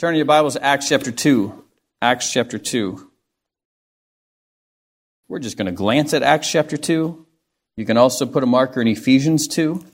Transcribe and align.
Turn 0.00 0.14
to 0.14 0.16
your 0.16 0.24
Bibles 0.24 0.54
to 0.54 0.64
Acts 0.64 0.88
chapter 0.88 1.12
2. 1.12 1.62
Acts 2.00 2.32
chapter 2.32 2.56
2. 2.56 3.10
We're 5.28 5.40
just 5.40 5.58
going 5.58 5.66
to 5.66 5.72
glance 5.72 6.14
at 6.14 6.22
Acts 6.22 6.50
chapter 6.50 6.78
2. 6.78 7.26
You 7.76 7.84
can 7.84 7.98
also 7.98 8.24
put 8.24 8.42
a 8.42 8.46
marker 8.46 8.80
in 8.80 8.88
Ephesians 8.88 9.46
2. 9.48 9.84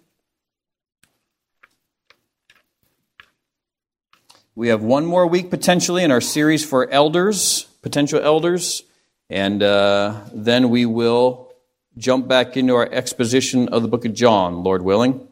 We 4.54 4.68
have 4.68 4.80
one 4.80 5.04
more 5.06 5.26
week 5.26 5.50
potentially 5.50 6.04
in 6.04 6.12
our 6.12 6.20
series 6.20 6.64
for 6.64 6.88
elders, 6.88 7.64
potential 7.82 8.20
elders, 8.20 8.84
and 9.28 9.60
uh, 9.60 10.20
then 10.32 10.70
we 10.70 10.86
will 10.86 11.52
jump 11.98 12.28
back 12.28 12.56
into 12.56 12.76
our 12.76 12.88
exposition 12.92 13.70
of 13.70 13.82
the 13.82 13.88
book 13.88 14.04
of 14.04 14.14
John, 14.14 14.62
Lord 14.62 14.82
willing. 14.82 15.26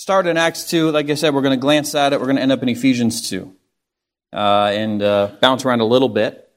Start 0.00 0.26
in 0.26 0.38
Acts 0.38 0.64
2. 0.64 0.92
Like 0.92 1.10
I 1.10 1.14
said, 1.14 1.34
we're 1.34 1.42
going 1.42 1.58
to 1.58 1.60
glance 1.60 1.94
at 1.94 2.14
it. 2.14 2.20
We're 2.20 2.24
going 2.24 2.36
to 2.36 2.42
end 2.42 2.52
up 2.52 2.62
in 2.62 2.70
Ephesians 2.70 3.28
2 3.28 3.54
uh, 4.32 4.70
and 4.72 5.02
uh, 5.02 5.32
bounce 5.42 5.66
around 5.66 5.80
a 5.80 5.84
little 5.84 6.08
bit. 6.08 6.50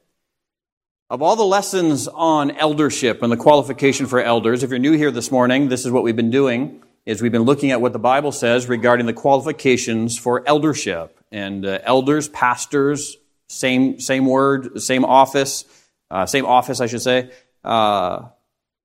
Of 1.10 1.20
all 1.20 1.36
the 1.36 1.44
lessons 1.44 2.08
on 2.08 2.52
eldership 2.52 3.22
and 3.22 3.30
the 3.30 3.36
qualification 3.36 4.06
for 4.06 4.18
elders, 4.18 4.62
if 4.62 4.70
you're 4.70 4.78
new 4.78 4.92
here 4.92 5.10
this 5.10 5.30
morning, 5.30 5.68
this 5.68 5.84
is 5.84 5.92
what 5.92 6.04
we've 6.04 6.16
been 6.16 6.30
doing 6.30 6.82
is 7.04 7.20
we've 7.20 7.32
been 7.32 7.42
looking 7.42 7.70
at 7.70 7.82
what 7.82 7.92
the 7.92 7.98
Bible 7.98 8.32
says 8.32 8.66
regarding 8.66 9.04
the 9.04 9.12
qualifications 9.12 10.18
for 10.18 10.42
eldership 10.48 11.20
and 11.30 11.66
uh, 11.66 11.80
elders, 11.82 12.30
pastors, 12.30 13.18
same 13.50 14.00
same 14.00 14.24
word, 14.24 14.80
same 14.80 15.04
office, 15.04 15.66
uh, 16.10 16.24
same 16.24 16.46
office, 16.46 16.80
I 16.80 16.86
should 16.86 17.02
say. 17.02 17.30
Uh, 17.62 18.22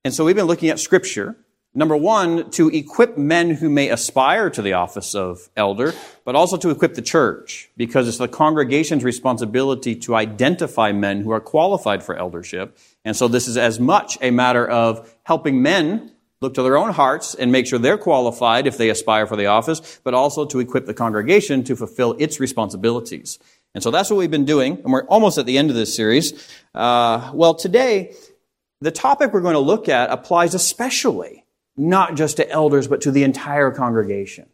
and 0.04 0.14
so 0.14 0.26
we've 0.26 0.36
been 0.36 0.48
looking 0.48 0.68
at 0.68 0.82
Scripture. 0.82 1.38
Number 1.80 1.96
one, 1.96 2.52
to 2.52 2.68
equip 2.68 3.18
men 3.18 3.52
who 3.52 3.70
may 3.70 3.88
aspire 3.88 4.50
to 4.50 4.62
the 4.62 4.74
office 4.74 5.16
of 5.16 5.48
elder, 5.56 5.94
but 6.26 6.36
also 6.36 6.58
to 6.58 6.72
equip 6.72 6.96
the 6.96 7.02
church, 7.02 7.70
because 7.78 8.06
it's 8.06 8.18
the 8.18 8.28
congregation's 8.28 9.06
responsibility 9.06 9.96
to 9.96 10.14
identify 10.14 10.92
men 10.92 11.22
who 11.22 11.32
are 11.32 11.40
qualified 11.40 12.04
for 12.04 12.18
eldership. 12.18 12.78
And 13.06 13.16
so 13.16 13.30
this 13.30 13.48
is 13.48 13.56
as 13.56 13.80
much 13.80 14.18
a 14.20 14.30
matter 14.30 14.68
of 14.68 15.16
helping 15.24 15.62
men 15.62 16.12
look 16.42 16.54
to 16.56 16.64
their 16.64 16.76
own 16.76 16.92
hearts 16.92 17.34
and 17.34 17.50
make 17.50 17.66
sure 17.66 17.80
they're 17.80 17.98
qualified 17.98 18.68
if 18.68 18.78
they 18.78 18.90
aspire 18.90 19.26
for 19.26 19.38
the 19.38 19.46
office, 19.46 20.02
but 20.04 20.14
also 20.14 20.46
to 20.48 20.60
equip 20.60 20.86
the 20.86 20.94
congregation 20.94 21.64
to 21.64 21.78
fulfill 21.78 22.14
its 22.20 22.42
responsibilities. 22.42 23.40
And 23.74 23.82
so 23.82 23.90
that's 23.90 24.10
what 24.10 24.18
we've 24.18 24.30
been 24.30 24.44
doing, 24.44 24.82
and 24.84 24.92
we're 24.92 25.06
almost 25.06 25.38
at 25.38 25.46
the 25.46 25.58
end 25.58 25.70
of 25.70 25.78
this 25.78 25.96
series. 25.96 26.46
Uh, 26.76 27.32
well, 27.34 27.54
today, 27.54 28.16
the 28.82 28.92
topic 28.92 29.32
we're 29.32 29.40
going 29.40 29.54
to 29.54 29.60
look 29.60 29.88
at 29.88 30.10
applies 30.10 30.54
especially 30.54 31.46
not 31.80 32.16
just 32.16 32.38
to 32.38 32.50
elders, 32.50 32.88
but 32.88 33.02
to 33.02 33.12
the 33.12 33.24
entire 33.24 33.72
congregation. 33.72 34.48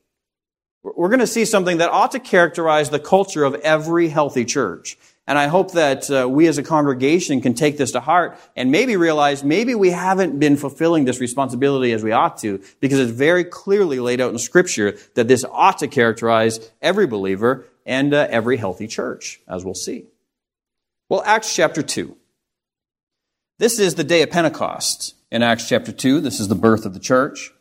We're 0.84 1.09
going 1.09 1.20
to 1.20 1.28
see 1.28 1.45
something 1.45 1.80
that 1.80 1.90
ought 1.90 2.12
to 2.12 2.20
characterize 2.20 2.92
the 2.92 3.00
culture 3.00 3.44
of 3.44 3.56
every 3.56 4.09
healthy 4.09 4.45
church. 4.45 4.98
And 5.28 5.40
I 5.40 5.48
hope 5.48 5.72
that 5.72 6.12
uh, 6.12 6.30
we 6.30 6.46
as 6.46 6.59
a 6.59 6.64
congregation 6.64 7.42
can 7.42 7.56
take 7.56 7.78
this 7.78 7.94
to 7.94 8.00
heart 8.00 8.38
and 8.56 8.70
maybe 8.70 8.96
realize 8.96 9.44
maybe 9.44 9.73
we 9.73 9.90
haven't 9.90 10.40
been 10.40 10.56
fulfilling 10.56 11.06
this 11.06 11.20
responsibility 11.20 11.94
as 11.94 12.03
we 12.03 12.12
ought 12.12 12.38
to 12.40 12.62
because 12.80 13.00
it's 13.00 13.12
very 13.12 13.44
clearly 13.44 14.00
laid 14.00 14.22
out 14.22 14.31
in 14.31 14.38
scripture 14.38 14.96
that 15.16 15.28
this 15.28 15.44
ought 15.50 15.80
to 15.80 15.88
characterize 15.88 16.72
every 16.80 17.08
believer 17.08 17.66
and 17.88 18.14
uh, 18.14 18.28
every 18.30 18.58
healthy 18.58 18.86
church, 18.86 19.42
as 19.48 19.66
we'll 19.66 19.73
see. 19.73 20.06
Well, 21.09 21.23
Acts 21.26 21.56
chapter 21.56 21.81
2. 21.81 22.16
This 23.58 23.80
is 23.80 23.96
the 23.96 24.03
day 24.03 24.22
of 24.22 24.30
Pentecost 24.30 25.16
in 25.36 25.44
Acts 25.44 25.67
chapter 25.67 25.91
2. 25.91 26.22
This 26.22 26.39
is 26.39 26.47
the 26.47 26.55
birth 26.55 26.86
of 26.86 26.94
the 26.94 27.00
church. 27.00 27.52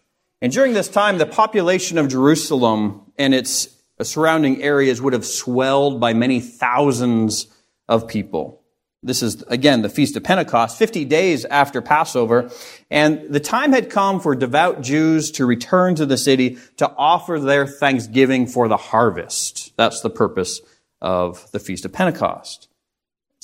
And 0.41 0.53
during 0.53 0.75
this 0.75 0.89
time, 0.89 1.19
the 1.19 1.27
population 1.27 1.99
of 1.99 2.07
Jerusalem 2.07 3.11
and 3.19 3.35
its 3.35 3.67
surrounding 4.01 4.63
areas 4.63 5.03
would 5.03 5.13
have 5.13 5.27
swelled 5.27 5.99
by 5.99 6.15
many 6.15 6.39
thousands 6.41 7.49
of 7.89 8.07
people. 8.07 8.63
This 9.03 9.25
is, 9.25 9.43
again, 9.49 9.83
the 9.83 9.89
Feast 9.89 10.17
of 10.17 10.23
Pentecost, 10.23 10.79
50 10.79 11.05
days 11.05 11.45
after 11.47 11.83
Passover. 11.83 12.49
And 12.93 13.29
the 13.29 13.41
time 13.41 13.73
had 13.73 13.91
come 13.91 14.21
for 14.21 14.37
devout 14.37 14.81
Jews 14.81 15.33
to 15.33 15.45
return 15.45 15.97
to 15.97 16.07
the 16.07 16.17
city 16.17 16.59
to 16.77 16.89
offer 16.97 17.41
their 17.41 17.67
thanksgiving 17.67 18.47
for 18.47 18.69
the 18.69 18.77
harvest. 18.77 19.73
That's 19.77 20.01
the 20.01 20.11
purpose 20.11 20.61
of 21.01 21.51
the 21.51 21.59
Feast 21.59 21.85
of 21.85 21.93
Pentecost. 21.93 22.69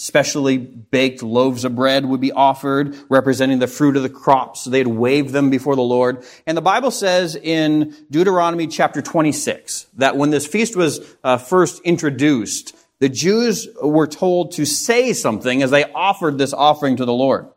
Specially 0.01 0.57
baked 0.57 1.23
loaves 1.23 1.67
of 1.67 1.77
bread 1.77 2.07
would 2.07 2.23
be 2.23 2.33
offered, 2.33 2.97
representing 3.11 3.59
the 3.59 3.67
fruit 3.67 3.99
of 3.99 4.03
the 4.03 4.09
crops. 4.09 4.65
They'd 4.65 4.87
wave 4.87 5.31
them 5.31 5.51
before 5.51 5.77
the 5.77 5.83
Lord. 5.83 6.25
And 6.47 6.57
the 6.57 6.63
Bible 6.63 6.91
says 6.91 7.37
in 7.37 7.95
Deuteronomy 8.11 8.67
chapter 8.67 9.03
26 9.03 9.89
that 9.99 10.17
when 10.17 10.31
this 10.31 10.47
feast 10.47 10.75
was 10.75 11.01
uh, 11.23 11.37
first 11.37 11.83
introduced, 11.83 12.75
the 13.01 13.11
Jews 13.11 13.69
were 13.83 14.07
told 14.07 14.53
to 14.53 14.65
say 14.65 15.13
something 15.13 15.63
as 15.63 15.71
they 15.71 15.85
offered 15.93 16.39
this 16.39 16.55
offering 16.55 16.97
to 16.97 17.05
the 17.05 17.13
Lord. 17.13 17.49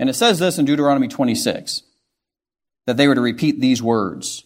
And 0.00 0.10
it 0.10 0.14
says 0.14 0.40
this 0.40 0.58
in 0.58 0.64
Deuteronomy 0.64 1.06
26 1.06 1.84
that 2.86 2.96
they 2.96 3.06
were 3.06 3.14
to 3.14 3.20
repeat 3.20 3.60
these 3.60 3.80
words. 3.80 4.42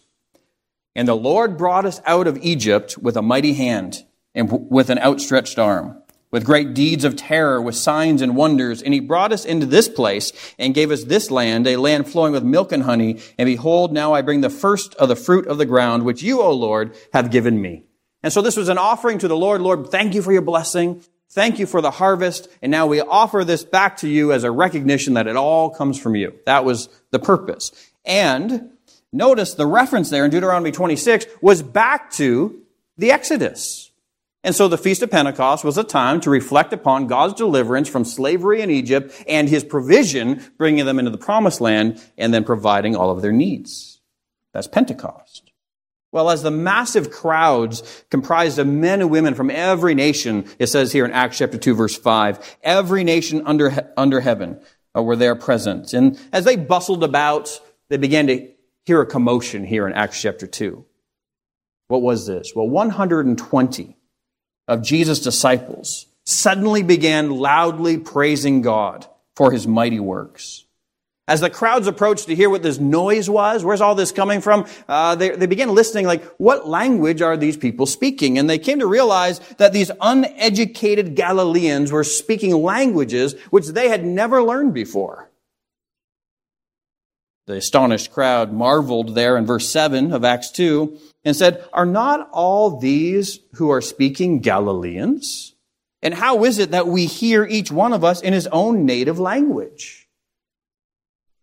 And 0.95 1.07
the 1.07 1.15
Lord 1.15 1.57
brought 1.57 1.87
us 1.87 2.01
out 2.05 2.27
of 2.27 2.37
Egypt 2.37 2.99
with 2.99 3.17
a 3.17 3.23
mighty 3.23 3.53
hand 3.53 4.03
and 4.35 4.69
with 4.69 4.91
an 4.91 4.99
outstretched 4.99 5.57
arm 5.57 6.03
with 6.31 6.45
great 6.45 6.73
deeds 6.73 7.03
of 7.03 7.15
terror, 7.15 7.61
with 7.61 7.75
signs 7.75 8.21
and 8.21 8.35
wonders. 8.35 8.81
And 8.81 8.93
he 8.93 8.99
brought 8.99 9.31
us 9.31 9.45
into 9.45 9.65
this 9.65 9.87
place 9.87 10.31
and 10.59 10.73
gave 10.73 10.91
us 10.91 11.05
this 11.05 11.31
land, 11.31 11.67
a 11.67 11.77
land 11.77 12.07
flowing 12.07 12.33
with 12.33 12.43
milk 12.43 12.71
and 12.71 12.83
honey. 12.83 13.19
And 13.37 13.47
behold, 13.47 13.93
now 13.93 14.13
I 14.13 14.21
bring 14.21 14.41
the 14.41 14.49
first 14.49 14.93
of 14.95 15.09
the 15.09 15.15
fruit 15.15 15.47
of 15.47 15.57
the 15.57 15.65
ground, 15.65 16.03
which 16.03 16.23
you, 16.23 16.41
O 16.41 16.51
Lord, 16.51 16.95
have 17.13 17.31
given 17.31 17.61
me. 17.61 17.83
And 18.23 18.33
so 18.33 18.41
this 18.41 18.57
was 18.57 18.69
an 18.69 18.77
offering 18.77 19.19
to 19.19 19.27
the 19.27 19.37
Lord. 19.37 19.61
Lord, 19.61 19.89
thank 19.89 20.13
you 20.13 20.21
for 20.21 20.31
your 20.33 20.41
blessing. 20.41 21.01
Thank 21.29 21.59
you 21.59 21.65
for 21.65 21.81
the 21.81 21.91
harvest. 21.91 22.47
And 22.61 22.71
now 22.71 22.87
we 22.87 23.01
offer 23.01 23.43
this 23.43 23.63
back 23.63 23.97
to 23.97 24.09
you 24.09 24.31
as 24.31 24.43
a 24.43 24.51
recognition 24.51 25.13
that 25.13 25.27
it 25.27 25.35
all 25.35 25.69
comes 25.69 25.99
from 25.99 26.15
you. 26.15 26.33
That 26.45 26.65
was 26.65 26.89
the 27.11 27.19
purpose. 27.19 27.71
And 28.05 28.71
notice 29.11 29.53
the 29.53 29.67
reference 29.67 30.09
there 30.09 30.25
in 30.25 30.31
Deuteronomy 30.31 30.71
26 30.71 31.25
was 31.41 31.61
back 31.61 32.11
to 32.11 32.61
the 32.97 33.11
Exodus. 33.11 33.86
And 34.47 34.55
so 34.55 34.69
the 34.69 34.77
Feast 34.77 35.01
of 35.01 35.11
Pentecost 35.11 35.65
was 35.65 35.77
a 35.77 35.83
time 35.83 36.21
to 36.21 36.29
reflect 36.29 36.71
upon 36.71 37.07
God's 37.07 37.33
deliverance 37.33 37.89
from 37.89 38.05
slavery 38.05 38.61
in 38.61 38.71
Egypt 38.71 39.13
and 39.27 39.49
his 39.49 39.65
provision, 39.65 40.41
bringing 40.57 40.85
them 40.85 40.99
into 40.99 41.11
the 41.11 41.17
promised 41.17 41.59
land 41.59 42.01
and 42.17 42.33
then 42.33 42.45
providing 42.45 42.95
all 42.95 43.11
of 43.11 43.21
their 43.21 43.33
needs. 43.33 43.99
That's 44.53 44.69
Pentecost. 44.69 45.51
Well, 46.13 46.29
as 46.29 46.43
the 46.43 46.49
massive 46.49 47.11
crowds 47.11 48.05
comprised 48.09 48.57
of 48.57 48.67
men 48.67 49.01
and 49.01 49.09
women 49.09 49.35
from 49.35 49.51
every 49.51 49.93
nation, 49.93 50.45
it 50.59 50.67
says 50.67 50.93
here 50.93 51.03
in 51.03 51.11
Acts 51.11 51.39
chapter 51.39 51.57
2 51.57 51.75
verse 51.75 51.97
5, 51.97 52.57
every 52.63 53.03
nation 53.03 53.41
under, 53.45 53.91
under 53.97 54.21
heaven 54.21 54.61
uh, 54.95 55.03
were 55.03 55.17
there 55.17 55.35
present. 55.35 55.91
And 55.91 56.17
as 56.31 56.45
they 56.45 56.55
bustled 56.55 57.03
about, 57.03 57.59
they 57.89 57.97
began 57.97 58.27
to 58.27 58.49
hear 58.85 59.01
a 59.01 59.05
commotion 59.05 59.65
here 59.65 59.85
in 59.85 59.91
Acts 59.91 60.21
chapter 60.21 60.47
2. 60.47 60.85
What 61.89 62.01
was 62.01 62.25
this? 62.25 62.53
Well, 62.55 62.69
120 62.69 63.96
of 64.67 64.81
Jesus' 64.81 65.19
disciples 65.19 66.05
suddenly 66.25 66.83
began 66.83 67.29
loudly 67.29 67.97
praising 67.97 68.61
God 68.61 69.07
for 69.35 69.51
his 69.51 69.67
mighty 69.67 69.99
works. 69.99 70.65
As 71.29 71.41
the 71.41 71.49
crowds 71.49 71.87
approached 71.87 72.27
to 72.27 72.35
hear 72.35 72.49
what 72.49 72.63
this 72.63 72.79
noise 72.79 73.29
was, 73.29 73.63
where's 73.63 73.81
all 73.81 73.95
this 73.95 74.13
coming 74.13 74.39
from? 74.39 74.65
Uh, 74.87 75.15
they, 75.15 75.31
they 75.31 75.45
began 75.45 75.75
listening 75.75 76.05
like, 76.05 76.23
what 76.37 76.67
language 76.67 77.21
are 77.21 77.35
these 77.35 77.57
people 77.57 77.85
speaking? 77.85 78.37
And 78.37 78.49
they 78.49 78.57
came 78.57 78.79
to 78.79 78.87
realize 78.87 79.39
that 79.57 79.73
these 79.73 79.91
uneducated 79.99 81.15
Galileans 81.15 81.91
were 81.91 82.05
speaking 82.05 82.53
languages 82.53 83.35
which 83.49 83.67
they 83.67 83.89
had 83.89 84.05
never 84.05 84.41
learned 84.41 84.73
before. 84.73 85.29
The 87.45 87.57
astonished 87.57 88.11
crowd 88.11 88.53
marveled 88.53 89.15
there 89.15 89.37
in 89.37 89.45
verse 89.45 89.69
7 89.69 90.13
of 90.13 90.23
Acts 90.23 90.51
2 90.51 90.97
and 91.27 91.35
said, 91.35 91.67
Are 91.73 91.85
not 91.85 92.29
all 92.31 92.79
these 92.79 93.41
who 93.55 93.69
are 93.69 93.81
speaking 93.81 94.39
Galileans? 94.39 95.55
And 96.01 96.13
how 96.13 96.45
is 96.45 96.57
it 96.57 96.71
that 96.71 96.87
we 96.87 97.05
hear 97.05 97.45
each 97.45 97.69
one 97.69 97.91
of 97.91 98.05
us 98.05 98.21
in 98.21 98.31
his 98.31 98.47
own 98.47 98.85
native 98.85 99.19
language? 99.19 100.07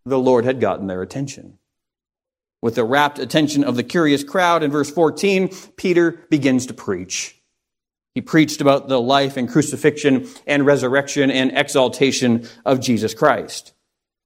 The 0.07 0.19
Lord 0.19 0.47
had 0.47 0.59
gotten 0.59 0.87
their 0.87 1.03
attention. 1.03 1.59
With 2.63 2.77
the 2.77 2.85
rapt 2.85 3.19
attention 3.19 3.63
of 3.63 3.77
the 3.77 3.83
curious 3.83 4.25
crowd 4.25 4.63
in 4.63 4.71
verse 4.71 4.91
14, 4.91 5.51
Peter 5.77 6.13
begins 6.31 6.65
to 6.67 6.75
preach. 6.75 7.39
He 8.15 8.23
preached 8.23 8.63
about 8.63 8.89
the 8.89 8.99
life 8.99 9.37
and 9.37 9.47
crucifixion 9.47 10.29
and 10.47 10.65
resurrection 10.65 11.31
and 11.31 11.53
exaltation 11.53 12.49
of 12.65 12.81
Jesus 12.81 13.13
Christ. 13.13 13.74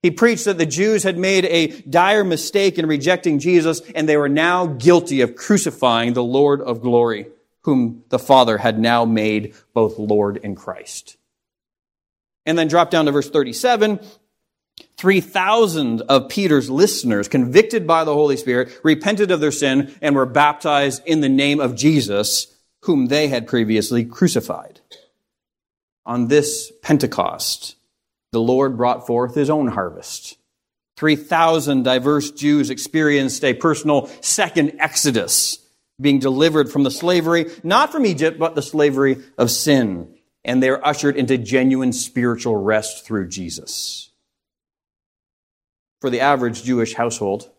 He 0.02 0.10
preached 0.10 0.44
that 0.44 0.58
the 0.58 0.66
Jews 0.66 1.02
had 1.02 1.18
made 1.18 1.44
a 1.46 1.80
dire 1.82 2.24
mistake 2.24 2.78
in 2.78 2.86
rejecting 2.86 3.38
Jesus, 3.38 3.80
and 3.94 4.08
they 4.08 4.16
were 4.16 4.28
now 4.28 4.66
guilty 4.66 5.20
of 5.22 5.34
crucifying 5.34 6.12
the 6.12 6.22
Lord 6.22 6.60
of 6.60 6.80
glory, 6.80 7.26
whom 7.62 8.04
the 8.08 8.18
Father 8.18 8.58
had 8.58 8.78
now 8.78 9.04
made 9.04 9.54
both 9.74 9.98
Lord 9.98 10.40
and 10.44 10.56
Christ. 10.56 11.16
And 12.46 12.56
then 12.56 12.68
drop 12.68 12.90
down 12.90 13.06
to 13.06 13.12
verse 13.12 13.28
37. 13.28 14.00
3,000 14.96 16.02
of 16.02 16.28
Peter's 16.28 16.70
listeners, 16.70 17.28
convicted 17.28 17.86
by 17.86 18.04
the 18.04 18.14
Holy 18.14 18.36
Spirit, 18.36 18.68
repented 18.84 19.30
of 19.30 19.40
their 19.40 19.52
sin 19.52 19.94
and 20.00 20.14
were 20.14 20.26
baptized 20.26 21.02
in 21.04 21.20
the 21.20 21.28
name 21.28 21.60
of 21.60 21.74
Jesus, 21.74 22.46
whom 22.82 23.06
they 23.06 23.28
had 23.28 23.46
previously 23.46 24.04
crucified. 24.04 24.80
On 26.06 26.28
this 26.28 26.72
Pentecost, 26.82 27.76
the 28.32 28.40
Lord 28.40 28.76
brought 28.76 29.06
forth 29.06 29.34
his 29.34 29.50
own 29.50 29.68
harvest. 29.68 30.36
3,000 30.96 31.84
diverse 31.84 32.30
Jews 32.30 32.70
experienced 32.70 33.44
a 33.44 33.54
personal 33.54 34.08
second 34.20 34.72
exodus, 34.78 35.58
being 36.00 36.18
delivered 36.18 36.70
from 36.70 36.82
the 36.82 36.90
slavery, 36.90 37.46
not 37.62 37.92
from 37.92 38.04
Egypt, 38.04 38.38
but 38.38 38.54
the 38.54 38.62
slavery 38.62 39.18
of 39.36 39.50
sin. 39.50 40.14
And 40.44 40.62
they're 40.62 40.84
ushered 40.86 41.16
into 41.16 41.38
genuine 41.38 41.92
spiritual 41.92 42.56
rest 42.56 43.04
through 43.04 43.28
Jesus 43.28 44.08
for 46.00 46.10
the 46.10 46.20
average 46.20 46.62
Jewish 46.62 46.94
household, 46.94 47.50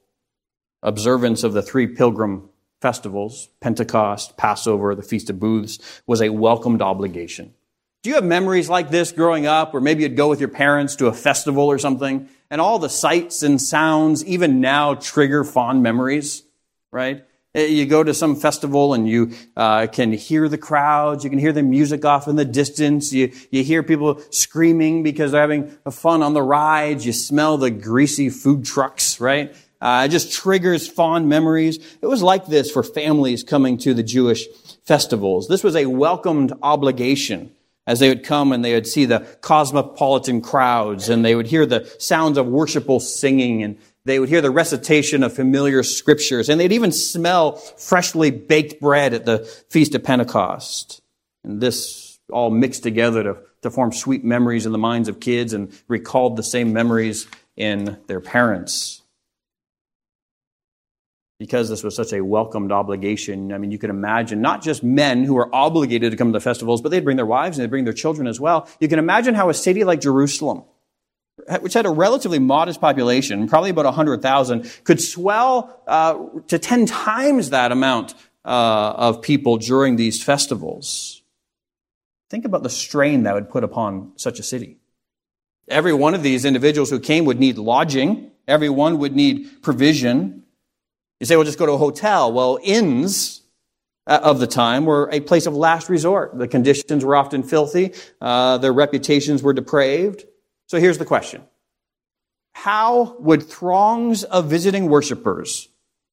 observance 0.81 1.43
of 1.43 1.53
the 1.53 1.61
three 1.61 1.87
pilgrim 1.87 2.49
festivals, 2.81 3.49
Pentecost, 3.59 4.37
Passover, 4.37 4.95
the 4.95 5.01
Feast 5.01 5.29
of 5.29 5.39
Booths, 5.39 6.01
was 6.07 6.21
a 6.21 6.29
welcomed 6.29 6.81
obligation. 6.81 7.53
Do 8.01 8.09
you 8.09 8.15
have 8.15 8.23
memories 8.23 8.69
like 8.69 8.89
this 8.89 9.11
growing 9.11 9.45
up, 9.45 9.73
or 9.73 9.81
maybe 9.81 10.03
you'd 10.03 10.15
go 10.15 10.29
with 10.29 10.39
your 10.39 10.47
parents 10.47 10.95
to 10.97 11.07
a 11.07 11.13
festival 11.13 11.65
or 11.65 11.77
something, 11.77 12.29
and 12.49 12.61
all 12.61 12.79
the 12.79 12.87
sights 12.89 13.43
and 13.43 13.61
sounds, 13.61 14.23
even 14.23 14.61
now, 14.61 14.93
trigger 14.93 15.43
fond 15.43 15.83
memories, 15.83 16.43
right? 16.91 17.25
Eh, 17.53 17.65
you 17.65 17.85
go 17.85 18.01
to 18.01 18.13
some 18.13 18.37
festival 18.37 18.93
and 18.93 19.05
you 19.05 19.33
uh, 19.57 19.87
can 19.87 20.13
hear 20.13 20.47
the 20.47 20.57
crowds. 20.57 21.25
You 21.25 21.29
can 21.29 21.39
hear 21.39 21.51
the 21.51 21.61
music 21.61 22.05
off 22.05 22.29
in 22.29 22.37
the 22.37 22.45
distance. 22.45 23.11
You, 23.11 23.33
you 23.51 23.65
hear 23.65 23.83
people 23.83 24.21
screaming 24.29 25.03
because 25.03 25.33
they're 25.33 25.41
having 25.41 25.67
fun 25.91 26.23
on 26.23 26.33
the 26.33 26.41
rides. 26.41 27.05
You 27.05 27.11
smell 27.11 27.57
the 27.57 27.69
greasy 27.69 28.29
food 28.29 28.63
trucks, 28.63 29.19
right? 29.19 29.53
Uh, 29.81 30.03
it 30.05 30.09
just 30.09 30.31
triggers 30.31 30.87
fond 30.87 31.27
memories. 31.27 31.79
It 32.01 32.07
was 32.07 32.23
like 32.23 32.45
this 32.45 32.71
for 32.71 32.81
families 32.81 33.43
coming 33.43 33.77
to 33.79 33.93
the 33.93 34.03
Jewish 34.03 34.47
festivals. 34.85 35.49
This 35.49 35.65
was 35.65 35.75
a 35.75 35.85
welcomed 35.85 36.53
obligation 36.61 37.51
as 37.89 37.99
they 37.99 38.07
would 38.07 38.23
come 38.23 38.51
and 38.51 38.63
they 38.63 38.75
would 38.75 38.85
see 38.85 39.05
the 39.05 39.21
cosmopolitan 39.41 40.41
crowds 40.41 41.09
and 41.09 41.25
they 41.25 41.33
would 41.33 41.47
hear 41.47 41.65
the 41.65 41.91
sounds 41.97 42.37
of 42.37 42.45
worshipful 42.45 42.99
singing 42.99 43.63
and 43.63 43.79
they 44.05 44.19
would 44.19 44.29
hear 44.29 44.41
the 44.41 44.51
recitation 44.51 45.23
of 45.23 45.33
familiar 45.33 45.81
scriptures, 45.81 46.49
and 46.49 46.59
they'd 46.59 46.71
even 46.71 46.91
smell 46.91 47.53
freshly 47.53 48.29
baked 48.29 48.79
bread 48.79 49.13
at 49.15 49.25
the 49.25 49.39
Feast 49.69 49.95
of 49.95 50.03
Pentecost. 50.03 51.01
And 51.43 51.61
this 51.61 52.19
all 52.31 52.51
mixed 52.51 52.83
together 52.83 53.23
to, 53.23 53.37
to 53.63 53.71
form 53.71 53.91
sweet 53.91 54.23
memories 54.23 54.67
in 54.67 54.71
the 54.71 54.77
minds 54.77 55.09
of 55.09 55.19
kids 55.19 55.53
and 55.53 55.73
recalled 55.87 56.37
the 56.37 56.43
same 56.43 56.71
memories 56.71 57.27
in 57.57 57.97
their 58.05 58.21
parents. 58.21 59.01
Because 61.39 61.69
this 61.69 61.83
was 61.83 61.95
such 61.95 62.11
a 62.11 62.19
welcomed 62.19 62.73
obligation, 62.73 63.53
I 63.53 63.57
mean, 63.57 63.71
you 63.71 63.77
could 63.77 63.89
imagine 63.89 64.41
not 64.41 64.61
just 64.61 64.83
men 64.83 65.23
who 65.23 65.35
were 65.35 65.53
obligated 65.55 66.11
to 66.11 66.17
come 66.17 66.33
to 66.33 66.37
the 66.37 66.43
festivals, 66.43 66.81
but 66.81 66.89
they'd 66.89 67.05
bring 67.05 67.15
their 67.15 67.25
wives 67.25 67.57
and 67.57 67.63
they'd 67.63 67.69
bring 67.69 67.85
their 67.85 67.93
children 67.93 68.27
as 68.27 68.41
well. 68.41 68.67
You 68.81 68.89
can 68.89 68.99
imagine 68.99 69.35
how 69.35 69.49
a 69.49 69.53
city 69.53 69.85
like 69.85 70.01
Jerusalem, 70.01 70.65
which 71.61 71.73
had 71.73 71.85
a 71.85 71.89
relatively 71.89 72.39
modest 72.39 72.81
population, 72.81 73.47
probably 73.47 73.69
about 73.69 73.85
100,000, 73.85 74.69
could 74.83 75.01
swell 75.01 75.81
uh, 75.87 76.17
to 76.47 76.59
10 76.59 76.85
times 76.87 77.51
that 77.51 77.71
amount 77.71 78.15
uh, 78.43 78.93
of 78.97 79.21
people 79.21 79.57
during 79.57 79.95
these 79.95 80.21
festivals. 80.21 81.21
Think 82.29 82.43
about 82.43 82.63
the 82.63 82.69
strain 82.69 83.23
that 83.23 83.33
would 83.33 83.49
put 83.49 83.63
upon 83.63 84.11
such 84.17 84.39
a 84.39 84.43
city. 84.43 84.77
Every 85.69 85.93
one 85.93 86.15
of 86.15 86.21
these 86.23 86.43
individuals 86.43 86.89
who 86.89 86.99
came 86.99 87.23
would 87.25 87.39
need 87.39 87.57
lodging. 87.57 88.31
Everyone 88.47 88.97
would 88.99 89.15
need 89.15 89.61
provision. 89.61 90.43
You 91.19 91.25
say, 91.25 91.35
well, 91.35 91.45
just 91.45 91.59
go 91.59 91.65
to 91.65 91.73
a 91.73 91.77
hotel. 91.77 92.31
Well, 92.31 92.59
inns 92.63 93.41
uh, 94.07 94.19
of 94.23 94.39
the 94.39 94.47
time 94.47 94.85
were 94.85 95.09
a 95.11 95.19
place 95.19 95.45
of 95.45 95.55
last 95.55 95.89
resort. 95.89 96.37
The 96.37 96.47
conditions 96.47 97.03
were 97.03 97.15
often 97.15 97.43
filthy. 97.43 97.93
Uh, 98.21 98.57
their 98.57 98.73
reputations 98.73 99.43
were 99.43 99.53
depraved. 99.53 100.25
So 100.67 100.79
here's 100.79 100.97
the 100.97 101.05
question. 101.05 101.43
How 102.53 103.15
would 103.19 103.43
throngs 103.43 104.23
of 104.23 104.49
visiting 104.49 104.89
worshipers 104.89 105.69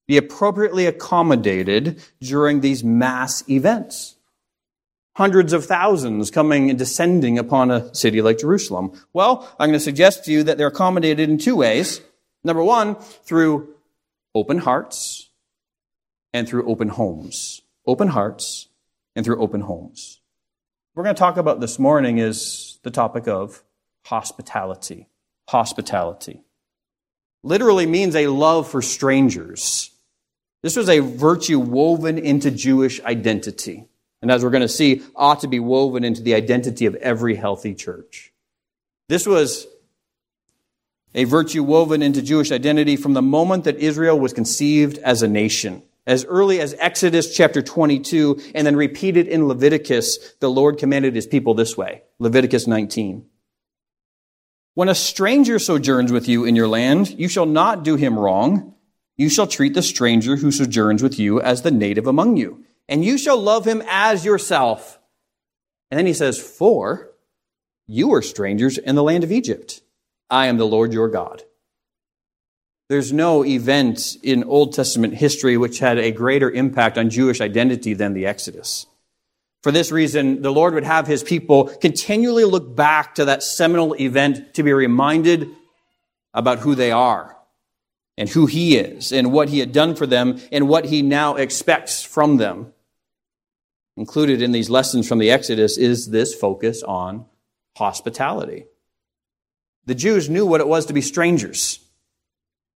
be 0.07 0.17
appropriately 0.17 0.85
accommodated 0.85 2.01
during 2.21 2.61
these 2.61 2.83
mass 2.83 3.47
events? 3.49 4.15
Hundreds 5.15 5.51
of 5.51 5.65
thousands 5.65 6.29
coming 6.29 6.69
and 6.69 6.77
descending 6.77 7.39
upon 7.39 7.71
a 7.71 7.93
city 7.95 8.21
like 8.21 8.37
Jerusalem. 8.37 8.91
Well, 9.13 9.49
I'm 9.59 9.69
going 9.69 9.73
to 9.73 9.79
suggest 9.79 10.25
to 10.25 10.31
you 10.31 10.43
that 10.43 10.59
they're 10.59 10.67
accommodated 10.67 11.29
in 11.29 11.39
two 11.39 11.55
ways. 11.55 12.01
Number 12.43 12.63
one, 12.63 12.95
through 12.95 13.73
open 14.37 14.59
hearts 14.59 15.31
and 16.31 16.47
through 16.47 16.69
open 16.69 16.89
homes. 16.89 17.63
Open 17.87 18.07
hearts 18.07 18.67
and 19.15 19.25
through 19.25 19.41
open 19.41 19.61
homes. 19.61 20.21
We're 20.93 21.03
going 21.03 21.15
to 21.15 21.19
talk 21.19 21.37
about 21.37 21.59
this 21.59 21.79
morning 21.79 22.19
is 22.19 22.77
the 22.83 22.91
topic 22.91 23.27
of 23.27 23.63
hospitality. 24.05 25.07
Hospitality. 25.49 26.43
Literally 27.43 27.87
means 27.87 28.15
a 28.15 28.27
love 28.27 28.69
for 28.69 28.83
strangers. 28.83 29.89
This 30.61 30.75
was 30.75 30.87
a 30.87 30.99
virtue 30.99 31.59
woven 31.59 32.19
into 32.19 32.51
Jewish 32.51 33.01
identity. 33.01 33.85
And 34.21 34.29
as 34.29 34.43
we're 34.43 34.51
going 34.51 34.61
to 34.61 34.67
see, 34.67 35.01
ought 35.15 35.39
to 35.39 35.47
be 35.47 35.59
woven 35.59 36.03
into 36.03 36.21
the 36.21 36.35
identity 36.35 36.85
of 36.85 36.93
every 36.95 37.35
healthy 37.35 37.73
church. 37.73 38.31
This 39.09 39.25
was 39.25 39.65
a 41.13 41.23
virtue 41.23 41.63
woven 41.63 42.01
into 42.01 42.21
Jewish 42.21 42.51
identity 42.51 42.95
from 42.95 43.13
the 43.13 43.21
moment 43.21 43.63
that 43.63 43.77
Israel 43.77 44.19
was 44.19 44.33
conceived 44.33 44.97
as 44.99 45.21
a 45.21 45.27
nation. 45.27 45.83
As 46.05 46.23
early 46.25 46.61
as 46.61 46.75
Exodus 46.79 47.35
chapter 47.35 47.61
22 47.61 48.39
and 48.55 48.65
then 48.65 48.75
repeated 48.75 49.27
in 49.27 49.47
Leviticus, 49.47 50.35
the 50.39 50.49
Lord 50.49 50.77
commanded 50.77 51.15
his 51.15 51.27
people 51.27 51.53
this 51.53 51.75
way. 51.75 52.03
Leviticus 52.19 52.65
19. 52.65 53.25
When 54.73 54.89
a 54.89 54.95
stranger 54.95 55.59
sojourns 55.59 56.11
with 56.11 56.27
you 56.27 56.45
in 56.45 56.55
your 56.55 56.67
land, 56.67 57.09
you 57.09 57.27
shall 57.27 57.45
not 57.45 57.83
do 57.83 57.95
him 57.95 58.17
wrong. 58.17 58.75
You 59.17 59.27
shall 59.27 59.47
treat 59.47 59.73
the 59.73 59.81
stranger 59.81 60.35
who 60.35 60.51
sojourns 60.51 61.01
with 61.01 61.17
you 61.17 61.41
as 61.41 61.63
the 61.63 61.71
native 61.71 62.05
among 62.05 62.37
you, 62.37 62.63
and 62.87 63.03
you 63.03 63.17
shall 63.17 63.41
love 63.41 63.65
him 63.65 63.81
as 63.87 64.23
yourself. 64.23 64.99
And 65.89 65.97
then 65.97 66.05
he 66.05 66.13
says, 66.13 66.39
For 66.39 67.09
you 67.87 68.13
are 68.13 68.21
strangers 68.21 68.77
in 68.77 68.95
the 68.95 69.03
land 69.03 69.23
of 69.23 69.31
Egypt. 69.31 69.81
I 70.29 70.47
am 70.47 70.57
the 70.57 70.67
Lord 70.67 70.93
your 70.93 71.09
God. 71.09 71.43
There's 72.89 73.11
no 73.11 73.43
event 73.43 74.15
in 74.23 74.43
Old 74.45 74.73
Testament 74.73 75.15
history 75.15 75.57
which 75.57 75.79
had 75.79 75.97
a 75.97 76.11
greater 76.11 76.49
impact 76.49 76.97
on 76.97 77.09
Jewish 77.09 77.41
identity 77.41 77.93
than 77.93 78.13
the 78.13 78.25
Exodus. 78.25 78.85
For 79.61 79.71
this 79.71 79.91
reason, 79.91 80.41
the 80.41 80.53
Lord 80.53 80.73
would 80.73 80.85
have 80.85 81.07
his 81.07 81.23
people 81.23 81.65
continually 81.65 82.45
look 82.45 82.75
back 82.75 83.15
to 83.15 83.25
that 83.25 83.43
seminal 83.43 83.93
event 83.95 84.53
to 84.53 84.63
be 84.63 84.71
reminded 84.71 85.49
about 86.33 86.59
who 86.59 86.75
they 86.75 86.91
are 86.91 87.35
and 88.17 88.29
who 88.29 88.45
he 88.45 88.77
is 88.77 89.11
and 89.11 89.33
what 89.33 89.49
he 89.49 89.59
had 89.59 89.73
done 89.73 89.95
for 89.95 90.07
them 90.07 90.39
and 90.51 90.69
what 90.69 90.85
he 90.85 91.01
now 91.01 91.35
expects 91.35 92.03
from 92.03 92.37
them. 92.37 92.73
Included 93.97 94.41
in 94.41 94.51
these 94.51 94.69
lessons 94.69 95.07
from 95.07 95.19
the 95.19 95.31
Exodus 95.31 95.77
is 95.77 96.11
this 96.11 96.33
focus 96.33 96.83
on 96.83 97.25
hospitality. 97.75 98.67
The 99.87 99.95
Jews 99.95 100.29
knew 100.29 100.45
what 100.45 100.59
it 100.59 100.67
was 100.67 100.85
to 100.87 100.93
be 100.93 101.01
strangers. 101.01 101.79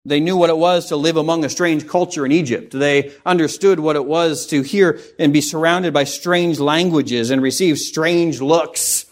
They 0.06 0.22
knew 0.22 0.38
what 0.38 0.50
it 0.50 0.58
was 0.58 0.88
to 0.88 0.96
live 0.96 1.18
among 1.18 1.44
a 1.44 1.50
strange 1.50 1.86
culture 1.88 2.26
in 2.26 2.32
Egypt. 2.32 2.72
They 2.72 3.12
understood 3.26 3.82
what 3.82 3.98
it 3.98 4.06
was 4.06 4.48
to 4.48 4.62
hear 4.62 5.00
and 5.20 5.34
be 5.34 5.42
surrounded 5.42 5.94
by 5.94 6.06
strange 6.06 6.60
languages 6.60 7.30
and 7.30 7.42
receive 7.42 7.78
strange 7.78 8.42
looks. 8.42 9.06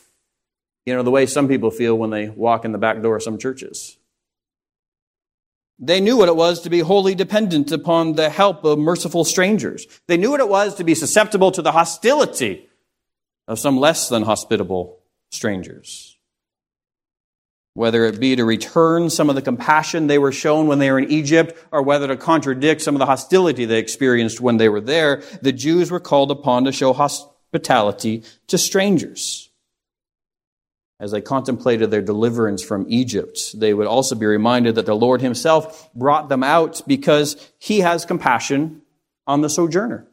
You 0.85 0.95
know, 0.95 1.03
the 1.03 1.11
way 1.11 1.25
some 1.25 1.49
people 1.49 1.71
feel 1.71 1.95
when 1.95 2.09
they 2.09 2.29
walk 2.29 2.63
in 2.63 2.71
the 2.71 2.77
back 2.77 3.01
door 3.01 3.17
of 3.17 3.23
some 3.23 3.37
churches. 3.37 3.97
They 5.77 5.99
knew 5.99 6.17
what 6.17 6.29
it 6.29 6.35
was 6.35 6.61
to 6.61 6.69
be 6.69 6.79
wholly 6.79 7.15
dependent 7.15 7.71
upon 7.71 8.13
the 8.13 8.29
help 8.29 8.63
of 8.63 8.79
merciful 8.79 9.25
strangers. 9.25 9.87
They 10.07 10.17
knew 10.17 10.31
what 10.31 10.39
it 10.39 10.49
was 10.49 10.75
to 10.75 10.85
be 10.85 10.95
susceptible 10.95 11.51
to 11.51 11.61
the 11.61 11.73
hostility 11.73 12.67
of 13.45 13.59
some 13.59 13.77
less 13.77 14.07
than 14.07 14.23
hospitable 14.23 14.99
strangers 15.31 16.18
whether 17.79 18.03
it 18.03 18.19
be 18.19 18.35
to 18.35 18.43
return 18.43 19.09
some 19.09 19.29
of 19.29 19.35
the 19.35 19.41
compassion 19.41 20.07
they 20.07 20.17
were 20.17 20.33
shown 20.33 20.67
when 20.67 20.79
they 20.79 20.91
were 20.91 20.99
in 20.99 21.09
Egypt, 21.09 21.57
or 21.71 21.81
whether 21.81 22.07
to 22.07 22.17
contradict 22.17 22.81
some 22.81 22.93
of 22.93 22.99
the 22.99 23.05
hostility 23.05 23.63
they 23.63 23.79
experienced 23.79 24.41
when 24.41 24.57
they 24.57 24.67
were 24.67 24.81
there, 24.81 25.23
the 25.41 25.53
Jews 25.53 25.89
were 25.89 26.01
called 26.01 26.29
upon 26.29 26.65
to 26.65 26.73
show 26.73 26.91
hospitality 26.91 28.23
to 28.47 28.57
strangers. 28.57 29.49
As 30.99 31.11
they 31.11 31.21
contemplated 31.21 31.89
their 31.89 32.01
deliverance 32.01 32.61
from 32.61 32.85
Egypt, 32.89 33.57
they 33.57 33.73
would 33.73 33.87
also 33.87 34.13
be 34.13 34.25
reminded 34.25 34.75
that 34.75 34.85
the 34.85 34.93
Lord 34.93 35.21
Himself 35.21 35.89
brought 35.95 36.27
them 36.27 36.43
out 36.43 36.81
because 36.85 37.49
He 37.59 37.79
has 37.79 38.03
compassion 38.03 38.81
on 39.25 39.39
the 39.39 39.49
sojourner. 39.49 40.05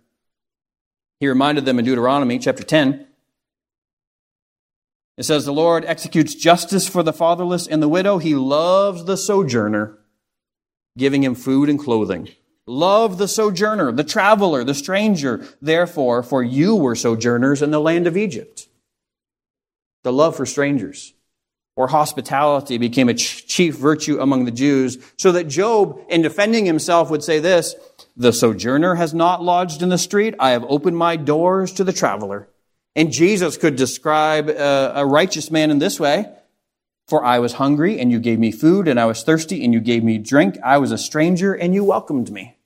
He 1.18 1.26
reminded 1.26 1.64
them 1.64 1.80
in 1.80 1.84
Deuteronomy 1.84 2.38
chapter 2.38 2.62
10 2.62 3.08
It 5.16 5.24
says, 5.24 5.44
The 5.44 5.52
Lord 5.52 5.84
executes 5.84 6.34
justice 6.34 6.88
for 6.88 7.02
the 7.02 7.12
fatherless 7.12 7.66
and 7.66 7.82
the 7.82 7.88
widow. 7.88 8.18
He 8.18 8.34
loves 8.34 9.04
the 9.04 9.16
sojourner, 9.16 9.98
giving 10.98 11.24
him 11.24 11.34
food 11.34 11.68
and 11.68 11.78
clothing. 11.78 12.28
Love 12.66 13.18
the 13.18 13.28
sojourner, 13.28 13.92
the 13.92 14.04
traveler, 14.04 14.64
the 14.64 14.74
stranger. 14.74 15.46
Therefore, 15.62 16.22
for 16.22 16.42
you 16.42 16.74
were 16.74 16.96
sojourners 16.96 17.62
in 17.62 17.70
the 17.70 17.80
land 17.80 18.06
of 18.06 18.16
Egypt. 18.16 18.68
The 20.02 20.12
love 20.12 20.36
for 20.36 20.46
strangers 20.46 21.14
or 21.76 21.88
hospitality 21.88 22.78
became 22.78 23.08
a 23.08 23.14
chief 23.14 23.76
virtue 23.76 24.18
among 24.18 24.46
the 24.46 24.50
Jews, 24.50 24.98
so 25.18 25.30
that 25.32 25.44
Job, 25.44 26.00
in 26.08 26.22
defending 26.22 26.64
himself, 26.64 27.10
would 27.10 27.22
say 27.22 27.38
this 27.38 27.74
The 28.16 28.32
sojourner 28.32 28.94
has 28.96 29.14
not 29.14 29.42
lodged 29.42 29.82
in 29.82 29.90
the 29.90 29.98
street. 29.98 30.34
I 30.40 30.50
have 30.50 30.64
opened 30.68 30.96
my 30.96 31.16
doors 31.16 31.72
to 31.74 31.84
the 31.84 31.92
traveler. 31.92 32.48
And 32.96 33.12
Jesus 33.12 33.58
could 33.58 33.76
describe 33.76 34.48
a, 34.48 34.92
a 34.96 35.06
righteous 35.06 35.50
man 35.50 35.70
in 35.70 35.78
this 35.78 36.00
way 36.00 36.32
For 37.06 37.22
I 37.22 37.38
was 37.38 37.52
hungry, 37.52 38.00
and 38.00 38.10
you 38.10 38.18
gave 38.18 38.38
me 38.40 38.50
food, 38.50 38.88
and 38.88 38.98
I 38.98 39.04
was 39.04 39.22
thirsty, 39.22 39.62
and 39.62 39.72
you 39.72 39.80
gave 39.80 40.02
me 40.02 40.16
drink. 40.18 40.56
I 40.64 40.78
was 40.78 40.90
a 40.90 40.98
stranger, 40.98 41.52
and 41.52 41.74
you 41.74 41.84
welcomed 41.84 42.32
me. 42.32 42.56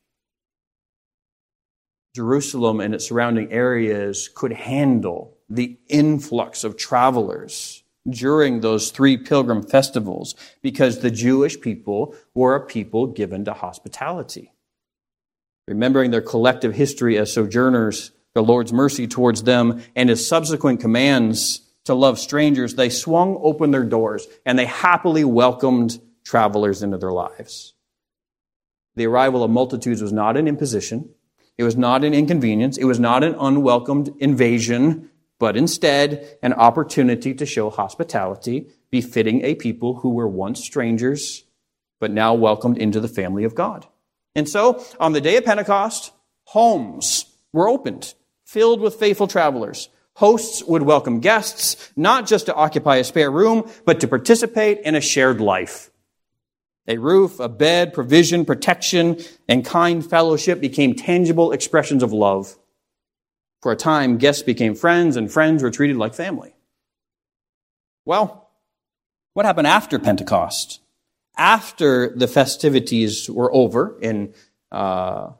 Jerusalem 2.14 2.80
and 2.80 2.94
its 2.94 3.08
surrounding 3.08 3.52
areas 3.52 4.30
could 4.32 4.52
handle 4.52 5.36
the 5.48 5.78
influx 5.88 6.64
of 6.64 6.76
travelers 6.76 7.82
during 8.08 8.60
those 8.60 8.90
three 8.90 9.16
pilgrim 9.16 9.62
festivals 9.62 10.34
because 10.62 11.00
the 11.00 11.10
Jewish 11.10 11.60
people 11.60 12.14
were 12.34 12.54
a 12.54 12.66
people 12.66 13.06
given 13.08 13.44
to 13.44 13.52
hospitality. 13.52 14.52
Remembering 15.68 16.10
their 16.10 16.22
collective 16.22 16.74
history 16.74 17.18
as 17.18 17.32
sojourners, 17.32 18.12
the 18.34 18.42
Lord's 18.42 18.72
mercy 18.72 19.06
towards 19.06 19.42
them, 19.42 19.82
and 19.96 20.08
his 20.08 20.26
subsequent 20.26 20.80
commands 20.80 21.62
to 21.84 21.94
love 21.94 22.18
strangers, 22.18 22.74
they 22.74 22.88
swung 22.88 23.38
open 23.42 23.70
their 23.70 23.84
doors 23.84 24.26
and 24.46 24.58
they 24.58 24.66
happily 24.66 25.24
welcomed 25.24 26.00
travelers 26.24 26.82
into 26.82 26.98
their 26.98 27.12
lives. 27.12 27.74
The 28.96 29.06
arrival 29.06 29.42
of 29.42 29.50
multitudes 29.50 30.02
was 30.02 30.12
not 30.12 30.36
an 30.36 30.46
imposition. 30.46 31.10
It 31.58 31.64
was 31.64 31.76
not 31.76 32.04
an 32.04 32.14
inconvenience. 32.14 32.76
It 32.76 32.84
was 32.84 33.00
not 33.00 33.24
an 33.24 33.34
unwelcomed 33.38 34.14
invasion 34.18 35.10
but 35.40 35.56
instead 35.56 36.38
an 36.42 36.52
opportunity 36.52 37.34
to 37.34 37.46
show 37.46 37.70
hospitality 37.70 38.68
befitting 38.90 39.42
a 39.42 39.56
people 39.56 39.96
who 39.96 40.10
were 40.10 40.28
once 40.28 40.62
strangers, 40.62 41.44
but 41.98 42.12
now 42.12 42.34
welcomed 42.34 42.78
into 42.78 43.00
the 43.00 43.08
family 43.08 43.42
of 43.42 43.54
God. 43.54 43.86
And 44.36 44.48
so, 44.48 44.84
on 45.00 45.12
the 45.12 45.20
day 45.20 45.38
of 45.38 45.44
Pentecost, 45.44 46.12
homes 46.44 47.24
were 47.52 47.68
opened, 47.68 48.14
filled 48.50 48.80
with 48.80 48.96
faithful 48.96 49.28
travelers. 49.28 49.88
Hosts 50.14 50.64
would 50.64 50.82
welcome 50.82 51.20
guests, 51.20 51.92
not 51.94 52.26
just 52.26 52.46
to 52.46 52.54
occupy 52.54 52.96
a 52.96 53.04
spare 53.04 53.30
room, 53.30 53.70
but 53.84 54.00
to 54.00 54.08
participate 54.08 54.80
in 54.80 54.96
a 54.96 55.00
shared 55.00 55.40
life. 55.40 55.92
A 56.88 56.98
roof, 56.98 57.38
a 57.38 57.48
bed, 57.48 57.94
provision, 57.94 58.44
protection, 58.44 59.18
and 59.48 59.64
kind 59.64 60.04
fellowship 60.04 60.60
became 60.60 60.96
tangible 60.96 61.52
expressions 61.52 62.02
of 62.02 62.12
love. 62.12 62.58
For 63.62 63.70
a 63.70 63.76
time, 63.76 64.18
guests 64.18 64.42
became 64.42 64.74
friends, 64.74 65.16
and 65.16 65.30
friends 65.30 65.62
were 65.62 65.70
treated 65.70 65.96
like 65.96 66.14
family. 66.14 66.52
Well, 68.04 68.50
what 69.34 69.46
happened 69.46 69.68
after 69.68 69.96
Pentecost? 70.00 70.80
After 71.36 72.12
the 72.16 72.26
festivities 72.26 73.30
were 73.30 73.54
over 73.54 73.96
in 74.00 74.34
uh, 74.72 75.34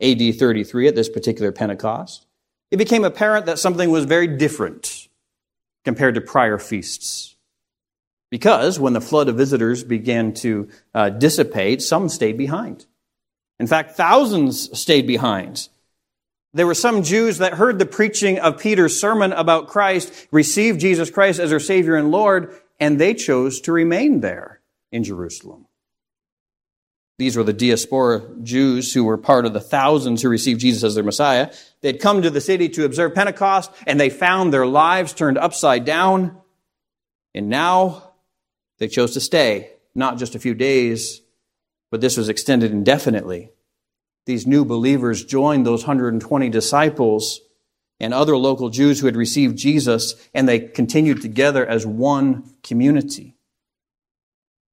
AD 0.00 0.38
33 0.38 0.88
at 0.88 0.94
this 0.94 1.10
particular 1.10 1.52
Pentecost, 1.52 2.24
it 2.70 2.76
became 2.76 3.04
apparent 3.04 3.46
that 3.46 3.58
something 3.58 3.90
was 3.90 4.04
very 4.04 4.26
different 4.26 5.08
compared 5.84 6.14
to 6.16 6.20
prior 6.20 6.58
feasts. 6.58 7.36
Because 8.30 8.78
when 8.78 8.92
the 8.92 9.00
flood 9.00 9.28
of 9.28 9.36
visitors 9.36 9.82
began 9.82 10.34
to 10.34 10.68
uh, 10.94 11.08
dissipate, 11.08 11.80
some 11.80 12.08
stayed 12.08 12.36
behind. 12.36 12.84
In 13.58 13.66
fact, 13.66 13.92
thousands 13.92 14.78
stayed 14.78 15.06
behind. 15.06 15.68
There 16.52 16.66
were 16.66 16.74
some 16.74 17.02
Jews 17.02 17.38
that 17.38 17.54
heard 17.54 17.78
the 17.78 17.86
preaching 17.86 18.38
of 18.38 18.58
Peter's 18.58 19.00
sermon 19.00 19.32
about 19.32 19.68
Christ, 19.68 20.28
received 20.30 20.80
Jesus 20.80 21.10
Christ 21.10 21.40
as 21.40 21.50
their 21.50 21.60
Savior 21.60 21.96
and 21.96 22.10
Lord, 22.10 22.54
and 22.80 23.00
they 23.00 23.14
chose 23.14 23.60
to 23.62 23.72
remain 23.72 24.20
there 24.20 24.60
in 24.92 25.04
Jerusalem. 25.04 25.67
These 27.18 27.36
were 27.36 27.42
the 27.42 27.52
diaspora 27.52 28.22
Jews 28.42 28.92
who 28.92 29.04
were 29.04 29.18
part 29.18 29.44
of 29.44 29.52
the 29.52 29.60
thousands 29.60 30.22
who 30.22 30.28
received 30.28 30.60
Jesus 30.60 30.84
as 30.84 30.94
their 30.94 31.04
Messiah. 31.04 31.52
They'd 31.80 32.00
come 32.00 32.22
to 32.22 32.30
the 32.30 32.40
city 32.40 32.68
to 32.70 32.84
observe 32.84 33.14
Pentecost, 33.14 33.70
and 33.86 33.98
they 33.98 34.10
found 34.10 34.52
their 34.52 34.66
lives 34.66 35.12
turned 35.12 35.36
upside 35.36 35.84
down. 35.84 36.38
And 37.34 37.48
now 37.48 38.12
they 38.78 38.88
chose 38.88 39.14
to 39.14 39.20
stay, 39.20 39.72
not 39.94 40.18
just 40.18 40.34
a 40.34 40.38
few 40.38 40.54
days, 40.54 41.20
but 41.90 42.00
this 42.00 42.16
was 42.16 42.28
extended 42.28 42.70
indefinitely 42.70 43.50
these 44.28 44.46
new 44.46 44.62
believers 44.62 45.24
joined 45.24 45.64
those 45.64 45.84
120 45.84 46.50
disciples 46.50 47.40
and 47.98 48.12
other 48.12 48.36
local 48.36 48.68
Jews 48.68 49.00
who 49.00 49.06
had 49.06 49.16
received 49.16 49.56
Jesus, 49.56 50.14
and 50.34 50.46
they 50.46 50.60
continued 50.60 51.22
together 51.22 51.66
as 51.66 51.86
one 51.86 52.52
community. 52.62 53.37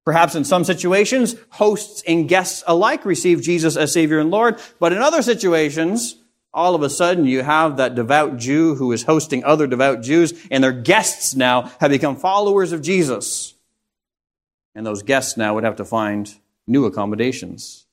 Perhaps 0.06 0.36
in 0.36 0.46
some 0.46 0.64
situations, 0.64 1.36
hosts 1.50 2.04
and 2.08 2.30
guests 2.30 2.64
alike 2.68 3.06
receive 3.06 3.42
Jesus 3.42 3.76
as 3.76 3.92
Savior 3.92 4.20
and 4.20 4.30
Lord, 4.30 4.60
but 4.80 4.94
in 4.94 5.00
other 5.00 5.24
situations, 5.24 6.16
all 6.54 6.76
of 6.76 6.84
a 6.84 6.90
sudden 6.90 7.26
you 7.26 7.42
have 7.42 7.78
that 7.78 7.96
devout 7.96 8.38
Jew 8.38 8.76
who 8.76 8.92
is 8.92 9.04
hosting 9.04 9.44
other 9.44 9.66
devout 9.66 10.04
Jews, 10.04 10.34
and 10.52 10.64
their 10.64 10.72
guests 10.72 11.36
now 11.36 11.72
have 11.80 11.90
become 11.90 12.16
followers 12.16 12.72
of 12.72 12.84
Jesus. 12.84 13.56
And 14.76 14.86
those 14.86 15.02
guests 15.02 15.38
now 15.38 15.56
would 15.56 15.64
have 15.64 15.78
to 15.78 15.86
find 15.86 16.34
new 16.68 16.86
accommodations. 16.86 17.86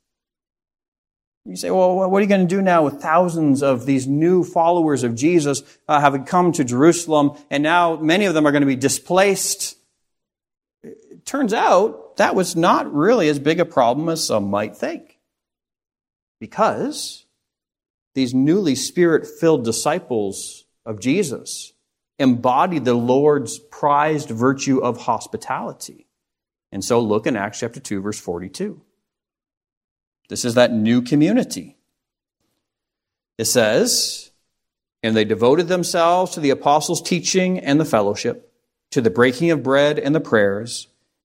You 1.44 1.56
say, 1.56 1.70
well, 1.70 2.08
what 2.08 2.18
are 2.18 2.20
you 2.20 2.28
going 2.28 2.46
to 2.46 2.54
do 2.54 2.62
now 2.62 2.84
with 2.84 3.00
thousands 3.00 3.62
of 3.62 3.84
these 3.84 4.06
new 4.06 4.44
followers 4.44 5.02
of 5.02 5.16
Jesus 5.16 5.62
uh, 5.88 6.00
having 6.00 6.24
come 6.24 6.52
to 6.52 6.62
Jerusalem, 6.62 7.32
and 7.50 7.62
now 7.62 7.96
many 7.96 8.26
of 8.26 8.34
them 8.34 8.46
are 8.46 8.52
going 8.52 8.62
to 8.62 8.66
be 8.66 8.76
displaced? 8.76 9.76
Turns 11.24 11.52
out 11.52 12.16
that 12.16 12.34
was 12.34 12.56
not 12.56 12.92
really 12.92 13.28
as 13.28 13.38
big 13.38 13.60
a 13.60 13.64
problem 13.64 14.08
as 14.08 14.26
some 14.26 14.50
might 14.50 14.76
think. 14.76 15.18
Because 16.40 17.24
these 18.14 18.34
newly 18.34 18.74
spirit 18.74 19.26
filled 19.26 19.64
disciples 19.64 20.64
of 20.84 21.00
Jesus 21.00 21.72
embodied 22.18 22.84
the 22.84 22.94
Lord's 22.94 23.58
prized 23.58 24.30
virtue 24.30 24.78
of 24.78 24.98
hospitality. 24.98 26.06
And 26.70 26.84
so 26.84 27.00
look 27.00 27.26
in 27.26 27.36
Acts 27.36 27.60
chapter 27.60 27.80
2, 27.80 28.00
verse 28.00 28.18
42. 28.18 28.80
This 30.28 30.44
is 30.44 30.54
that 30.54 30.72
new 30.72 31.02
community. 31.02 31.76
It 33.38 33.46
says, 33.46 34.30
And 35.02 35.16
they 35.16 35.24
devoted 35.24 35.68
themselves 35.68 36.32
to 36.32 36.40
the 36.40 36.50
apostles' 36.50 37.02
teaching 37.02 37.58
and 37.58 37.80
the 37.80 37.84
fellowship, 37.84 38.52
to 38.90 39.00
the 39.00 39.10
breaking 39.10 39.50
of 39.50 39.62
bread 39.62 39.98
and 39.98 40.14
the 40.14 40.20
prayers, 40.20 40.88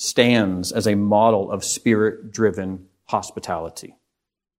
stands 0.00 0.72
as 0.72 0.86
a 0.86 0.94
model 0.94 1.50
of 1.50 1.62
spirit 1.62 2.32
driven 2.32 2.86
hospitality. 3.04 3.94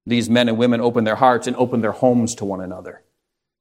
These 0.06 0.30
men 0.30 0.48
and 0.48 0.58
women 0.58 0.82
opened 0.82 1.08
their 1.08 1.16
hearts 1.16 1.48
and 1.48 1.56
opened 1.56 1.84
their 1.84 1.92
homes 1.92 2.36
to 2.36 2.46
one 2.46 2.62
another. 2.62 3.02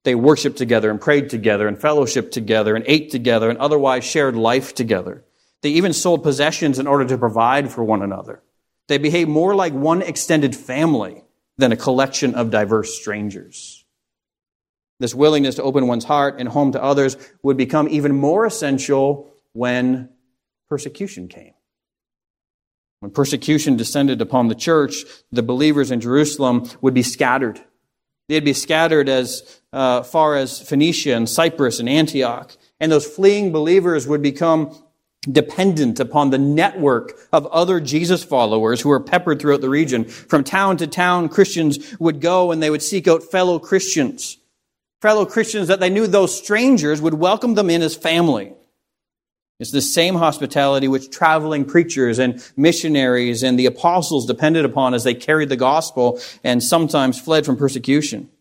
They 0.03 0.13
worshiped 0.13 0.59
together 0.59 0.91
and 0.91 1.01
prayed 1.01 1.31
together 1.31 1.67
and 1.67 1.75
fellowshiped 1.75 2.31
together 2.31 2.75
and 2.75 2.85
ate 2.87 3.09
together 3.09 3.49
and 3.49 3.57
otherwise 3.57 4.03
shared 4.03 4.35
life 4.35 4.75
together. 4.75 5.23
They 5.63 5.69
even 5.69 5.93
sold 5.93 6.21
possessions 6.21 6.77
in 6.77 6.85
order 6.85 7.05
to 7.05 7.17
provide 7.17 7.71
for 7.71 7.83
one 7.83 8.03
another. 8.03 8.43
They 8.87 8.99
behaved 8.99 9.31
more 9.31 9.55
like 9.55 9.73
one 9.73 10.03
extended 10.03 10.55
family 10.55 11.23
than 11.57 11.71
a 11.71 11.77
collection 11.77 12.35
of 12.35 12.51
diverse 12.51 12.95
strangers. 12.95 13.85
This 14.99 15.15
willingness 15.15 15.55
to 15.55 15.63
open 15.63 15.87
one's 15.87 16.05
heart 16.05 16.35
and 16.37 16.47
home 16.47 16.73
to 16.73 16.83
others 16.83 17.17
would 17.41 17.57
become 17.57 17.89
even 17.89 18.15
more 18.15 18.45
essential 18.45 19.33
when 19.53 20.09
persecution 20.69 21.27
came. 21.27 21.53
When 23.01 23.11
persecution 23.11 23.77
descended 23.77 24.21
upon 24.21 24.47
the 24.47 24.55
church, 24.55 25.03
the 25.31 25.41
believers 25.41 25.89
in 25.89 26.01
Jerusalem 26.01 26.69
would 26.81 26.93
be 26.93 27.01
scattered. 27.01 27.59
They'd 28.29 28.45
be 28.45 28.53
scattered 28.53 29.09
as 29.09 29.59
uh, 29.73 30.03
far 30.03 30.35
as 30.35 30.61
Phoenicia 30.61 31.15
and 31.15 31.27
Cyprus 31.27 31.79
and 31.79 31.89
Antioch. 31.89 32.55
And 32.79 32.91
those 32.91 33.07
fleeing 33.07 33.51
believers 33.51 34.07
would 34.07 34.21
become 34.21 34.75
dependent 35.21 35.99
upon 35.99 36.29
the 36.29 36.37
network 36.37 37.13
of 37.33 37.47
other 37.47 37.79
Jesus 37.79 38.23
followers 38.23 38.81
who 38.81 38.89
were 38.89 38.99
peppered 38.99 39.39
throughout 39.39 39.61
the 39.61 39.69
region. 39.69 40.05
From 40.05 40.43
town 40.43 40.77
to 40.77 40.85
town, 40.85 41.27
Christians 41.27 41.99
would 41.99 42.21
go 42.21 42.51
and 42.51 42.61
they 42.61 42.69
would 42.69 42.83
seek 42.83 43.07
out 43.07 43.23
fellow 43.23 43.57
Christians. 43.57 44.37
Fellow 45.01 45.25
Christians 45.25 45.69
that 45.69 45.79
they 45.79 45.89
knew 45.89 46.05
those 46.05 46.37
strangers 46.37 47.01
would 47.01 47.15
welcome 47.15 47.55
them 47.55 47.71
in 47.71 47.81
as 47.81 47.95
family. 47.95 48.53
It's 49.61 49.69
the 49.69 49.79
same 49.79 50.15
hospitality 50.15 50.87
which 50.87 51.11
traveling 51.11 51.65
preachers 51.65 52.17
and 52.17 52.43
missionaries 52.57 53.43
and 53.43 53.59
the 53.59 53.67
apostles 53.67 54.25
depended 54.25 54.65
upon 54.65 54.95
as 54.95 55.03
they 55.03 55.13
carried 55.13 55.49
the 55.49 55.55
gospel 55.55 56.19
and 56.43 56.63
sometimes 56.63 57.21
fled 57.21 57.45
from 57.45 57.57
persecution. 57.57 58.31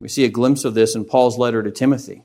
We 0.00 0.08
see 0.08 0.24
a 0.24 0.28
glimpse 0.28 0.64
of 0.64 0.74
this 0.74 0.96
in 0.96 1.04
Paul's 1.04 1.38
letter 1.38 1.62
to 1.62 1.70
Timothy 1.70 2.24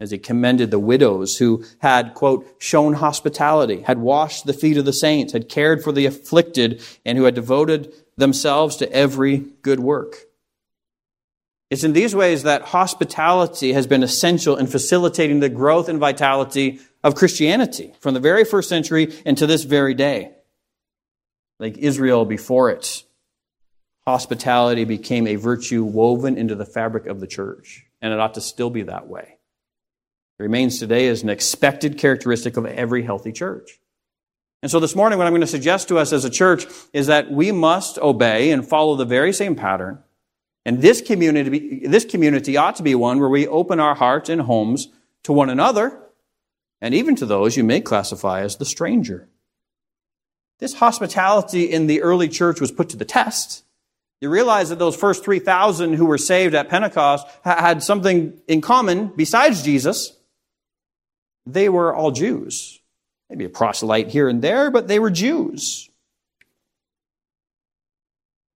as 0.00 0.10
he 0.10 0.16
commended 0.16 0.70
the 0.70 0.78
widows 0.78 1.36
who 1.36 1.64
had, 1.80 2.14
quote, 2.14 2.46
shown 2.58 2.94
hospitality, 2.94 3.82
had 3.82 3.98
washed 3.98 4.46
the 4.46 4.54
feet 4.54 4.78
of 4.78 4.86
the 4.86 4.92
saints, 4.94 5.34
had 5.34 5.50
cared 5.50 5.84
for 5.84 5.92
the 5.92 6.06
afflicted, 6.06 6.82
and 7.04 7.18
who 7.18 7.24
had 7.24 7.34
devoted 7.34 7.92
themselves 8.16 8.76
to 8.76 8.90
every 8.90 9.44
good 9.60 9.80
work. 9.80 10.16
It's 11.68 11.84
in 11.84 11.92
these 11.92 12.14
ways 12.14 12.44
that 12.44 12.62
hospitality 12.62 13.74
has 13.74 13.86
been 13.86 14.02
essential 14.02 14.56
in 14.56 14.66
facilitating 14.66 15.40
the 15.40 15.50
growth 15.50 15.90
and 15.90 15.98
vitality 15.98 16.80
of 17.02 17.14
Christianity 17.14 17.94
from 18.00 18.14
the 18.14 18.20
very 18.20 18.44
first 18.44 18.68
century 18.68 19.12
and 19.24 19.38
to 19.38 19.46
this 19.46 19.64
very 19.64 19.94
day. 19.94 20.32
Like 21.60 21.78
Israel 21.78 22.24
before 22.24 22.70
it, 22.70 23.04
hospitality 24.06 24.84
became 24.84 25.26
a 25.26 25.36
virtue 25.36 25.84
woven 25.84 26.36
into 26.38 26.54
the 26.54 26.64
fabric 26.64 27.06
of 27.06 27.20
the 27.20 27.26
church, 27.26 27.84
and 28.00 28.12
it 28.12 28.20
ought 28.20 28.34
to 28.34 28.40
still 28.40 28.70
be 28.70 28.82
that 28.82 29.08
way. 29.08 29.38
It 30.38 30.42
remains 30.42 30.78
today 30.78 31.08
as 31.08 31.22
an 31.22 31.28
expected 31.28 31.98
characteristic 31.98 32.56
of 32.56 32.64
every 32.64 33.02
healthy 33.02 33.32
church. 33.32 33.80
And 34.62 34.70
so 34.70 34.80
this 34.80 34.96
morning, 34.96 35.18
what 35.18 35.26
I'm 35.26 35.32
going 35.32 35.40
to 35.40 35.46
suggest 35.46 35.88
to 35.88 35.98
us 35.98 36.12
as 36.12 36.24
a 36.24 36.30
church 36.30 36.66
is 36.92 37.08
that 37.08 37.30
we 37.30 37.52
must 37.52 37.98
obey 37.98 38.50
and 38.50 38.66
follow 38.66 38.96
the 38.96 39.04
very 39.04 39.32
same 39.32 39.54
pattern. 39.54 40.02
And 40.64 40.80
this 40.82 41.00
community, 41.00 41.86
this 41.86 42.04
community 42.04 42.56
ought 42.56 42.76
to 42.76 42.82
be 42.82 42.94
one 42.94 43.20
where 43.20 43.28
we 43.28 43.46
open 43.46 43.78
our 43.80 43.94
hearts 43.94 44.28
and 44.28 44.42
homes 44.42 44.88
to 45.24 45.32
one 45.32 45.48
another 45.48 46.00
and 46.80 46.94
even 46.94 47.16
to 47.16 47.26
those 47.26 47.56
you 47.56 47.64
may 47.64 47.80
classify 47.80 48.40
as 48.40 48.56
the 48.56 48.64
stranger. 48.64 49.28
This 50.58 50.74
hospitality 50.74 51.64
in 51.64 51.86
the 51.86 52.02
early 52.02 52.28
church 52.28 52.60
was 52.60 52.72
put 52.72 52.88
to 52.90 52.96
the 52.96 53.04
test. 53.04 53.64
You 54.20 54.28
realize 54.30 54.70
that 54.70 54.80
those 54.80 54.96
first 54.96 55.24
3,000 55.24 55.94
who 55.94 56.06
were 56.06 56.18
saved 56.18 56.54
at 56.54 56.68
Pentecost 56.68 57.26
had 57.44 57.82
something 57.82 58.40
in 58.48 58.60
common 58.60 59.12
besides 59.14 59.62
Jesus. 59.62 60.16
They 61.46 61.68
were 61.68 61.94
all 61.94 62.10
Jews. 62.10 62.80
Maybe 63.30 63.44
a 63.44 63.48
proselyte 63.48 64.08
here 64.08 64.28
and 64.28 64.42
there, 64.42 64.70
but 64.70 64.88
they 64.88 64.98
were 64.98 65.10
Jews. 65.10 65.88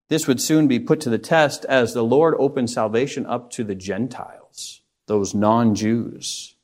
This 0.09 0.27
would 0.27 0.41
soon 0.41 0.67
be 0.67 0.79
put 0.79 0.99
to 1.01 1.09
the 1.09 1.17
test 1.17 1.63
as 1.65 1.93
the 1.93 2.03
Lord 2.03 2.35
opened 2.37 2.69
salvation 2.69 3.25
up 3.25 3.49
to 3.51 3.63
the 3.63 3.75
Gentiles, 3.75 4.81
those 5.07 5.33
non 5.33 5.75
Jews. 5.75 6.55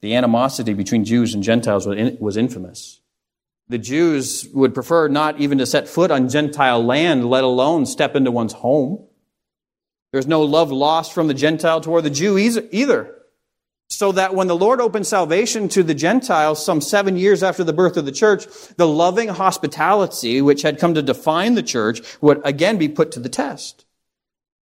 The 0.00 0.14
animosity 0.14 0.74
between 0.74 1.04
Jews 1.04 1.34
and 1.34 1.42
Gentiles 1.42 1.86
was 1.86 2.36
infamous. 2.36 3.00
The 3.68 3.78
Jews 3.78 4.48
would 4.54 4.72
prefer 4.72 5.08
not 5.08 5.40
even 5.40 5.58
to 5.58 5.66
set 5.66 5.88
foot 5.88 6.10
on 6.10 6.28
Gentile 6.28 6.82
land, 6.82 7.28
let 7.28 7.44
alone 7.44 7.84
step 7.84 8.16
into 8.16 8.30
one's 8.30 8.54
home. 8.54 9.04
There's 10.12 10.26
no 10.26 10.42
love 10.42 10.72
lost 10.72 11.12
from 11.12 11.26
the 11.28 11.34
Gentile 11.34 11.80
toward 11.80 12.04
the 12.04 12.10
Jew 12.10 12.38
either. 12.38 13.14
So 13.90 14.12
that 14.12 14.34
when 14.34 14.46
the 14.46 14.56
Lord 14.56 14.80
opened 14.80 15.06
salvation 15.06 15.68
to 15.70 15.82
the 15.82 15.94
Gentiles 15.94 16.64
some 16.64 16.80
seven 16.80 17.16
years 17.16 17.42
after 17.42 17.64
the 17.64 17.72
birth 17.72 17.96
of 17.96 18.04
the 18.04 18.12
church, 18.12 18.46
the 18.76 18.86
loving 18.86 19.28
hospitality 19.28 20.40
which 20.40 20.62
had 20.62 20.78
come 20.78 20.94
to 20.94 21.02
define 21.02 21.54
the 21.54 21.62
church 21.62 22.00
would 22.20 22.40
again 22.44 22.78
be 22.78 22.88
put 22.88 23.12
to 23.12 23.20
the 23.20 23.30
test. 23.30 23.86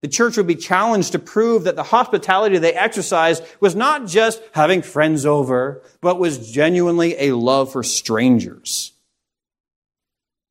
The 0.06 0.12
church 0.12 0.36
would 0.36 0.46
be 0.46 0.54
challenged 0.54 1.10
to 1.12 1.18
prove 1.18 1.64
that 1.64 1.74
the 1.74 1.82
hospitality 1.82 2.58
they 2.58 2.72
exercised 2.72 3.42
was 3.58 3.74
not 3.74 4.06
just 4.06 4.40
having 4.52 4.80
friends 4.80 5.26
over, 5.26 5.82
but 6.00 6.20
was 6.20 6.52
genuinely 6.52 7.16
a 7.18 7.34
love 7.34 7.72
for 7.72 7.82
strangers. 7.82 8.92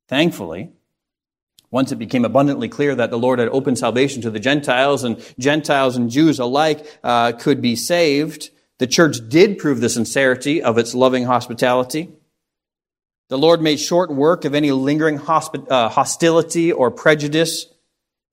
Thankfully, 0.08 0.72
once 1.70 1.90
it 1.90 1.96
became 1.96 2.26
abundantly 2.26 2.68
clear 2.68 2.94
that 2.96 3.08
the 3.08 3.18
Lord 3.18 3.38
had 3.38 3.48
opened 3.48 3.78
salvation 3.78 4.20
to 4.20 4.30
the 4.30 4.38
Gentiles 4.38 5.04
and 5.04 5.24
Gentiles 5.38 5.96
and 5.96 6.10
Jews 6.10 6.38
alike 6.38 6.86
uh, 7.02 7.32
could 7.32 7.62
be 7.62 7.76
saved, 7.76 8.50
the 8.76 8.86
church 8.86 9.26
did 9.26 9.56
prove 9.56 9.80
the 9.80 9.88
sincerity 9.88 10.62
of 10.62 10.76
its 10.76 10.94
loving 10.94 11.24
hospitality. 11.24 12.10
The 13.30 13.38
Lord 13.38 13.62
made 13.62 13.80
short 13.80 14.10
work 14.10 14.44
of 14.44 14.54
any 14.54 14.70
lingering 14.70 15.18
uh, 15.18 15.88
hostility 15.88 16.72
or 16.72 16.90
prejudice 16.90 17.68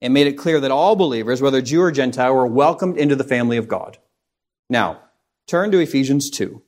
and 0.04 0.12
made 0.12 0.26
it 0.26 0.34
clear 0.34 0.60
that 0.60 0.70
all 0.70 0.96
believers, 0.96 1.40
whether 1.40 1.62
Jew 1.62 1.80
or 1.80 1.90
Gentile, 1.90 2.34
were 2.34 2.46
welcomed 2.46 2.98
into 2.98 3.16
the 3.16 3.24
family 3.24 3.56
of 3.56 3.68
God. 3.68 3.96
Now, 4.68 5.00
turn 5.46 5.70
to 5.70 5.78
Ephesians 5.78 6.28
2. 6.28 6.60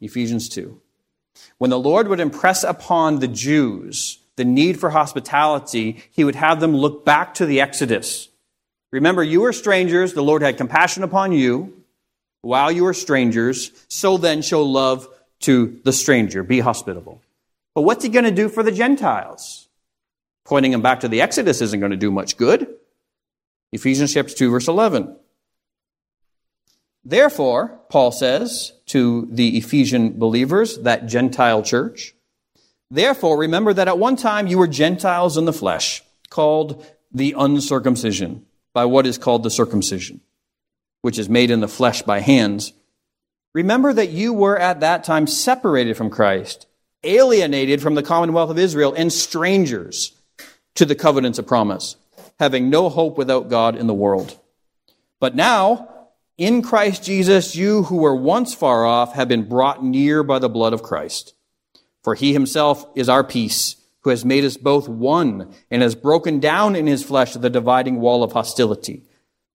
Ephesians 0.00 0.48
2. 0.48 0.80
When 1.58 1.70
the 1.70 1.80
Lord 1.80 2.06
would 2.06 2.20
impress 2.20 2.62
upon 2.62 3.18
the 3.18 3.26
Jews 3.26 4.20
the 4.36 4.44
need 4.44 4.78
for 4.78 4.90
hospitality, 4.90 6.04
he 6.12 6.22
would 6.22 6.36
have 6.36 6.60
them 6.60 6.76
look 6.76 7.04
back 7.04 7.34
to 7.34 7.46
the 7.46 7.60
Exodus. 7.60 8.28
Remember, 8.92 9.24
you 9.24 9.40
were 9.40 9.52
strangers, 9.52 10.12
the 10.12 10.22
Lord 10.22 10.42
had 10.42 10.56
compassion 10.56 11.02
upon 11.02 11.32
you 11.32 11.82
while 12.42 12.70
you 12.70 12.84
were 12.84 12.94
strangers, 12.94 13.72
so 13.88 14.16
then 14.16 14.42
show 14.42 14.62
love 14.62 15.08
to 15.40 15.80
the 15.82 15.92
stranger. 15.92 16.44
Be 16.44 16.60
hospitable. 16.60 17.20
But 17.74 17.82
what's 17.82 18.04
he 18.04 18.10
going 18.10 18.26
to 18.26 18.30
do 18.30 18.48
for 18.48 18.62
the 18.62 18.70
Gentiles? 18.70 19.65
Pointing 20.46 20.72
them 20.72 20.80
back 20.80 21.00
to 21.00 21.08
the 21.08 21.20
Exodus 21.20 21.60
isn't 21.60 21.80
going 21.80 21.90
to 21.90 21.96
do 21.96 22.10
much 22.10 22.36
good. 22.36 22.68
Ephesians 23.72 24.14
chapter 24.14 24.32
2 24.32 24.50
verse 24.50 24.68
11. 24.68 25.16
Therefore, 27.04 27.80
Paul 27.88 28.10
says 28.10 28.72
to 28.86 29.28
the 29.30 29.58
Ephesian 29.58 30.18
believers, 30.18 30.78
that 30.78 31.06
Gentile 31.06 31.62
church, 31.62 32.14
therefore 32.90 33.38
remember 33.38 33.72
that 33.72 33.88
at 33.88 33.98
one 33.98 34.16
time 34.16 34.46
you 34.46 34.58
were 34.58 34.66
Gentiles 34.66 35.36
in 35.36 35.44
the 35.44 35.52
flesh, 35.52 36.02
called 36.30 36.84
the 37.12 37.34
uncircumcision, 37.38 38.44
by 38.72 38.84
what 38.84 39.06
is 39.06 39.18
called 39.18 39.42
the 39.42 39.50
circumcision, 39.50 40.20
which 41.02 41.18
is 41.18 41.28
made 41.28 41.50
in 41.50 41.60
the 41.60 41.68
flesh 41.68 42.02
by 42.02 42.20
hands. 42.20 42.72
Remember 43.54 43.92
that 43.92 44.10
you 44.10 44.32
were 44.32 44.58
at 44.58 44.80
that 44.80 45.04
time 45.04 45.26
separated 45.26 45.96
from 45.96 46.10
Christ, 46.10 46.66
alienated 47.04 47.80
from 47.80 47.94
the 47.94 48.02
commonwealth 48.02 48.50
of 48.50 48.58
Israel, 48.58 48.94
and 48.96 49.12
strangers 49.12 50.15
to 50.76 50.84
the 50.84 50.94
covenants 50.94 51.38
of 51.38 51.46
promise, 51.46 51.96
having 52.38 52.70
no 52.70 52.88
hope 52.88 53.18
without 53.18 53.48
God 53.48 53.76
in 53.76 53.86
the 53.86 53.94
world. 53.94 54.38
But 55.18 55.34
now, 55.34 55.88
in 56.38 56.62
Christ 56.62 57.02
Jesus, 57.02 57.56
you 57.56 57.84
who 57.84 57.96
were 57.96 58.14
once 58.14 58.54
far 58.54 58.84
off 58.84 59.14
have 59.14 59.28
been 59.28 59.48
brought 59.48 59.82
near 59.82 60.22
by 60.22 60.38
the 60.38 60.48
blood 60.48 60.72
of 60.72 60.82
Christ. 60.82 61.34
For 62.04 62.14
he 62.14 62.32
himself 62.32 62.86
is 62.94 63.08
our 63.08 63.24
peace, 63.24 63.76
who 64.02 64.10
has 64.10 64.24
made 64.24 64.44
us 64.44 64.56
both 64.56 64.88
one 64.88 65.52
and 65.70 65.82
has 65.82 65.94
broken 65.94 66.38
down 66.38 66.76
in 66.76 66.86
his 66.86 67.02
flesh 67.02 67.32
the 67.34 67.50
dividing 67.50 68.00
wall 68.00 68.22
of 68.22 68.32
hostility 68.32 69.02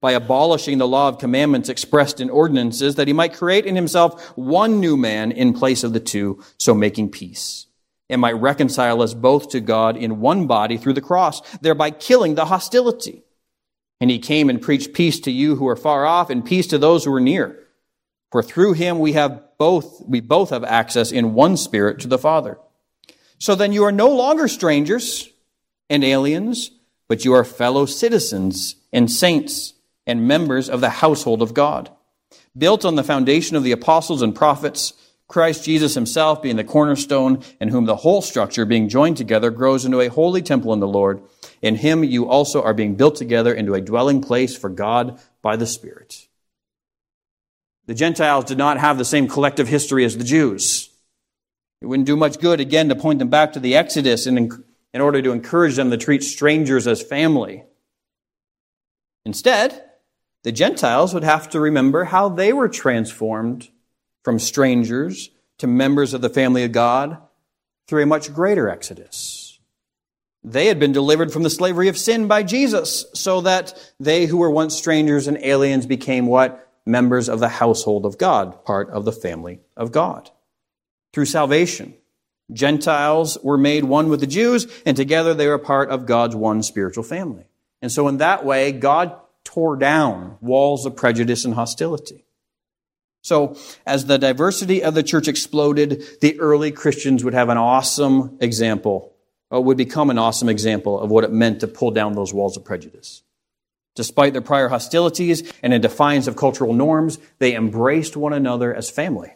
by 0.02 0.14
abolishing 0.14 0.80
the 0.80 0.88
law 0.88 1.08
of 1.08 1.20
commandments 1.20 1.70
expressed 1.70 2.20
in 2.20 2.30
ordinances 2.30 2.96
that 2.96 3.08
he 3.08 3.14
might 3.14 3.34
create 3.34 3.68
in 3.68 3.76
himself 3.76 4.36
one 4.36 4.80
new 4.80 4.98
man 4.98 5.32
in 5.32 5.54
place 5.54 5.84
of 5.84 5.94
the 5.94 6.00
two, 6.00 6.44
so 6.58 6.74
making 6.74 7.10
peace 7.10 7.68
and 8.12 8.22
might 8.22 8.34
reconcile 8.34 9.02
us 9.02 9.14
both 9.14 9.50
to 9.50 9.60
God 9.60 9.98
in 9.98 10.20
one 10.20 10.46
body 10.46 10.78
through 10.78 10.94
the 10.94 11.02
cross, 11.02 11.42
thereby 11.58 11.90
killing 11.90 12.36
the 12.36 12.46
hostility. 12.46 13.24
And 14.00 14.12
he 14.12 14.20
came 14.20 14.50
and 14.50 14.62
preached 14.62 14.94
peace 14.94 15.20
to 15.22 15.32
you 15.32 15.56
who 15.56 15.68
are 15.68 15.76
far 15.76 16.06
off 16.06 16.30
and 16.30 16.46
peace 16.46 16.68
to 16.68 16.78
those 16.78 17.06
who 17.06 17.14
are 17.14 17.22
near. 17.22 17.58
For 18.32 18.44
through 18.44 18.74
him 18.74 19.00
we 19.00 19.14
have 19.14 19.44
both, 19.58 20.02
we 20.08 20.20
both 20.20 20.50
have 20.50 20.64
access 20.64 21.12
in 21.12 21.34
one 21.34 21.58
spirit 21.58 22.00
to 22.00 22.08
the 22.08 22.18
Father. 22.18 22.58
So 23.38 23.56
then 23.56 23.74
you 23.74 23.84
are 23.84 23.92
no 23.92 24.10
longer 24.10 24.48
strangers 24.48 25.30
and 25.90 26.04
aliens, 26.04 26.72
but 27.08 27.26
you 27.26 27.34
are 27.34 27.44
fellow 27.44 27.86
citizens 27.86 28.76
and 28.94 29.10
saints 29.10 29.74
and 30.08 30.28
members 30.28 30.70
of 30.70 30.82
the 30.82 30.90
household 30.90 31.42
of 31.42 31.54
God, 31.54 31.92
built 32.58 32.86
on 32.86 32.96
the 32.96 33.04
foundation 33.04 33.56
of 33.56 33.64
the 33.64 33.72
apostles 33.72 34.22
and 34.22 34.36
prophets, 34.36 34.94
Christ 35.32 35.64
Jesus 35.64 35.96
himself 35.96 36.42
being 36.42 36.58
the 36.58 36.64
cornerstone, 36.66 37.42
in 37.62 37.70
whom 37.70 37.86
the 37.86 37.96
whole 37.96 38.22
structure, 38.22 38.66
being 38.66 38.90
joined 38.90 39.16
together, 39.16 39.50
grows 39.50 39.86
into 39.86 40.02
a 40.02 40.10
holy 40.10 40.42
temple 40.42 40.74
in 40.74 40.82
the 40.82 40.88
Lord. 40.88 41.22
In 41.62 41.76
him 41.76 42.04
you 42.04 42.28
also 42.28 42.62
are 42.62 42.74
being 42.74 42.96
built 42.96 43.16
together 43.16 43.54
into 43.54 43.74
a 43.74 43.80
dwelling 43.80 44.22
place 44.22 44.58
for 44.58 44.70
God 44.70 45.22
by 45.42 45.56
the 45.56 45.66
Spirit. 45.66 46.28
The 47.86 47.94
Gentiles 47.94 48.44
did 48.44 48.58
not 48.58 48.78
have 48.78 48.98
the 48.98 49.06
same 49.06 49.30
collective 49.30 49.70
history 49.70 50.04
as 50.04 50.18
the 50.18 50.26
Jews. 50.26 50.90
It 51.82 51.86
wouldn't 51.86 52.08
do 52.08 52.18
much 52.18 52.40
good, 52.40 52.60
again, 52.60 52.90
to 52.90 52.96
point 52.96 53.20
them 53.20 53.30
back 53.30 53.54
to 53.54 53.62
the 53.62 53.78
Exodus 53.78 54.28
in, 54.28 54.66
in 54.94 55.00
order 55.00 55.22
to 55.22 55.32
encourage 55.32 55.78
them 55.78 55.92
to 55.92 55.98
treat 55.98 56.24
strangers 56.24 56.88
as 56.88 57.02
family. 57.02 57.64
Instead, 59.26 59.82
the 60.44 60.52
Gentiles 60.52 61.14
would 61.14 61.24
have 61.24 61.48
to 61.52 61.60
remember 61.62 62.04
how 62.04 62.28
they 62.28 62.52
were 62.52 62.68
transformed 62.68 63.70
from 64.24 64.40
strangers 64.40 65.30
to 65.58 65.68
members 65.68 66.14
of 66.14 66.22
the 66.22 66.30
family 66.30 66.64
of 66.64 66.72
God 66.72 67.18
through 67.88 68.04
a 68.04 68.08
much 68.08 68.34
greater 68.34 68.70
exodus. 68.70 69.60
They 70.44 70.68
had 70.68 70.80
been 70.80 70.92
delivered 70.92 71.32
from 71.32 71.44
the 71.44 71.50
slavery 71.50 71.88
of 71.88 71.98
sin 71.98 72.28
by 72.28 72.44
Jesus, 72.44 73.06
so 73.14 73.42
that 73.42 73.94
they 74.00 74.26
who 74.26 74.38
were 74.38 74.50
once 74.50 74.76
strangers 74.76 75.28
and 75.28 75.38
aliens 75.38 75.86
became 75.86 76.26
what? 76.26 76.68
Members 76.86 77.30
of 77.30 77.40
the 77.40 77.50
household 77.50 78.06
of 78.06 78.18
God, 78.18 78.66
part 78.66 78.90
of 78.90 79.06
the 79.06 79.12
family 79.12 79.60
of 79.78 79.92
God. 79.92 80.32
Through 81.14 81.26
salvation, 81.26 81.94
Gentiles 82.52 83.38
were 83.44 83.58
made 83.58 83.84
one 83.84 84.10
with 84.10 84.20
the 84.20 84.28
Jews, 84.28 84.68
and 84.86 84.98
together 84.98 85.34
they 85.34 85.48
were 85.48 85.60
part 85.60 85.90
of 85.90 86.08
God's 86.08 86.36
one 86.36 86.64
spiritual 86.64 87.04
family. 87.04 87.46
And 87.82 87.92
so 87.92 88.08
in 88.08 88.18
that 88.18 88.44
way, 88.44 88.72
God 88.72 89.16
tore 89.44 89.76
down 89.76 90.38
walls 90.42 90.86
of 90.86 90.96
prejudice 90.96 91.46
and 91.46 91.54
hostility. 91.54 92.26
So, 93.22 93.56
as 93.86 94.06
the 94.06 94.18
diversity 94.18 94.84
of 94.84 94.96
the 94.96 95.04
church 95.04 95.28
exploded, 95.28 96.04
the 96.22 96.40
early 96.40 96.72
Christians 96.72 97.24
would 97.24 97.36
have 97.36 97.50
an 97.50 97.58
awesome 97.58 98.38
example, 98.42 99.14
or 99.52 99.64
would 99.64 99.78
become 99.78 100.10
an 100.10 100.18
awesome 100.18 100.50
example 100.50 101.00
of 101.00 101.12
what 101.12 101.24
it 101.24 101.32
meant 101.32 101.60
to 101.60 101.68
pull 101.68 101.92
down 101.92 102.14
those 102.14 102.34
walls 102.34 102.58
of 102.58 102.66
prejudice. 102.66 103.22
Despite 103.96 104.34
their 104.34 104.42
prior 104.42 104.70
hostilities 104.70 105.52
and 105.62 105.74
in 105.74 105.82
defiance 105.82 106.26
of 106.28 106.36
cultural 106.36 106.74
norms, 106.74 107.20
they 107.40 107.56
embraced 107.56 108.18
one 108.18 108.34
another 108.34 108.74
as 108.74 108.90
family. 108.90 109.34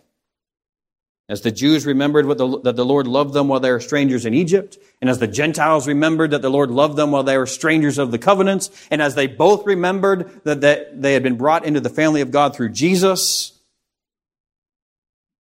As 1.27 1.41
the 1.41 1.51
Jews 1.51 1.85
remembered 1.85 2.27
the, 2.37 2.59
that 2.61 2.75
the 2.75 2.85
Lord 2.85 3.07
loved 3.07 3.33
them 3.33 3.47
while 3.47 3.59
they 3.59 3.71
were 3.71 3.79
strangers 3.79 4.25
in 4.25 4.33
Egypt, 4.33 4.77
and 5.01 5.09
as 5.09 5.17
the 5.17 5.27
Gentiles 5.27 5.87
remembered 5.87 6.31
that 6.31 6.43
the 6.43 6.51
Lord 6.51 6.69
loved 6.69 6.97
them 6.97 7.11
while 7.11 7.23
they 7.23 7.37
were 7.37 7.47
strangers 7.47 7.97
of 7.97 8.11
the 8.11 8.19
covenants, 8.19 8.69
and 8.91 9.01
as 9.01 9.15
they 9.15 9.27
both 9.27 9.65
remembered 9.65 10.43
that 10.43 10.61
they 10.61 11.13
had 11.13 11.23
been 11.23 11.37
brought 11.37 11.65
into 11.65 11.81
the 11.81 11.89
family 11.89 12.21
of 12.21 12.31
God 12.31 12.55
through 12.55 12.69
Jesus, 12.69 13.54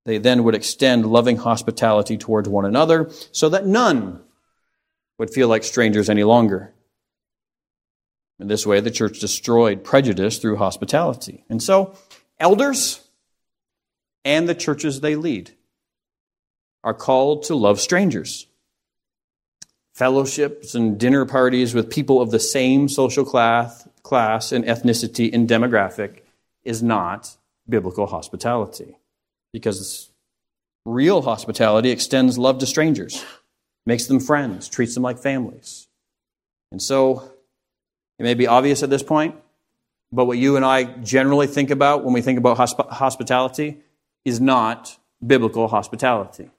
they 0.05 0.19
then 0.19 0.43
would 0.43 0.55
extend 0.55 1.05
loving 1.05 1.37
hospitality 1.37 2.17
towards 2.17 2.47
one 2.47 2.65
another 2.65 3.09
so 3.31 3.49
that 3.49 3.65
none 3.65 4.21
would 5.17 5.31
feel 5.31 5.47
like 5.47 5.63
strangers 5.63 6.09
any 6.09 6.23
longer. 6.23 6.73
In 8.39 8.47
this 8.47 8.67
way, 8.67 8.79
the 8.81 8.91
church 8.91 9.19
destroyed 9.19 9.83
prejudice 9.83 10.37
through 10.37 10.57
hospitality. 10.57 11.43
And 11.49 11.61
so, 11.61 11.95
elders 12.39 13.01
and 14.23 14.47
the 14.47 14.55
churches 14.55 15.01
they 15.01 15.15
lead 15.15 15.51
are 16.83 16.93
called 16.93 17.43
to 17.43 17.55
love 17.55 17.79
strangers. 17.79 18.45
Fellowships 19.93 20.75
and 20.75 20.99
dinner 20.99 21.25
parties 21.25 21.73
with 21.73 21.89
people 21.89 22.21
of 22.21 22.29
the 22.29 22.39
same 22.39 22.89
social 22.89 23.23
class, 23.23 23.87
class 24.03 24.51
and 24.51 24.65
ethnicity 24.65 25.33
and 25.33 25.47
demographic 25.47 26.19
is 26.63 26.83
not 26.83 27.37
biblical 27.67 28.05
hospitality 28.05 28.97
because 29.55 30.11
real 30.85 31.21
hospitality 31.21 31.89
extends 31.89 32.37
love 32.37 32.57
to 32.57 32.65
strangers, 32.65 33.23
makes 33.85 34.05
them 34.05 34.19
friends, 34.19 34.67
treats 34.67 34.93
them 34.95 35.03
like 35.03 35.17
families. 35.17 35.87
And 36.73 36.81
so, 36.81 37.31
it 38.19 38.23
may 38.23 38.33
be 38.33 38.47
obvious 38.47 38.83
at 38.83 38.89
this 38.89 39.01
point, 39.01 39.33
but 40.11 40.25
what 40.25 40.37
you 40.37 40.57
and 40.57 40.65
I 40.65 40.83
generally 40.83 41.47
think 41.47 41.69
about 41.69 42.03
when 42.03 42.13
we 42.13 42.21
think 42.21 42.37
about 42.37 42.57
hosp- 42.57 42.89
hospitality 42.89 43.77
is 44.25 44.41
not 44.41 44.99
biblical 45.25 45.69
hospitality. 45.69 46.49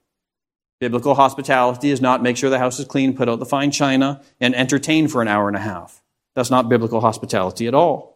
Biblical 0.80 1.14
hospitality 1.14 1.90
is 1.90 2.00
not 2.00 2.22
make 2.22 2.38
sure 2.38 2.48
the 2.48 2.58
house 2.58 2.78
is 2.78 2.86
clean, 2.86 3.14
put 3.14 3.28
out 3.28 3.40
the 3.40 3.44
fine 3.44 3.72
china, 3.72 4.22
and 4.40 4.54
entertain 4.54 5.06
for 5.06 5.20
an 5.20 5.28
hour 5.28 5.48
and 5.48 5.56
a 5.56 5.60
half. 5.60 6.02
That's 6.34 6.50
not 6.50 6.70
biblical 6.70 7.02
hospitality 7.02 7.66
at 7.66 7.74
all. 7.74 8.15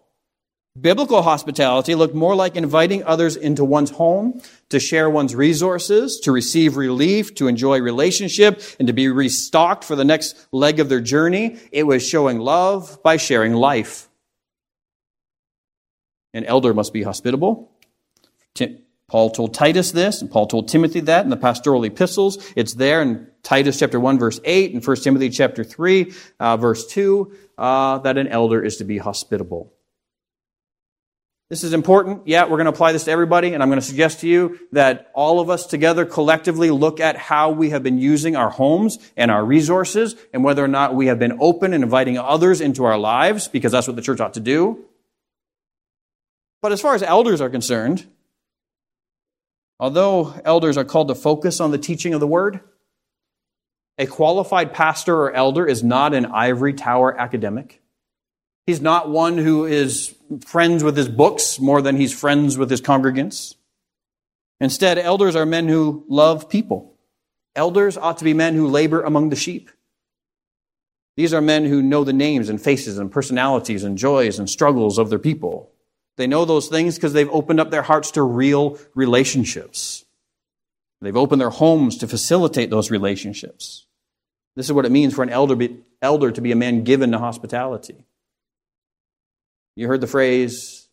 Biblical 0.78 1.22
hospitality 1.22 1.96
looked 1.96 2.14
more 2.14 2.37
like 2.37 2.54
inviting 2.54 3.02
others 3.02 3.35
into 3.35 3.64
one's 3.64 3.90
home 3.90 4.40
to 4.68 4.78
share 4.78 5.11
one's 5.11 5.35
resources, 5.35 6.20
to 6.20 6.30
receive 6.30 6.76
relief, 6.76 7.35
to 7.35 7.48
enjoy 7.48 7.80
relationship, 7.80 8.62
and 8.78 8.87
to 8.87 8.94
be 8.94 9.09
restocked 9.09 9.83
for 9.83 9.96
the 9.96 10.04
next 10.04 10.46
leg 10.52 10.78
of 10.78 10.88
their 10.88 11.00
journey. 11.00 11.59
It 11.72 11.85
was 11.85 12.06
showing 12.06 12.38
love 12.38 13.02
by 13.02 13.16
sharing 13.16 13.52
life. 13.54 14.09
An 16.33 16.44
elder 16.44 16.72
must 16.72 16.92
be 16.92 17.02
hospitable. 17.02 17.72
Paul 19.09 19.30
told 19.30 19.54
Titus 19.54 19.90
this, 19.90 20.22
and 20.22 20.30
Paul 20.30 20.46
told 20.46 20.68
Timothy 20.68 21.00
that 21.00 21.24
in 21.24 21.30
the 21.30 21.37
pastoral 21.37 21.83
epistles. 21.83 22.38
It's 22.54 22.74
there 22.74 23.02
in 23.02 23.26
Titus 23.42 23.76
chapter 23.76 23.98
1, 23.98 24.20
verse 24.20 24.38
8, 24.44 24.72
and 24.72 24.87
1 24.87 24.96
Timothy 24.98 25.30
chapter 25.30 25.64
3, 25.64 26.12
uh, 26.38 26.56
verse 26.59 26.87
2, 26.87 27.35
uh, 27.59 27.98
that 27.98 28.16
an 28.18 28.28
elder 28.28 28.62
is 28.62 28.76
to 28.76 28.85
be 28.85 28.98
hospitable. 28.98 29.72
This 31.50 31.64
is 31.64 31.74
important. 31.74 32.26
Yeah, 32.26 32.44
we're 32.44 32.56
going 32.56 32.64
to 32.64 32.70
apply 32.70 32.92
this 32.92 33.04
to 33.04 33.10
everybody, 33.10 33.52
and 33.52 33.62
I'm 33.62 33.68
going 33.68 33.80
to 33.80 33.86
suggest 33.86 34.20
to 34.20 34.28
you 34.28 34.58
that 34.72 35.10
all 35.14 35.40
of 35.40 35.50
us 35.50 35.66
together 35.66 36.06
collectively 36.06 36.70
look 36.70 37.00
at 37.00 37.16
how 37.16 37.50
we 37.50 37.70
have 37.70 37.82
been 37.82 37.98
using 37.98 38.36
our 38.36 38.48
homes 38.48 38.98
and 39.16 39.30
our 39.30 39.44
resources, 39.44 40.16
and 40.32 40.42
whether 40.44 40.64
or 40.64 40.68
not 40.68 40.94
we 40.94 41.06
have 41.06 41.18
been 41.18 41.36
open 41.40 41.74
and 41.74 41.84
inviting 41.84 42.16
others 42.16 42.62
into 42.62 42.84
our 42.84 42.96
lives, 42.96 43.48
because 43.48 43.72
that's 43.72 43.86
what 43.86 43.96
the 43.96 44.02
church 44.02 44.20
ought 44.20 44.34
to 44.34 44.40
do. 44.40 44.86
But 46.62 46.72
as 46.72 46.80
far 46.80 46.94
as 46.94 47.02
elders 47.02 47.40
are 47.40 47.50
concerned, 47.50 48.06
Although 49.80 50.34
elders 50.44 50.76
are 50.76 50.84
called 50.84 51.08
to 51.08 51.14
focus 51.14 51.58
on 51.58 51.70
the 51.70 51.78
teaching 51.78 52.12
of 52.12 52.20
the 52.20 52.26
word, 52.26 52.60
a 53.96 54.04
qualified 54.04 54.74
pastor 54.74 55.16
or 55.16 55.32
elder 55.32 55.66
is 55.66 55.82
not 55.82 56.12
an 56.12 56.26
ivory 56.26 56.74
tower 56.74 57.18
academic. 57.18 57.80
He's 58.66 58.81
not 58.81 59.11
one 59.11 59.38
who 59.38 59.64
is 59.64 60.14
friends 60.46 60.85
with 60.85 60.96
his 60.96 61.09
books 61.09 61.59
more 61.59 61.83
than 61.83 61.96
he's 61.96 62.18
friends 62.18 62.57
with 62.57 62.70
his 62.70 62.81
congregants. 62.81 63.55
Instead, 64.61 64.99
elders 64.99 65.35
are 65.35 65.46
men 65.46 65.68
who 65.68 66.05
love 66.09 66.49
people. 66.49 66.94
Elders 67.57 67.96
ought 67.96 68.18
to 68.18 68.25
be 68.25 68.35
men 68.35 68.55
who 68.55 68.68
labor 68.68 69.03
among 69.03 69.31
the 69.31 69.37
sheep. 69.37 69.70
These 71.16 71.35
are 71.35 71.40
men 71.40 71.64
who 71.64 71.83
know 71.83 72.05
the 72.05 72.12
names 72.12 72.49
and 72.49 72.61
faces 72.61 72.99
and 72.99 73.11
personalities 73.11 73.85
and 73.85 73.99
joys 73.99 74.38
and 74.38 74.49
struggles 74.49 74.99
of 74.99 75.11
their 75.11 75.18
people. 75.18 75.70
They 76.16 76.27
know 76.27 76.44
those 76.44 76.68
things 76.68 76.94
because 76.94 77.12
they've 77.12 77.31
opened 77.31 77.61
up 77.61 77.70
their 77.70 77.83
hearts 77.83 78.12
to 78.12 78.23
real 78.23 78.79
relationships. 78.94 80.05
They've 81.01 81.16
opened 81.16 81.40
their 81.40 81.51
homes 81.51 81.96
to 81.99 82.09
facilitate 82.09 82.70
those 82.70 82.90
relationships. 82.90 83.87
This 84.55 84.66
is 84.66 84.73
what 84.73 84.85
it 84.85 84.92
means 84.92 85.14
for 85.14 85.23
an 85.23 85.31
elder, 85.31 85.57
elder 86.03 86.31
to 86.31 86.40
be 86.40 86.53
a 86.53 86.57
man 86.57 86.85
given 86.85 87.12
to 87.12 87.18
hospitality. 87.18 88.05
You 89.76 89.88
heard 89.88 90.00
the 90.00 90.06
phrase, 90.06 90.88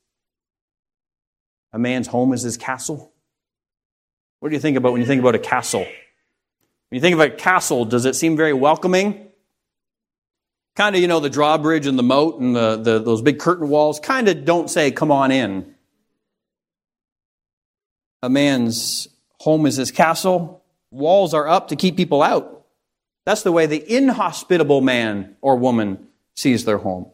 a 1.74 1.80
man's 1.80 2.08
home 2.08 2.34
is 2.34 2.42
his 2.42 2.58
castle? 2.58 3.14
What 4.40 4.50
do 4.50 4.56
you 4.56 4.62
think 4.62 4.78
about 4.78 4.92
when 4.92 5.02
you 5.02 5.08
think 5.08 5.20
about 5.22 5.36
a 5.36 5.40
castle? 5.40 5.82
When 5.82 6.96
you 6.96 7.02
think 7.02 7.16
of 7.16 7.20
a 7.20 7.30
castle, 7.30 7.86
does 7.86 8.06
it 8.06 8.16
seem 8.16 8.38
very 8.38 8.54
welcoming? 8.54 9.28
kind 10.78 10.96
of, 10.96 11.02
you 11.02 11.08
know, 11.08 11.20
the 11.20 11.30
drawbridge 11.30 11.88
and 11.88 11.98
the 11.98 12.04
moat 12.04 12.40
and 12.40 12.56
the, 12.56 12.78
the 12.78 13.00
those 13.00 13.22
big 13.22 13.40
curtain 13.40 13.68
walls 13.68 14.00
kind 14.00 14.30
of 14.30 14.46
don't 14.46 14.70
say, 14.70 14.92
come 14.92 15.12
on 15.12 15.32
in. 15.32 15.74
A 18.22 18.30
man's 18.30 19.08
home 19.40 19.66
is 19.66 19.76
his 19.76 19.92
castle. 19.92 20.64
Walls 20.92 21.34
are 21.34 21.48
up 21.48 21.70
to 21.70 21.76
keep 21.76 21.98
people 21.98 22.22
out. 22.22 22.66
That's 23.26 23.42
the 23.42 23.52
way 23.52 23.66
the 23.66 23.84
inhospitable 23.92 24.82
man 24.82 25.36
or 25.42 25.58
woman 25.58 26.08
sees 26.36 26.64
their 26.64 26.78
home. 26.78 27.08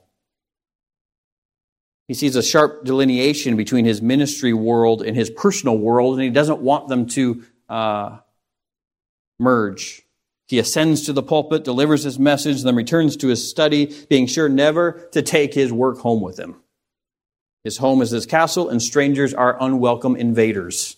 He 2.08 2.13
sees 2.13 2.36
a 2.36 2.44
sharp 2.44 2.84
delineation 2.84 3.56
between 3.56 3.86
his 3.86 4.02
ministry 4.02 4.54
world 4.54 5.02
and 5.02 5.16
his 5.16 5.30
personal 5.30 5.78
world, 5.78 6.16
and 6.16 6.24
he 6.24 6.30
doesn't 6.30 6.60
want 6.60 6.89
them 6.89 7.06
to 7.08 7.44
uh, 7.70 8.18
merge. 9.39 10.02
He 10.48 10.60
ascends 10.60 11.04
to 11.04 11.13
the 11.13 11.24
pulpit, 11.24 11.63
delivers 11.63 12.04
his 12.04 12.20
message, 12.20 12.63
then 12.63 12.76
returns 12.76 13.16
to 13.18 13.28
his 13.28 13.50
study, 13.50 13.96
being 14.10 14.28
sure 14.28 14.50
never 14.50 15.08
to 15.13 15.22
take 15.22 15.54
his 15.54 15.72
work 15.72 16.00
home 16.00 16.22
with 16.22 16.38
him. 16.38 16.58
His 17.63 17.78
home 17.78 18.02
is 18.02 18.12
his 18.12 18.26
castle, 18.26 18.70
and 18.70 18.82
strangers 18.82 19.34
are 19.34 19.58
unwelcome 19.62 20.18
invaders. 20.18 20.98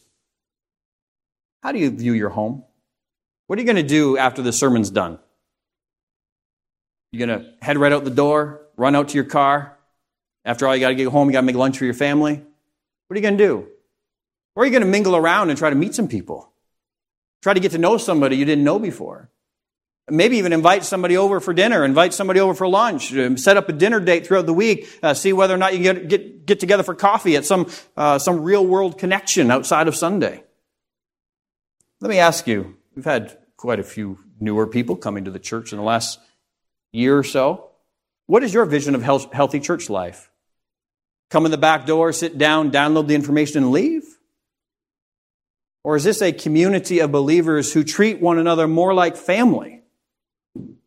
How 1.62 1.72
do 1.72 1.80
you 1.80 1.92
view 1.92 2.14
your 2.14 2.30
home? 2.30 2.64
What 3.48 3.60
are 3.60 3.62
you 3.62 3.66
going 3.66 3.76
to 3.76 3.84
do 3.84 4.18
after 4.18 4.42
the 4.42 4.52
sermon's 4.52 4.90
done? 4.90 5.20
You're 7.12 7.28
going 7.28 7.40
to 7.40 7.52
head 7.62 7.78
right 7.78 7.94
out 7.94 8.04
the 8.04 8.10
door, 8.10 8.62
run 8.76 8.96
out 8.96 9.10
to 9.10 9.16
your 9.16 9.24
car. 9.24 9.75
After 10.46 10.68
all, 10.68 10.76
you 10.76 10.82
got 10.82 10.90
to 10.90 10.96
get 10.96 11.08
home, 11.08 11.28
you 11.28 11.34
got 11.34 11.42
to 11.42 11.46
make 11.46 11.56
lunch 11.56 11.80
for 11.80 11.86
your 11.86 11.96
family. 11.96 12.36
What 12.36 13.14
are 13.14 13.16
you 13.16 13.22
going 13.22 13.38
to 13.38 13.44
do? 13.44 13.68
Or 14.56 14.64
are 14.64 14.66
you 14.66 14.72
going 14.72 14.84
to 14.84 14.88
mingle 14.88 15.16
around 15.16 15.50
and 15.50 15.58
try 15.58 15.70
to 15.70 15.76
meet 15.76 15.96
some 15.96 16.08
people? 16.08 16.52
Try 17.42 17.54
to 17.54 17.60
get 17.60 17.72
to 17.72 17.78
know 17.78 17.98
somebody 17.98 18.38
you 18.38 18.46
didn't 18.46 18.64
know 18.64 18.80
before. 18.80 19.30
Maybe 20.08 20.38
even 20.38 20.54
invite 20.54 20.84
somebody 20.84 21.18
over 21.18 21.40
for 21.40 21.52
dinner, 21.52 21.84
invite 21.84 22.14
somebody 22.14 22.40
over 22.40 22.54
for 22.54 22.68
lunch, 22.68 23.14
uh, 23.14 23.36
set 23.38 23.58
up 23.58 23.70
a 23.70 23.74
dinner 23.74 24.00
date 24.00 24.28
throughout 24.28 24.46
the 24.46 24.54
week, 24.54 24.88
uh, 25.02 25.16
see 25.16 25.34
whether 25.34 25.54
or 25.54 25.58
not 25.58 25.76
you 25.76 25.82
get, 25.82 26.08
get, 26.08 26.46
get 26.46 26.60
together 26.60 26.84
for 26.84 26.94
coffee 26.94 27.36
at 27.36 27.44
some, 27.44 27.68
uh, 27.98 28.20
some 28.20 28.44
real 28.44 28.64
world 28.64 29.00
connection 29.00 29.50
outside 29.50 29.88
of 29.88 29.96
Sunday. 29.96 30.44
Let 32.02 32.10
me 32.10 32.20
ask 32.20 32.46
you, 32.46 32.78
we've 32.96 33.06
had 33.06 33.36
quite 33.58 33.80
a 33.80 33.84
few 33.84 34.20
newer 34.40 34.68
people 34.68 34.96
coming 34.96 35.26
to 35.26 35.32
the 35.32 35.40
church 35.40 35.72
in 35.72 35.80
the 35.80 35.84
last 35.84 36.20
year 36.92 37.18
or 37.18 37.24
so. 37.24 37.72
What 38.28 38.44
is 38.44 38.54
your 38.54 38.66
vision 38.66 38.94
of 38.94 39.02
health, 39.02 39.34
healthy 39.34 39.60
church 39.60 39.90
life? 39.90 40.30
Come 41.30 41.46
in 41.46 41.52
the 41.52 41.58
back 41.58 41.86
door, 41.86 42.14
sit 42.14 42.38
down, 42.38 42.72
download 42.72 43.08
the 43.08 43.16
information, 43.16 43.64
and 43.64 43.72
leave? 43.72 44.04
Or 45.84 45.96
is 45.96 46.04
this 46.04 46.22
a 46.22 46.32
community 46.32 47.00
of 47.00 47.12
believers 47.12 47.74
who 47.74 47.84
treat 47.84 48.20
one 48.20 48.40
another 48.40 48.68
more 48.68 48.94
like 48.94 49.16
family 49.16 49.84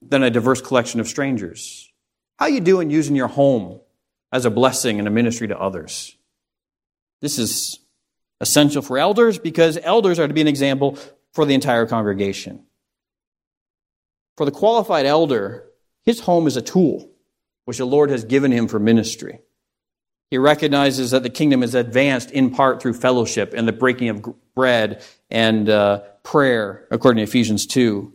than 0.02 0.22
a 0.22 0.30
diverse 0.30 0.60
collection 0.60 1.00
of 1.00 1.08
strangers? 1.08 1.92
How 2.38 2.46
you 2.46 2.60
doing 2.60 2.90
using 2.90 3.16
your 3.16 3.28
home 3.28 3.80
as 4.32 4.44
a 4.44 4.50
blessing 4.50 4.98
and 4.98 5.06
a 5.06 5.10
ministry 5.10 5.48
to 5.48 5.58
others? 5.58 6.16
This 7.20 7.38
is 7.38 7.78
essential 8.40 8.82
for 8.82 8.98
elders 8.98 9.38
because 9.38 9.78
elders 9.82 10.18
are 10.18 10.28
to 10.28 10.34
be 10.34 10.40
an 10.40 10.48
example 10.48 10.98
for 11.32 11.44
the 11.44 11.54
entire 11.54 11.86
congregation. 11.86 12.64
For 14.36 14.44
the 14.44 14.52
qualified 14.52 15.06
elder, 15.06 15.64
his 16.04 16.20
home 16.20 16.46
is 16.46 16.56
a 16.56 16.62
tool 16.62 17.10
which 17.64 17.78
the 17.78 17.84
Lord 17.84 18.10
has 18.10 18.24
given 18.24 18.52
him 18.52 18.68
for 18.68 18.78
ministry. 18.78 19.40
He 20.30 20.38
recognizes 20.38 21.12
that 21.12 21.22
the 21.22 21.30
kingdom 21.30 21.62
is 21.62 21.74
advanced 21.74 22.30
in 22.30 22.50
part 22.50 22.82
through 22.82 22.94
fellowship 22.94 23.54
and 23.54 23.66
the 23.66 23.72
breaking 23.72 24.08
of 24.10 24.26
bread 24.54 25.02
and 25.30 25.68
uh, 25.68 26.00
prayer, 26.22 26.86
according 26.90 27.18
to 27.18 27.22
Ephesians 27.22 27.66
2. 27.66 28.12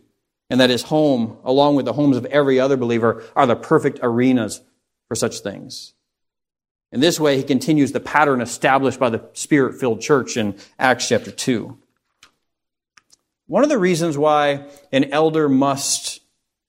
And 0.50 0.60
that 0.60 0.70
his 0.70 0.82
home, 0.82 1.38
along 1.42 1.74
with 1.74 1.86
the 1.86 1.94
homes 1.94 2.16
of 2.16 2.26
every 2.26 2.60
other 2.60 2.76
believer, 2.76 3.24
are 3.34 3.46
the 3.46 3.56
perfect 3.56 3.98
arenas 4.02 4.60
for 5.08 5.16
such 5.16 5.40
things. 5.40 5.94
In 6.92 7.00
this 7.00 7.18
way, 7.18 7.36
he 7.36 7.42
continues 7.42 7.90
the 7.90 7.98
pattern 7.98 8.40
established 8.40 9.00
by 9.00 9.10
the 9.10 9.24
spirit 9.32 9.80
filled 9.80 10.00
church 10.00 10.36
in 10.36 10.56
Acts 10.78 11.08
chapter 11.08 11.32
2. 11.32 11.76
One 13.46 13.64
of 13.64 13.68
the 13.68 13.78
reasons 13.78 14.16
why 14.16 14.68
an 14.92 15.12
elder 15.12 15.48
must 15.48 16.20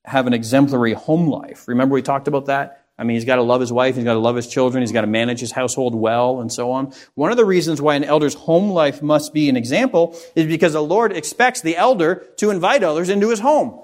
have 0.03 0.25
an 0.25 0.34
exemplary 0.34 0.93
home 0.93 1.27
life, 1.27 1.67
remember 1.67 1.93
we 1.93 2.01
talked 2.01 2.27
about 2.27 2.47
that? 2.47 2.85
I 2.97 3.03
mean, 3.03 3.15
he's 3.15 3.25
got 3.25 3.36
to 3.36 3.41
love 3.41 3.60
his 3.60 3.73
wife, 3.73 3.95
he's 3.95 4.05
got 4.05 4.13
to 4.13 4.19
love 4.19 4.38
his 4.38 4.47
children, 4.47 4.81
he's 4.81 4.93
got 4.93 5.01
to 5.01 5.08
manage 5.08 5.41
his 5.41 5.51
household 5.51 5.93
well, 5.93 6.39
and 6.39 6.51
so 6.51 6.71
on. 6.71 6.93
One 7.15 7.31
of 7.31 7.38
the 7.38 7.43
reasons 7.45 7.81
why 7.81 7.95
an 7.95 8.05
elder's 8.05 8.36
home 8.36 8.69
life 8.69 9.01
must 9.01 9.34
be 9.34 9.49
an 9.49 9.58
example 9.58 10.17
is 10.36 10.47
because 10.47 10.73
the 10.73 10.84
Lord 10.84 11.12
expects 11.12 11.62
the 11.62 11.75
elder 11.75 12.25
to 12.38 12.51
invite 12.51 12.84
others 12.84 13.10
into 13.10 13.29
his 13.29 13.41
home. 13.41 13.81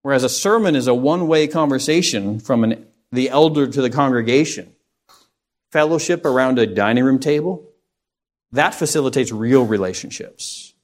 Whereas 0.00 0.24
a 0.24 0.28
sermon 0.28 0.74
is 0.74 0.86
a 0.86 0.94
one 0.94 1.28
way 1.28 1.46
conversation 1.46 2.40
from 2.40 2.64
an, 2.64 2.86
the 3.12 3.28
elder 3.28 3.66
to 3.66 3.82
the 3.82 3.90
congregation. 3.90 4.74
Fellowship 5.70 6.24
around 6.24 6.58
a 6.58 6.66
dining 6.66 7.04
room 7.04 7.18
table, 7.18 7.68
that 8.52 8.74
facilitates 8.74 9.32
real 9.32 9.64
relationships 9.64 10.74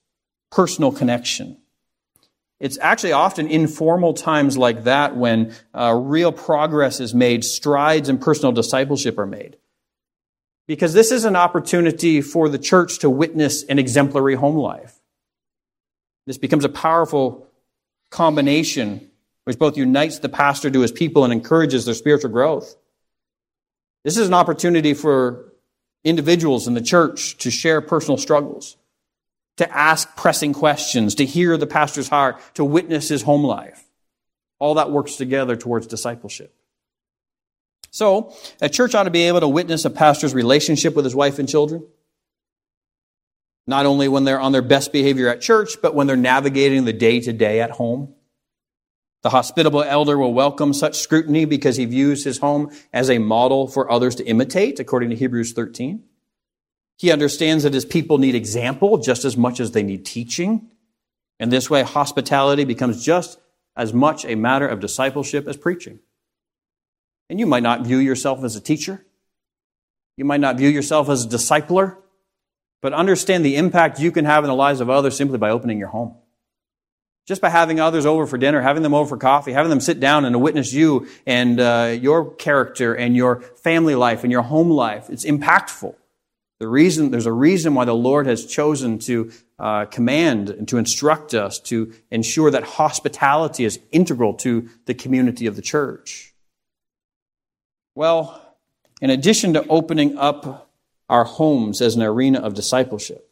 personal 0.51 0.91
connection. 0.91 1.58
It's 2.61 2.79
actually 2.81 3.13
often 3.13 3.47
informal 3.47 4.15
times 4.15 4.59
like 4.59 4.85
that 4.85 5.17
when 5.17 5.55
uh, 5.73 5.95
real 5.95 6.33
progress 6.33 6.99
is 6.99 7.15
made, 7.15 7.45
strides 7.45 8.09
in 8.09 8.19
personal 8.19 8.53
discipleship 8.53 9.19
are 9.19 9.27
made. 9.27 9.57
Because 10.67 10.93
this 10.93 11.13
is 11.13 11.25
an 11.25 11.37
opportunity 11.37 12.21
for 12.21 12.49
the 12.49 12.59
church 12.59 12.99
to 12.99 13.11
witness 13.11 13.63
an 13.65 13.79
exemplary 13.79 14.35
home 14.35 14.57
life. 14.57 14.95
This 16.27 16.37
becomes 16.37 16.65
a 16.65 16.69
powerful 16.69 17.47
combination 18.11 19.09
which 19.45 19.59
both 19.59 19.79
unites 19.79 20.19
the 20.19 20.29
pastor 20.29 20.71
to 20.71 20.81
his 20.81 20.93
people 20.93 21.25
and 21.25 21.33
encourages 21.33 21.87
their 21.87 21.95
spiritual 21.95 22.31
growth. 22.31 22.77
This 24.05 24.19
is 24.19 24.27
an 24.27 24.35
opportunity 24.35 24.95
for 24.95 25.53
individuals 26.05 26.67
in 26.67 26.75
the 26.75 26.83
church 26.83 27.39
to 27.39 27.51
share 27.51 27.81
personal 27.81 28.19
struggles 28.19 28.77
to 29.59 29.77
ask 29.77 30.17
pressing 30.17 30.53
questions, 30.53 31.17
to 31.17 31.25
hear 31.25 31.57
the 31.57 31.67
pastor's 31.67 32.09
heart, 32.09 32.41
to 32.55 32.65
witness 32.65 33.09
his 33.09 33.23
home 33.23 33.45
life. 33.45 33.85
All 34.59 34.75
that 34.75 34.91
works 34.91 35.17
together 35.17 35.57
towards 35.57 35.87
discipleship. 35.87 36.55
So, 37.91 38.35
a 38.61 38.69
church 38.69 38.95
ought 38.95 39.05
to 39.05 39.11
be 39.11 39.23
able 39.23 39.41
to 39.41 39.49
witness 39.49 39.85
a 39.85 39.91
pastor's 39.91 40.35
relationship 40.35 40.95
with 40.95 41.05
his 41.05 41.15
wife 41.15 41.39
and 41.39 41.49
children. 41.49 41.87
Not 43.67 43.87
only 43.87 44.09
when 44.09 44.25
they're 44.25 44.41
on 44.41 44.53
their 44.53 44.63
best 44.63 44.93
behavior 44.93 45.29
at 45.29 45.41
church, 45.41 45.77
but 45.83 45.95
when 45.95 46.07
they're 46.07 46.17
navigating 46.17 46.85
the 46.85 46.93
day 46.93 47.21
to 47.21 47.33
day 47.33 47.61
at 47.61 47.71
home. 47.71 48.15
The 49.23 49.31
hospitable 49.31 49.83
elder 49.83 50.17
will 50.17 50.33
welcome 50.33 50.73
such 50.73 50.99
scrutiny 50.99 51.45
because 51.45 51.77
he 51.77 51.85
views 51.85 52.25
his 52.25 52.39
home 52.39 52.71
as 52.93 53.11
a 53.11 53.19
model 53.19 53.67
for 53.67 53.91
others 53.91 54.15
to 54.17 54.25
imitate, 54.25 54.79
according 54.79 55.11
to 55.11 55.17
Hebrews 55.17 55.53
13. 55.53 56.05
He 56.99 57.13
understands 57.13 57.63
that 57.63 57.73
his 57.73 57.85
people 57.85 58.19
need 58.19 58.35
example 58.35 58.99
just 58.99 59.25
as 59.25 59.37
much 59.37 59.61
as 59.61 59.71
they 59.71 59.85
need 59.85 60.05
teaching. 60.05 60.69
And 61.39 61.53
this 61.53 61.71
way, 61.71 61.83
hospitality 61.83 62.65
becomes 62.65 63.05
just 63.05 63.39
as 63.77 63.95
much 63.95 64.25
a 64.25 64.35
matter 64.35 64.67
of 64.67 64.81
discipleship 64.81 65.47
as 65.47 65.57
preaching. 65.57 66.01
And 67.31 67.39
you 67.39 67.47
might 67.47 67.63
not 67.63 67.83
view 67.83 67.99
yourself 67.99 68.43
as 68.43 68.57
a 68.57 68.61
teacher. 68.61 69.05
You 70.17 70.25
might 70.25 70.41
not 70.41 70.57
view 70.57 70.69
yourself 70.69 71.09
as 71.09 71.25
a 71.25 71.29
discipler, 71.29 71.97
but 72.83 72.93
understand 72.93 73.45
the 73.45 73.55
impact 73.55 74.01
you 74.01 74.11
can 74.11 74.25
have 74.25 74.43
in 74.43 74.49
the 74.49 74.57
lives 74.57 74.81
of 74.81 74.91
others 74.91 75.17
simply 75.17 75.39
by 75.39 75.51
opening 75.51 75.79
your 75.79 75.89
home. 75.89 76.17
Just 77.29 77.41
by 77.41 77.51
having 77.51 77.79
others 77.79 78.07
over 78.07 78.27
for 78.27 78.39
dinner, 78.39 78.61
having 78.61 78.83
them 78.83 78.95
over 78.95 79.11
for 79.11 79.17
coffee, 79.19 79.53
having 79.53 79.71
them 79.71 79.81
sit 79.81 80.01
down 80.01 80.25
and 80.25 80.43
witness 80.43 80.73
you 80.73 81.07
and 81.27 81.61
uh, 81.61 81.97
your 82.01 82.35
character 82.35 82.93
and 82.95 83.15
your 83.15 83.43
family 83.43 83.95
life 83.95 84.25
and 84.25 84.33
your 84.33 84.43
home 84.43 84.71
life, 84.71 85.09
it's 85.11 85.25
impactful. 85.25 85.95
The 86.61 86.69
reason, 86.69 87.11
there's 87.13 87.27
a 87.27 87.33
reason 87.33 87.75
why 87.75 87.85
the 87.85 87.95
Lord 87.95 88.27
has 88.27 88.45
chosen 88.45 88.99
to 89.01 89.31
uh, 89.59 89.85
command 89.85 90.51
and 90.51 90.67
to 90.69 90.79
instruct 90.79 91.33
us 91.33 91.61
to 91.61 91.93
ensure 92.11 92.51
that 92.51 92.65
hospitality 92.65 93.65
is 93.65 93.79
integral 93.93 94.35
to 94.35 94.69
the 94.87 94.95
community 94.95 95.47
of 95.47 95.55
the 95.55 95.63
church. 95.63 96.35
Well, 97.95 98.57
in 99.01 99.11
addition 99.11 99.53
to 99.55 99.67
opening 99.69 100.19
up 100.19 100.71
our 101.09 101.25
homes 101.25 101.81
as 101.81 101.95
an 101.95 102.03
arena 102.03 102.41
of 102.41 102.55
discipleship, 102.55 103.25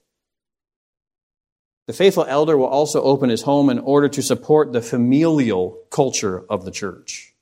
the 1.86 1.92
faithful 1.92 2.24
elder 2.24 2.56
will 2.56 2.66
also 2.66 3.02
open 3.02 3.30
his 3.30 3.42
home 3.42 3.70
in 3.70 3.78
order 3.78 4.08
to 4.08 4.22
support 4.22 4.72
the 4.72 4.82
familial 4.82 5.78
culture 5.90 6.44
of 6.48 6.64
the 6.64 6.70
church. 6.70 7.34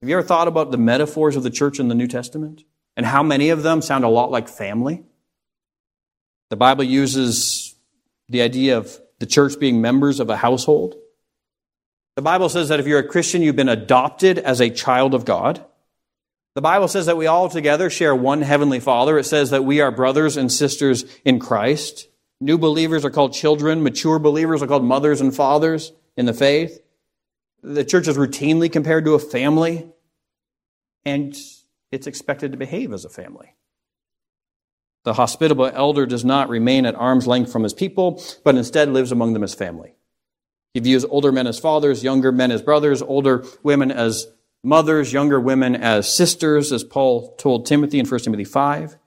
Have 0.00 0.08
you 0.08 0.18
ever 0.18 0.26
thought 0.26 0.48
about 0.48 0.70
the 0.70 0.78
metaphors 0.78 1.34
of 1.34 1.42
the 1.42 1.50
church 1.50 1.80
in 1.80 1.88
the 1.88 1.94
New 1.94 2.08
Testament? 2.08 2.64
And 2.98 3.06
how 3.06 3.22
many 3.22 3.50
of 3.50 3.62
them 3.62 3.80
sound 3.80 4.04
a 4.04 4.08
lot 4.08 4.32
like 4.32 4.48
family? 4.48 5.04
The 6.50 6.56
Bible 6.56 6.82
uses 6.82 7.76
the 8.28 8.42
idea 8.42 8.76
of 8.76 8.98
the 9.20 9.26
church 9.26 9.58
being 9.60 9.80
members 9.80 10.18
of 10.18 10.30
a 10.30 10.36
household. 10.36 10.96
The 12.16 12.22
Bible 12.22 12.48
says 12.48 12.70
that 12.70 12.80
if 12.80 12.88
you're 12.88 12.98
a 12.98 13.06
Christian, 13.06 13.40
you've 13.40 13.54
been 13.54 13.68
adopted 13.68 14.38
as 14.38 14.60
a 14.60 14.68
child 14.68 15.14
of 15.14 15.24
God. 15.24 15.64
The 16.56 16.60
Bible 16.60 16.88
says 16.88 17.06
that 17.06 17.16
we 17.16 17.28
all 17.28 17.48
together 17.48 17.88
share 17.88 18.16
one 18.16 18.42
heavenly 18.42 18.80
Father. 18.80 19.16
It 19.16 19.24
says 19.24 19.50
that 19.50 19.64
we 19.64 19.80
are 19.80 19.92
brothers 19.92 20.36
and 20.36 20.50
sisters 20.50 21.04
in 21.24 21.38
Christ. 21.38 22.08
New 22.40 22.58
believers 22.58 23.04
are 23.04 23.10
called 23.10 23.32
children. 23.32 23.84
Mature 23.84 24.18
believers 24.18 24.60
are 24.60 24.66
called 24.66 24.84
mothers 24.84 25.20
and 25.20 25.32
fathers 25.32 25.92
in 26.16 26.26
the 26.26 26.34
faith. 26.34 26.80
The 27.62 27.84
church 27.84 28.08
is 28.08 28.16
routinely 28.16 28.72
compared 28.72 29.04
to 29.04 29.14
a 29.14 29.20
family. 29.20 29.86
And 31.04 31.36
it's 31.90 32.06
expected 32.06 32.52
to 32.52 32.58
behave 32.58 32.92
as 32.92 33.04
a 33.04 33.08
family. 33.08 33.54
The 35.04 35.14
hospitable 35.14 35.66
elder 35.66 36.06
does 36.06 36.24
not 36.24 36.48
remain 36.48 36.84
at 36.84 36.94
arm's 36.94 37.26
length 37.26 37.50
from 37.50 37.62
his 37.62 37.72
people, 37.72 38.22
but 38.44 38.56
instead 38.56 38.90
lives 38.90 39.12
among 39.12 39.32
them 39.32 39.42
as 39.42 39.54
family. 39.54 39.94
He 40.74 40.80
views 40.80 41.04
older 41.04 41.32
men 41.32 41.46
as 41.46 41.58
fathers, 41.58 42.04
younger 42.04 42.30
men 42.30 42.50
as 42.50 42.62
brothers, 42.62 43.00
older 43.00 43.44
women 43.62 43.90
as 43.90 44.26
mothers, 44.62 45.12
younger 45.12 45.40
women 45.40 45.74
as 45.76 46.12
sisters, 46.12 46.72
as 46.72 46.84
Paul 46.84 47.34
told 47.36 47.64
Timothy 47.64 47.98
in 47.98 48.06
1 48.06 48.20
Timothy 48.20 48.44
5. 48.44 48.98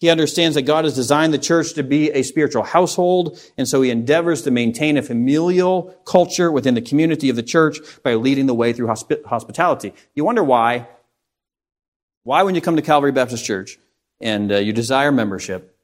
He 0.00 0.10
understands 0.10 0.54
that 0.54 0.62
God 0.62 0.84
has 0.84 0.94
designed 0.94 1.34
the 1.34 1.38
church 1.38 1.72
to 1.74 1.82
be 1.82 2.10
a 2.10 2.22
spiritual 2.22 2.62
household, 2.62 3.40
and 3.56 3.66
so 3.66 3.82
he 3.82 3.90
endeavors 3.90 4.42
to 4.42 4.50
maintain 4.52 4.96
a 4.96 5.02
familial 5.02 5.94
culture 6.04 6.52
within 6.52 6.74
the 6.74 6.82
community 6.82 7.30
of 7.30 7.36
the 7.36 7.42
church 7.42 7.78
by 8.04 8.14
leading 8.14 8.46
the 8.46 8.54
way 8.54 8.72
through 8.72 8.86
hospi- 8.86 9.24
hospitality. 9.24 9.92
You 10.14 10.24
wonder 10.24 10.44
why 10.44 10.86
why, 12.28 12.42
when 12.42 12.54
you 12.54 12.60
come 12.60 12.76
to 12.76 12.82
Calvary 12.82 13.10
Baptist 13.10 13.46
Church 13.46 13.78
and 14.20 14.52
uh, 14.52 14.58
you 14.58 14.74
desire 14.74 15.10
membership, 15.10 15.74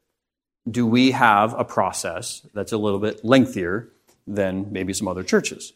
do 0.70 0.86
we 0.86 1.12
have 1.12 1.58
a 1.58 1.64
process 1.64 2.46
that's 2.52 2.70
a 2.70 2.76
little 2.76 2.98
bit 2.98 3.24
lengthier 3.24 3.88
than 4.26 4.70
maybe 4.70 4.92
some 4.92 5.08
other 5.08 5.22
churches? 5.22 5.72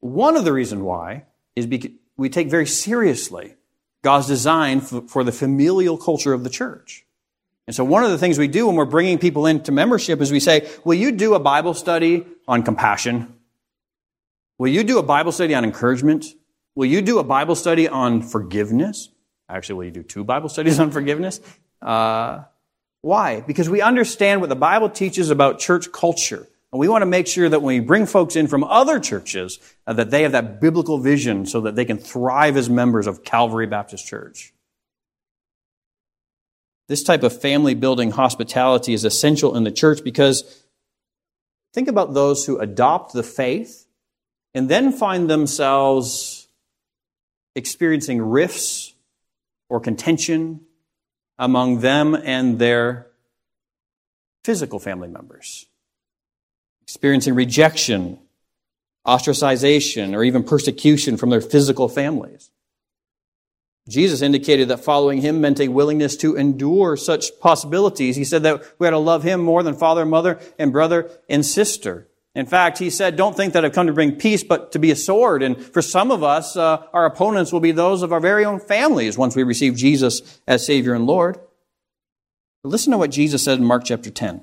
One 0.00 0.36
of 0.36 0.44
the 0.44 0.52
reasons 0.52 0.82
why 0.82 1.26
is 1.54 1.66
because 1.66 1.92
we 2.16 2.28
take 2.30 2.48
very 2.48 2.66
seriously 2.66 3.54
God's 4.02 4.26
design 4.26 4.80
for 4.80 5.22
the 5.22 5.30
familial 5.30 5.96
culture 5.96 6.32
of 6.32 6.42
the 6.42 6.50
church. 6.50 7.06
And 7.68 7.76
so 7.76 7.84
one 7.84 8.02
of 8.02 8.10
the 8.10 8.18
things 8.18 8.40
we 8.40 8.48
do 8.48 8.66
when 8.66 8.74
we're 8.74 8.86
bringing 8.86 9.20
people 9.20 9.46
into 9.46 9.70
membership 9.70 10.20
is 10.20 10.32
we 10.32 10.40
say, 10.40 10.68
will 10.84 10.94
you 10.94 11.12
do 11.12 11.34
a 11.34 11.38
Bible 11.38 11.74
study 11.74 12.26
on 12.48 12.64
compassion? 12.64 13.32
Will 14.58 14.66
you 14.66 14.82
do 14.82 14.98
a 14.98 15.04
Bible 15.04 15.30
study 15.30 15.54
on 15.54 15.62
encouragement? 15.62 16.26
Will 16.74 16.86
you 16.86 17.02
do 17.02 17.20
a 17.20 17.24
Bible 17.24 17.54
study 17.54 17.86
on 17.86 18.20
forgiveness? 18.20 19.08
Actually, 19.52 19.74
will 19.74 19.84
you 19.84 19.90
do 19.90 20.02
two 20.02 20.24
Bible 20.24 20.48
studies 20.48 20.80
on 20.80 20.90
forgiveness? 20.90 21.40
Uh, 21.82 22.44
why? 23.02 23.40
Because 23.40 23.68
we 23.68 23.82
understand 23.82 24.40
what 24.40 24.48
the 24.48 24.56
Bible 24.56 24.88
teaches 24.88 25.28
about 25.28 25.58
church 25.58 25.92
culture. 25.92 26.46
And 26.72 26.80
we 26.80 26.88
want 26.88 27.02
to 27.02 27.06
make 27.06 27.26
sure 27.26 27.48
that 27.48 27.60
when 27.60 27.80
we 27.80 27.84
bring 27.84 28.06
folks 28.06 28.34
in 28.34 28.48
from 28.48 28.64
other 28.64 28.98
churches, 28.98 29.58
uh, 29.86 29.92
that 29.92 30.10
they 30.10 30.22
have 30.22 30.32
that 30.32 30.60
biblical 30.60 30.98
vision 30.98 31.44
so 31.44 31.60
that 31.62 31.76
they 31.76 31.84
can 31.84 31.98
thrive 31.98 32.56
as 32.56 32.70
members 32.70 33.06
of 33.06 33.24
Calvary 33.24 33.66
Baptist 33.66 34.06
Church. 34.06 34.54
This 36.88 37.02
type 37.02 37.22
of 37.22 37.38
family 37.38 37.74
building 37.74 38.10
hospitality 38.10 38.94
is 38.94 39.04
essential 39.04 39.54
in 39.54 39.64
the 39.64 39.70
church 39.70 40.02
because 40.02 40.64
think 41.74 41.88
about 41.88 42.14
those 42.14 42.46
who 42.46 42.58
adopt 42.58 43.12
the 43.12 43.22
faith 43.22 43.86
and 44.54 44.68
then 44.68 44.92
find 44.92 45.28
themselves 45.28 46.48
experiencing 47.54 48.20
rifts 48.22 48.91
or 49.72 49.80
contention 49.80 50.60
among 51.38 51.80
them 51.80 52.14
and 52.14 52.58
their 52.58 53.06
physical 54.44 54.78
family 54.78 55.08
members, 55.08 55.64
experiencing 56.82 57.34
rejection, 57.34 58.18
ostracization, 59.06 60.14
or 60.14 60.24
even 60.24 60.44
persecution 60.44 61.16
from 61.16 61.30
their 61.30 61.40
physical 61.40 61.88
families. 61.88 62.50
Jesus 63.88 64.20
indicated 64.20 64.68
that 64.68 64.84
following 64.84 65.22
him 65.22 65.40
meant 65.40 65.58
a 65.58 65.68
willingness 65.68 66.16
to 66.16 66.36
endure 66.36 66.94
such 66.94 67.40
possibilities. 67.40 68.14
He 68.14 68.24
said 68.24 68.42
that 68.42 68.62
we 68.78 68.86
had 68.86 68.90
to 68.90 68.98
love 68.98 69.22
him 69.22 69.40
more 69.40 69.62
than 69.62 69.74
father, 69.74 70.04
mother, 70.04 70.38
and 70.58 70.70
brother 70.70 71.10
and 71.30 71.46
sister. 71.46 72.08
In 72.34 72.46
fact, 72.46 72.78
he 72.78 72.88
said, 72.88 73.16
don't 73.16 73.36
think 73.36 73.52
that 73.52 73.64
I've 73.64 73.74
come 73.74 73.88
to 73.88 73.92
bring 73.92 74.16
peace, 74.16 74.42
but 74.42 74.72
to 74.72 74.78
be 74.78 74.90
a 74.90 74.96
sword. 74.96 75.42
And 75.42 75.62
for 75.62 75.82
some 75.82 76.10
of 76.10 76.22
us, 76.22 76.56
uh, 76.56 76.86
our 76.92 77.04
opponents 77.04 77.52
will 77.52 77.60
be 77.60 77.72
those 77.72 78.02
of 78.02 78.12
our 78.12 78.20
very 78.20 78.44
own 78.44 78.58
families 78.58 79.18
once 79.18 79.36
we 79.36 79.42
receive 79.42 79.76
Jesus 79.76 80.40
as 80.46 80.64
Savior 80.64 80.94
and 80.94 81.06
Lord. 81.06 81.38
But 82.62 82.70
listen 82.70 82.92
to 82.92 82.98
what 82.98 83.10
Jesus 83.10 83.42
said 83.42 83.58
in 83.58 83.64
Mark 83.64 83.84
chapter 83.84 84.10
10. 84.10 84.42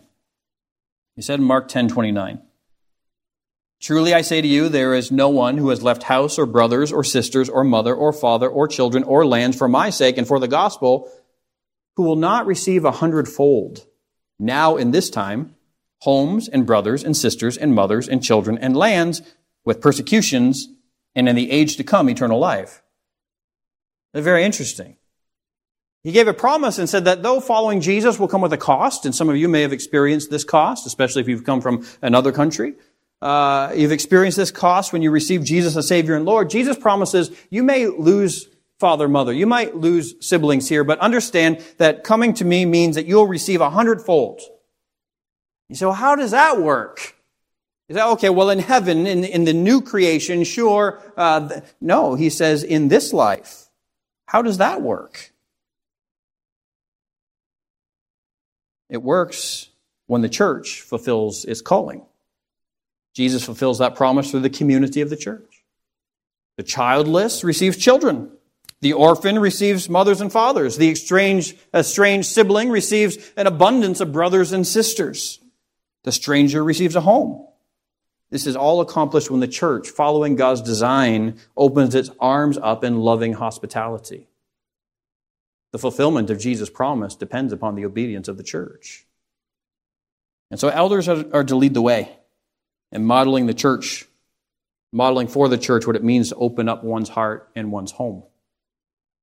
He 1.15 1.23
said 1.23 1.39
in 1.39 1.45
Mark 1.45 1.67
10, 1.67 1.87
29, 1.87 2.41
Truly 3.81 4.13
I 4.13 4.21
say 4.21 4.41
to 4.41 4.47
you, 4.47 4.69
there 4.69 4.93
is 4.93 5.11
no 5.11 5.29
one 5.29 5.57
who 5.57 5.69
has 5.69 5.81
left 5.81 6.03
house 6.03 6.37
or 6.37 6.45
brothers 6.45 6.91
or 6.91 7.03
sisters 7.03 7.49
or 7.49 7.63
mother 7.63 7.95
or 7.95 8.13
father 8.13 8.47
or 8.47 8.67
children 8.67 9.03
or 9.03 9.25
lands 9.25 9.57
for 9.57 9.67
my 9.67 9.89
sake 9.89 10.17
and 10.17 10.27
for 10.27 10.39
the 10.39 10.49
gospel 10.49 11.09
who 11.95 12.03
will 12.03 12.17
not 12.17 12.45
receive 12.45 12.85
a 12.85 12.91
hundredfold 12.91 13.85
now 14.37 14.75
in 14.75 14.91
this 14.91 15.09
time 15.09 15.55
homes 15.99 16.47
and 16.47 16.65
brothers 16.65 17.03
and 17.03 17.15
sisters 17.15 17.57
and 17.57 17.73
mothers 17.73 18.07
and 18.07 18.23
children 18.23 18.57
and 18.57 18.75
lands 18.75 19.21
with 19.65 19.81
persecutions 19.81 20.67
and 21.15 21.27
in 21.27 21.35
the 21.35 21.51
age 21.51 21.77
to 21.77 21.83
come 21.83 22.09
eternal 22.09 22.39
life. 22.39 22.81
That's 24.13 24.23
very 24.23 24.43
interesting. 24.43 24.95
He 26.03 26.11
gave 26.11 26.27
a 26.27 26.33
promise 26.33 26.79
and 26.79 26.89
said 26.89 27.05
that 27.05 27.23
though 27.23 27.41
following 27.41 27.81
Jesus 27.81 28.17
will 28.17 28.29
come 28.29 28.41
with 28.41 28.53
a 28.53 28.57
cost, 28.57 29.05
and 29.05 29.13
some 29.13 29.29
of 29.29 29.35
you 29.35 29.49
may 29.49 29.61
have 29.61 29.73
experienced 29.73 30.29
this 30.31 30.45
cost, 30.45 30.87
especially 30.87 31.21
if 31.21 31.27
you've 31.27 31.43
come 31.43 31.59
from 31.59 31.85
another 32.01 32.31
country. 32.31 32.75
Uh, 33.21 33.73
you've 33.75 33.91
experienced 33.91 34.37
this 34.37 34.49
cost 34.49 34.93
when 34.93 35.01
you 35.01 35.11
receive 35.11 35.43
Jesus 35.43 35.75
as 35.75 35.87
Savior 35.89 36.15
and 36.15 36.25
Lord. 36.25 36.49
Jesus 36.49 36.77
promises 36.77 37.31
you 37.49 37.63
may 37.63 37.87
lose 37.87 38.47
father, 38.79 39.09
mother. 39.09 39.33
You 39.33 39.45
might 39.45 39.75
lose 39.75 40.15
siblings 40.25 40.69
here, 40.69 40.85
but 40.85 40.99
understand 40.99 41.61
that 41.77 42.05
coming 42.05 42.33
to 42.35 42.45
me 42.45 42.63
means 42.63 42.95
that 42.95 43.05
you'll 43.05 43.27
receive 43.27 43.59
a 43.59 43.69
hundredfold. 43.69 44.41
You 45.69 45.75
say, 45.75 45.85
well, 45.85 45.95
how 45.95 46.15
does 46.15 46.31
that 46.31 46.59
work? 46.59 47.15
Is 47.87 47.95
that 47.95 48.07
okay? 48.09 48.29
Well, 48.29 48.49
in 48.49 48.59
heaven, 48.59 49.07
in, 49.07 49.23
in 49.23 49.45
the 49.45 49.53
new 49.53 49.81
creation, 49.81 50.43
sure. 50.43 51.01
Uh, 51.15 51.47
th- 51.47 51.63
no, 51.79 52.15
he 52.15 52.29
says, 52.29 52.63
in 52.63 52.87
this 52.87 53.13
life. 53.13 53.67
How 54.25 54.41
does 54.41 54.57
that 54.57 54.81
work? 54.81 55.31
It 58.89 59.01
works 59.01 59.69
when 60.07 60.21
the 60.21 60.29
church 60.29 60.81
fulfills 60.81 61.45
its 61.45 61.61
calling. 61.61 62.03
Jesus 63.13 63.43
fulfills 63.43 63.79
that 63.79 63.95
promise 63.95 64.31
through 64.31 64.41
the 64.41 64.49
community 64.49 65.01
of 65.01 65.09
the 65.09 65.17
church. 65.17 65.63
The 66.57 66.63
childless 66.63 67.43
receives 67.43 67.77
children. 67.77 68.31
The 68.81 68.93
orphan 68.93 69.39
receives 69.39 69.89
mothers 69.89 70.21
and 70.21 70.31
fathers. 70.31 70.77
The 70.77 70.91
estranged, 70.91 71.57
estranged 71.73 72.27
sibling 72.27 72.69
receives 72.69 73.17
an 73.35 73.47
abundance 73.47 73.99
of 73.99 74.11
brothers 74.11 74.51
and 74.51 74.65
sisters. 74.65 75.39
The 76.03 76.11
stranger 76.11 76.63
receives 76.63 76.95
a 76.95 77.01
home. 77.01 77.45
This 78.29 78.45
is 78.45 78.55
all 78.55 78.81
accomplished 78.81 79.31
when 79.31 79.39
the 79.39 79.47
church, 79.47 79.89
following 79.89 80.35
God's 80.35 80.61
design, 80.61 81.39
opens 81.57 81.95
its 81.95 82.11
arms 82.19 82.57
up 82.57 82.83
in 82.83 82.99
loving 82.99 83.33
hospitality. 83.33 84.27
The 85.71 85.79
fulfillment 85.79 86.29
of 86.29 86.39
Jesus' 86.39 86.69
promise 86.69 87.15
depends 87.15 87.53
upon 87.53 87.75
the 87.75 87.85
obedience 87.85 88.27
of 88.27 88.37
the 88.37 88.43
church. 88.43 89.05
And 90.51 90.59
so 90.59 90.69
elders 90.69 91.07
are, 91.07 91.25
are 91.33 91.43
to 91.43 91.55
lead 91.55 91.73
the 91.73 91.81
way 91.81 92.11
in 92.91 93.05
modeling 93.05 93.45
the 93.45 93.53
church, 93.53 94.05
modeling 94.91 95.27
for 95.27 95.47
the 95.47 95.57
church 95.57 95.85
what 95.85 95.95
it 95.95 96.03
means 96.03 96.29
to 96.29 96.35
open 96.35 96.69
up 96.69 96.83
one's 96.83 97.09
heart 97.09 97.49
and 97.55 97.71
one's 97.71 97.91
home. 97.91 98.23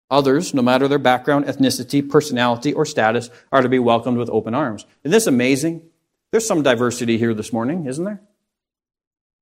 Others, 0.09 0.55
no 0.55 0.63
matter 0.63 0.87
their 0.87 1.01
background, 1.01 1.47
ethnicity, 1.47 2.09
personality, 2.09 2.73
or 2.73 2.87
status, 2.87 3.29
are 3.51 3.63
to 3.63 3.69
be 3.69 3.81
welcomed 3.81 4.19
with 4.19 4.31
open 4.31 4.55
arms. 4.55 4.87
Isn't 5.03 5.13
this 5.13 5.27
amazing? 5.27 5.83
There's 6.31 6.47
some 6.47 6.63
diversity 6.63 7.19
here 7.19 7.35
this 7.35 7.53
morning, 7.53 7.87
isn't 7.87 8.05
there? 8.05 8.23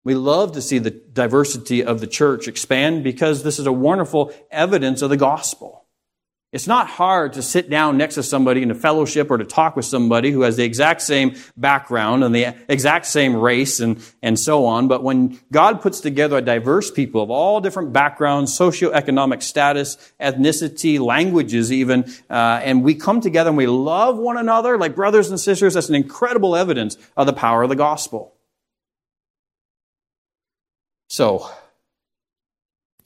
We 0.05 0.15
love 0.15 0.53
to 0.53 0.63
see 0.63 0.79
the 0.79 0.91
diversity 0.91 1.83
of 1.83 2.01
the 2.01 2.07
church 2.07 2.47
expand 2.47 3.03
because 3.03 3.43
this 3.43 3.59
is 3.59 3.67
a 3.67 3.73
wonderful 3.73 4.33
evidence 4.51 5.01
of 5.01 5.11
the 5.11 5.17
gospel. 5.17 5.84
It's 6.55 6.69
not 6.69 6.87
hard 6.87 7.33
to 7.33 7.43
sit 7.43 7.69
down 7.69 7.97
next 7.97 8.15
to 8.15 8.23
somebody 8.23 8.63
in 8.63 8.71
a 8.71 8.77
fellowship 8.77 9.29
or 9.29 9.39
to 9.39 9.45
talk 9.45 9.75
with 9.75 9.87
somebody 9.87 10.31
who 10.31 10.43
has 10.43 10.57
the 10.57 10.63
exact 10.63 11.03
same 11.03 11.35
background 11.57 12.23
and 12.23 12.33
the 12.33 12.55
exact 12.69 13.07
same 13.07 13.35
race 13.35 13.81
and, 13.81 14.01
and 14.23 14.39
so 14.39 14.65
on. 14.65 14.87
But 14.87 15.03
when 15.03 15.41
God 15.51 15.83
puts 15.83 15.99
together 15.99 16.39
a 16.39 16.41
diverse 16.41 16.93
people 16.93 17.25
of 17.25 17.29
all 17.29 17.61
different 17.61 17.93
backgrounds, 17.93 18.57
socioeconomic 18.57 19.43
status, 19.43 19.97
ethnicity, 20.21 21.01
languages 21.01 21.73
even, 21.73 22.05
uh, 22.31 22.61
and 22.63 22.85
we 22.85 22.95
come 22.95 23.21
together 23.21 23.51
and 23.51 23.57
we 23.57 23.67
love 23.67 24.17
one 24.17 24.37
another 24.37 24.79
like 24.79 24.95
brothers 24.95 25.31
and 25.31 25.41
sisters, 25.41 25.75
that's 25.75 25.89
an 25.89 25.97
incredible 25.97 26.55
evidence 26.55 26.97
of 27.17 27.27
the 27.27 27.33
power 27.33 27.65
of 27.65 27.69
the 27.69 27.75
gospel. 27.75 28.33
So, 31.09 31.51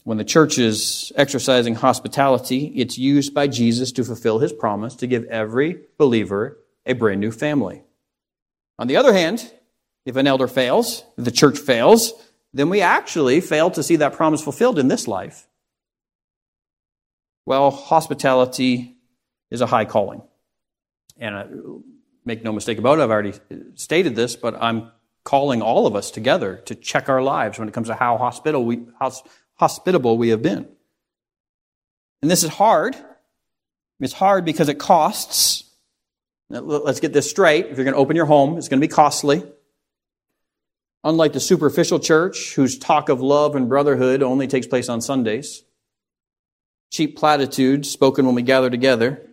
when 0.09 0.17
the 0.17 0.25
church 0.25 0.57
is 0.57 1.13
exercising 1.17 1.75
hospitality, 1.75 2.73
it's 2.75 2.97
used 2.97 3.35
by 3.35 3.47
Jesus 3.47 3.93
to 3.93 4.03
fulfill 4.03 4.39
his 4.39 4.55
promise 4.55 4.95
to 4.95 5.07
give 5.07 5.25
every 5.25 5.81
believer 5.99 6.57
a 6.87 6.95
brand 6.95 7.21
new 7.21 7.31
family. 7.31 7.83
On 8.79 8.87
the 8.87 8.97
other 8.97 9.13
hand, 9.13 9.53
if 10.07 10.17
an 10.17 10.27
elder 10.27 10.49
fails, 10.49 11.05
if 11.19 11.27
the 11.27 11.31
church 11.31 11.59
fails, 11.59 12.15
then 12.55 12.71
we 12.71 12.81
actually 12.81 13.43
fail 13.43 13.71
to 13.73 13.83
see 13.83 13.97
that 13.97 14.15
promise 14.15 14.43
fulfilled 14.43 14.79
in 14.79 14.89
this 14.89 15.07
life. 15.07 15.47
Well, 17.45 17.71
hospitality 17.71 18.97
is 19.51 19.61
a 19.61 19.67
high 19.67 19.85
calling. 19.85 20.23
And 21.19 21.35
uh, 21.35 21.45
make 22.25 22.43
no 22.43 22.53
mistake 22.53 22.79
about 22.79 22.99
it, 22.99 23.03
I've 23.03 23.11
already 23.11 23.35
stated 23.75 24.17
this, 24.17 24.37
but 24.37 24.57
I'm 24.59 24.91
calling 25.23 25.61
all 25.61 25.87
of 25.87 25.95
us 25.95 26.11
together 26.11 26.63
to 26.65 26.75
check 26.75 27.11
our 27.11 27.21
lives 27.21 27.59
when 27.59 27.69
it 27.69 27.75
comes 27.75 27.89
to 27.89 27.95
how 27.95 28.17
hospitable 28.17 28.65
we, 28.65 28.87
hospitable 29.59 30.17
we 30.17 30.31
have 30.31 30.43
been. 30.43 30.69
And 32.23 32.31
this 32.31 32.43
is 32.43 32.51
hard. 32.51 32.97
It's 34.01 34.13
hard 34.13 34.45
because 34.45 34.69
it 34.69 34.79
costs. 34.79 35.65
let's 36.49 37.01
get 37.01 37.13
this 37.13 37.29
straight. 37.29 37.67
If 37.67 37.77
you're 37.77 37.85
going 37.85 37.95
to 37.95 38.01
open 38.01 38.17
your 38.17 38.27
home, 38.27 38.57
it's 38.57 38.69
going 38.69 38.81
to 38.81 38.87
be 38.87 38.93
costly. 38.93 39.45
Unlike 41.05 41.33
the 41.35 41.41
superficial 41.41 42.01
church, 42.01 42.55
whose 42.55 42.79
talk 42.79 43.09
of 43.09 43.21
love 43.21 43.55
and 43.55 43.69
brotherhood 43.69 44.23
only 44.23 44.47
takes 44.47 44.67
place 44.67 44.89
on 44.89 45.01
Sundays, 45.01 45.63
cheap 46.91 47.17
platitudes 47.17 47.91
spoken 47.91 48.27
when 48.27 48.35
we 48.35 48.43
gather 48.43 48.71
together, 48.71 49.25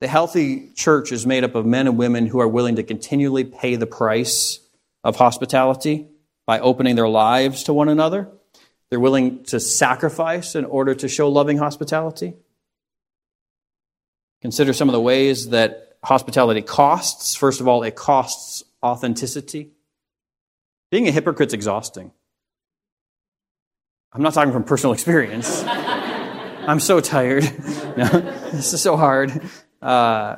the 0.00 0.08
healthy 0.08 0.70
church 0.74 1.12
is 1.12 1.26
made 1.26 1.44
up 1.44 1.54
of 1.54 1.66
men 1.66 1.86
and 1.86 1.98
women 1.98 2.26
who 2.26 2.40
are 2.40 2.48
willing 2.48 2.76
to 2.76 2.82
continually 2.82 3.44
pay 3.44 3.76
the 3.76 3.86
price 3.86 4.60
of 5.02 5.16
hospitality 5.16 6.08
by 6.46 6.60
opening 6.60 6.96
their 6.96 7.08
lives 7.08 7.62
to 7.64 7.74
one 7.74 7.88
another 7.88 8.28
they're 8.94 9.00
willing 9.00 9.42
to 9.46 9.58
sacrifice 9.58 10.54
in 10.54 10.64
order 10.64 10.94
to 10.94 11.08
show 11.08 11.28
loving 11.28 11.58
hospitality. 11.58 12.34
Consider 14.40 14.72
some 14.72 14.88
of 14.88 14.92
the 14.92 15.00
ways 15.00 15.48
that 15.48 15.96
hospitality 16.04 16.62
costs. 16.62 17.34
First 17.34 17.60
of 17.60 17.66
all, 17.66 17.82
it 17.82 17.96
costs 17.96 18.62
authenticity. 18.84 19.72
Being 20.92 21.08
a 21.08 21.10
hypocrite's 21.10 21.52
exhausting. 21.52 22.12
I'm 24.12 24.22
not 24.22 24.32
talking 24.32 24.52
from 24.52 24.62
personal 24.62 24.92
experience. 24.92 25.64
I'm 25.66 26.78
so 26.78 27.00
tired. 27.00 27.42
no, 27.96 28.06
this 28.52 28.74
is 28.74 28.80
so 28.80 28.96
hard. 28.96 29.32
Uh, 29.82 30.36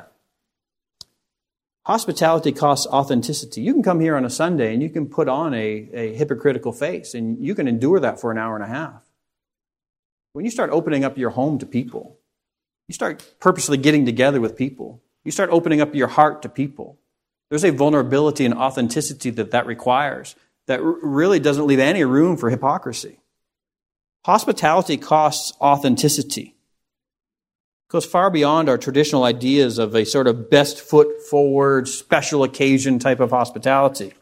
Hospitality 1.87 2.51
costs 2.51 2.85
authenticity. 2.85 3.61
You 3.61 3.71
can 3.71 3.81
come 3.81 4.01
here 4.01 4.17
on 4.17 4.25
a 4.25 4.29
Sunday 4.29 4.73
and 4.73 4.83
you 4.83 4.89
can 4.89 5.07
put 5.07 5.29
on 5.29 5.53
a, 5.53 5.89
a 5.93 6.13
hypocritical 6.15 6.73
face 6.73 7.13
and 7.13 7.41
you 7.41 7.55
can 7.55 7.65
endure 7.65 8.01
that 8.01 8.19
for 8.19 8.29
an 8.29 8.37
hour 8.37 8.55
and 8.55 8.63
a 8.65 8.67
half. 8.67 9.03
When 10.33 10.43
you 10.43 10.51
start 10.51 10.69
opening 10.71 11.05
up 11.05 11.17
your 11.17 11.29
home 11.29 11.59
to 11.59 11.65
people, 11.65 12.19
you 12.89 12.93
start 12.93 13.25
purposely 13.39 13.77
getting 13.77 14.05
together 14.05 14.41
with 14.41 14.57
people, 14.57 15.01
you 15.23 15.31
start 15.31 15.49
opening 15.49 15.79
up 15.79 15.95
your 15.95 16.09
heart 16.09 16.41
to 16.41 16.49
people. 16.49 16.99
There's 17.49 17.63
a 17.63 17.71
vulnerability 17.71 18.43
and 18.43 18.53
authenticity 18.53 19.29
that 19.29 19.51
that 19.51 19.65
requires 19.65 20.35
that 20.65 20.81
really 20.83 21.39
doesn't 21.39 21.67
leave 21.67 21.79
any 21.79 22.03
room 22.03 22.35
for 22.35 22.49
hypocrisy. 22.49 23.21
Hospitality 24.25 24.97
costs 24.97 25.53
authenticity. 25.61 26.56
Goes 27.89 28.05
far 28.05 28.29
beyond 28.29 28.69
our 28.69 28.77
traditional 28.77 29.23
ideas 29.23 29.77
of 29.77 29.95
a 29.95 30.05
sort 30.05 30.27
of 30.27 30.49
best 30.49 30.81
foot 30.81 31.21
forward, 31.29 31.87
special 31.87 32.43
occasion 32.43 32.99
type 32.99 33.19
of 33.19 33.31
hospitality. 33.31 34.13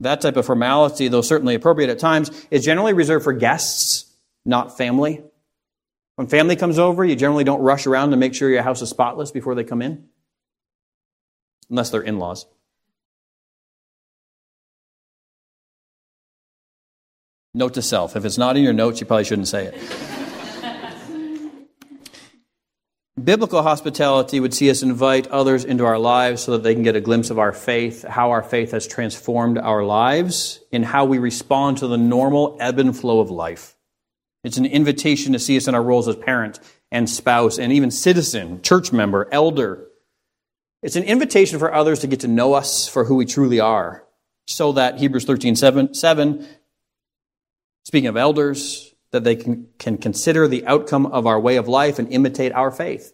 That 0.00 0.20
type 0.20 0.36
of 0.36 0.44
formality, 0.44 1.08
though 1.08 1.22
certainly 1.22 1.54
appropriate 1.54 1.90
at 1.90 1.98
times, 1.98 2.30
is 2.50 2.64
generally 2.64 2.92
reserved 2.92 3.24
for 3.24 3.32
guests, 3.32 4.12
not 4.44 4.76
family. 4.76 5.22
When 6.16 6.26
family 6.26 6.56
comes 6.56 6.78
over, 6.78 7.04
you 7.04 7.14
generally 7.14 7.44
don't 7.44 7.60
rush 7.60 7.86
around 7.86 8.10
to 8.10 8.16
make 8.16 8.34
sure 8.34 8.50
your 8.50 8.62
house 8.62 8.82
is 8.82 8.90
spotless 8.90 9.30
before 9.30 9.54
they 9.54 9.64
come 9.64 9.80
in, 9.80 10.08
unless 11.70 11.90
they're 11.90 12.02
in 12.02 12.18
laws. 12.18 12.46
Note 17.54 17.74
to 17.74 17.82
self 17.82 18.16
if 18.16 18.24
it's 18.26 18.36
not 18.36 18.56
in 18.56 18.64
your 18.64 18.74
notes, 18.74 19.00
you 19.00 19.06
probably 19.06 19.24
shouldn't 19.24 19.48
say 19.48 19.66
it. 19.66 20.15
Biblical 23.22 23.62
hospitality 23.62 24.40
would 24.40 24.52
see 24.52 24.68
us 24.68 24.82
invite 24.82 25.26
others 25.28 25.64
into 25.64 25.86
our 25.86 25.98
lives 25.98 26.42
so 26.42 26.52
that 26.52 26.62
they 26.62 26.74
can 26.74 26.82
get 26.82 26.96
a 26.96 27.00
glimpse 27.00 27.30
of 27.30 27.38
our 27.38 27.52
faith, 27.52 28.02
how 28.02 28.30
our 28.30 28.42
faith 28.42 28.72
has 28.72 28.86
transformed 28.86 29.56
our 29.56 29.84
lives, 29.84 30.60
and 30.70 30.84
how 30.84 31.06
we 31.06 31.16
respond 31.16 31.78
to 31.78 31.86
the 31.86 31.96
normal 31.96 32.58
ebb 32.60 32.78
and 32.78 32.94
flow 32.94 33.20
of 33.20 33.30
life. 33.30 33.74
It's 34.44 34.58
an 34.58 34.66
invitation 34.66 35.32
to 35.32 35.38
see 35.38 35.56
us 35.56 35.66
in 35.66 35.74
our 35.74 35.82
roles 35.82 36.08
as 36.08 36.16
parent 36.16 36.60
and 36.92 37.08
spouse 37.08 37.58
and 37.58 37.72
even 37.72 37.90
citizen, 37.90 38.60
church 38.60 38.92
member, 38.92 39.26
elder. 39.32 39.86
It's 40.82 40.96
an 40.96 41.04
invitation 41.04 41.58
for 41.58 41.72
others 41.72 42.00
to 42.00 42.06
get 42.06 42.20
to 42.20 42.28
know 42.28 42.52
us 42.52 42.86
for 42.86 43.04
who 43.04 43.16
we 43.16 43.24
truly 43.24 43.60
are, 43.60 44.04
so 44.46 44.72
that 44.72 44.98
Hebrews 44.98 45.24
13 45.24 45.56
7, 45.56 45.94
7 45.94 46.46
speaking 47.84 48.08
of 48.08 48.16
elders, 48.16 48.94
that 49.16 49.24
they 49.24 49.36
can, 49.36 49.68
can 49.78 49.96
consider 49.96 50.46
the 50.46 50.66
outcome 50.66 51.06
of 51.06 51.26
our 51.26 51.40
way 51.40 51.56
of 51.56 51.66
life 51.66 51.98
and 51.98 52.12
imitate 52.12 52.52
our 52.52 52.70
faith. 52.70 53.12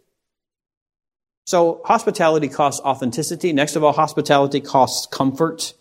So, 1.47 1.81
hospitality 1.85 2.49
costs 2.49 2.81
authenticity. 2.81 3.53
Next 3.53 3.77
of 3.77 3.85
all, 3.85 3.93
hospitality 3.93 4.61
costs 4.61 5.07
comfort. 5.07 5.75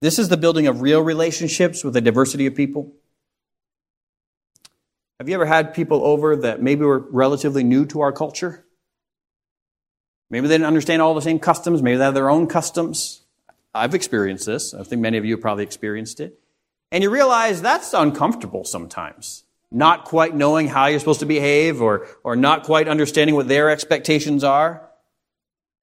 This 0.00 0.18
is 0.18 0.28
the 0.28 0.36
building 0.36 0.66
of 0.66 0.82
real 0.82 1.00
relationships 1.00 1.82
with 1.84 1.96
a 1.96 2.00
diversity 2.00 2.46
of 2.46 2.54
people. 2.54 2.92
Have 5.18 5.28
you 5.28 5.34
ever 5.34 5.46
had 5.46 5.74
people 5.74 6.04
over 6.04 6.36
that 6.36 6.62
maybe 6.62 6.84
were 6.84 6.98
relatively 7.10 7.62
new 7.62 7.84
to 7.86 8.00
our 8.00 8.12
culture? 8.12 8.64
Maybe 10.30 10.46
they 10.46 10.54
didn't 10.54 10.66
understand 10.66 11.02
all 11.02 11.14
the 11.14 11.20
same 11.20 11.38
customs. 11.38 11.82
Maybe 11.82 11.98
they 11.98 12.04
have 12.04 12.14
their 12.14 12.30
own 12.30 12.46
customs. 12.46 13.22
I've 13.74 13.94
experienced 13.94 14.46
this. 14.46 14.74
I 14.74 14.82
think 14.82 15.02
many 15.02 15.18
of 15.18 15.24
you 15.24 15.34
have 15.34 15.42
probably 15.42 15.64
experienced 15.64 16.20
it. 16.20 16.39
And 16.92 17.04
you 17.04 17.10
realize 17.10 17.62
that's 17.62 17.92
uncomfortable 17.92 18.64
sometimes. 18.64 19.44
Not 19.70 20.04
quite 20.04 20.34
knowing 20.34 20.66
how 20.66 20.86
you're 20.86 20.98
supposed 20.98 21.20
to 21.20 21.26
behave 21.26 21.80
or, 21.80 22.08
or 22.24 22.34
not 22.34 22.64
quite 22.64 22.88
understanding 22.88 23.36
what 23.36 23.46
their 23.46 23.70
expectations 23.70 24.42
are. 24.42 24.88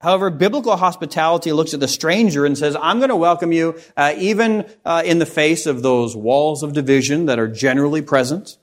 However, 0.02 0.30
biblical 0.30 0.76
hospitality 0.76 1.52
looks 1.54 1.74
at 1.74 1.80
the 1.80 1.88
stranger 1.88 2.46
and 2.46 2.58
says, 2.58 2.76
I'm 2.80 3.00
going 3.00 3.10
to 3.10 3.16
welcome 3.16 3.52
you 3.52 3.80
uh, 3.96 4.14
even 4.18 4.70
uh, 4.86 5.02
in 5.06 5.20
the 5.20 5.26
face 5.26 5.66
of 5.66 5.82
those 5.82 6.16
walls 6.16 6.62
of 6.62 6.74
division 6.74 7.26
that 7.28 7.40
are 7.40 7.48
generally 7.48 8.02
present. 8.02 8.58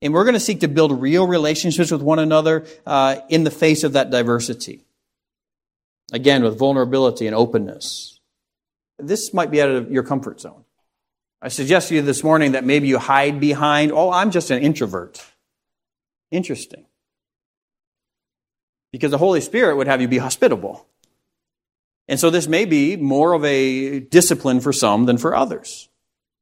And 0.00 0.12
we're 0.12 0.24
going 0.24 0.34
to 0.34 0.40
seek 0.40 0.60
to 0.60 0.68
build 0.68 1.00
real 1.00 1.26
relationships 1.26 1.90
with 1.90 2.02
one 2.02 2.18
another 2.18 2.66
uh, 2.86 3.20
in 3.30 3.44
the 3.44 3.50
face 3.50 3.82
of 3.82 3.94
that 3.94 4.10
diversity. 4.10 4.84
Again, 6.12 6.44
with 6.44 6.58
vulnerability 6.58 7.26
and 7.26 7.34
openness. 7.34 8.20
This 8.98 9.32
might 9.32 9.50
be 9.50 9.60
out 9.62 9.70
of 9.70 9.90
your 9.90 10.02
comfort 10.02 10.40
zone. 10.40 10.63
I 11.44 11.48
suggest 11.48 11.88
to 11.88 11.94
you 11.94 12.00
this 12.00 12.24
morning 12.24 12.52
that 12.52 12.64
maybe 12.64 12.88
you 12.88 12.98
hide 12.98 13.38
behind, 13.38 13.92
oh, 13.92 14.10
I'm 14.10 14.30
just 14.30 14.50
an 14.50 14.62
introvert. 14.62 15.22
Interesting. 16.30 16.86
Because 18.92 19.10
the 19.10 19.18
Holy 19.18 19.42
Spirit 19.42 19.76
would 19.76 19.86
have 19.86 20.00
you 20.00 20.08
be 20.08 20.16
hospitable. 20.16 20.86
And 22.08 22.18
so 22.18 22.30
this 22.30 22.48
may 22.48 22.64
be 22.64 22.96
more 22.96 23.34
of 23.34 23.44
a 23.44 24.00
discipline 24.00 24.60
for 24.60 24.72
some 24.72 25.04
than 25.04 25.18
for 25.18 25.36
others. 25.36 25.90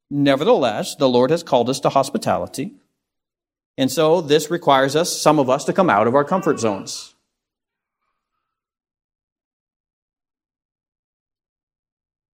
Nevertheless, 0.09 0.94
the 0.94 1.09
Lord 1.09 1.32
has 1.32 1.42
called 1.42 1.68
us 1.68 1.80
to 1.80 1.88
hospitality. 1.88 2.74
And 3.76 3.90
so 3.90 4.20
this 4.20 4.53
requires 4.53 4.94
us, 4.94 5.20
some 5.20 5.40
of 5.40 5.50
us, 5.50 5.64
to 5.64 5.72
come 5.72 5.90
out 5.90 6.07
of 6.07 6.14
our 6.14 6.24
comfort 6.24 6.61
zones. 6.61 7.16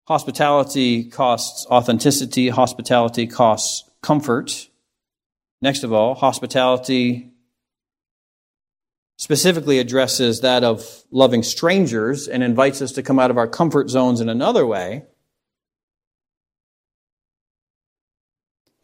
Hospitality 0.09 1.05
costs 1.05 1.67
authenticity. 1.67 2.49
Hospitality 2.49 3.27
costs 3.27 3.91
comfort. 4.03 4.69
Next 5.61 5.83
of 5.83 5.93
all, 5.93 6.15
hospitality 6.15 7.33
specifically 9.19 9.79
addresses 9.79 10.43
that 10.43 10.63
of 10.63 11.05
loving 11.11 11.43
strangers 11.43 12.29
and 12.29 12.43
invites 12.43 12.81
us 12.83 12.93
to 12.93 13.03
come 13.03 13.19
out 13.19 13.31
of 13.31 13.39
our 13.39 13.49
comfort 13.49 13.89
zones 13.89 14.21
in 14.21 14.29
another 14.29 14.65
way. 14.65 15.05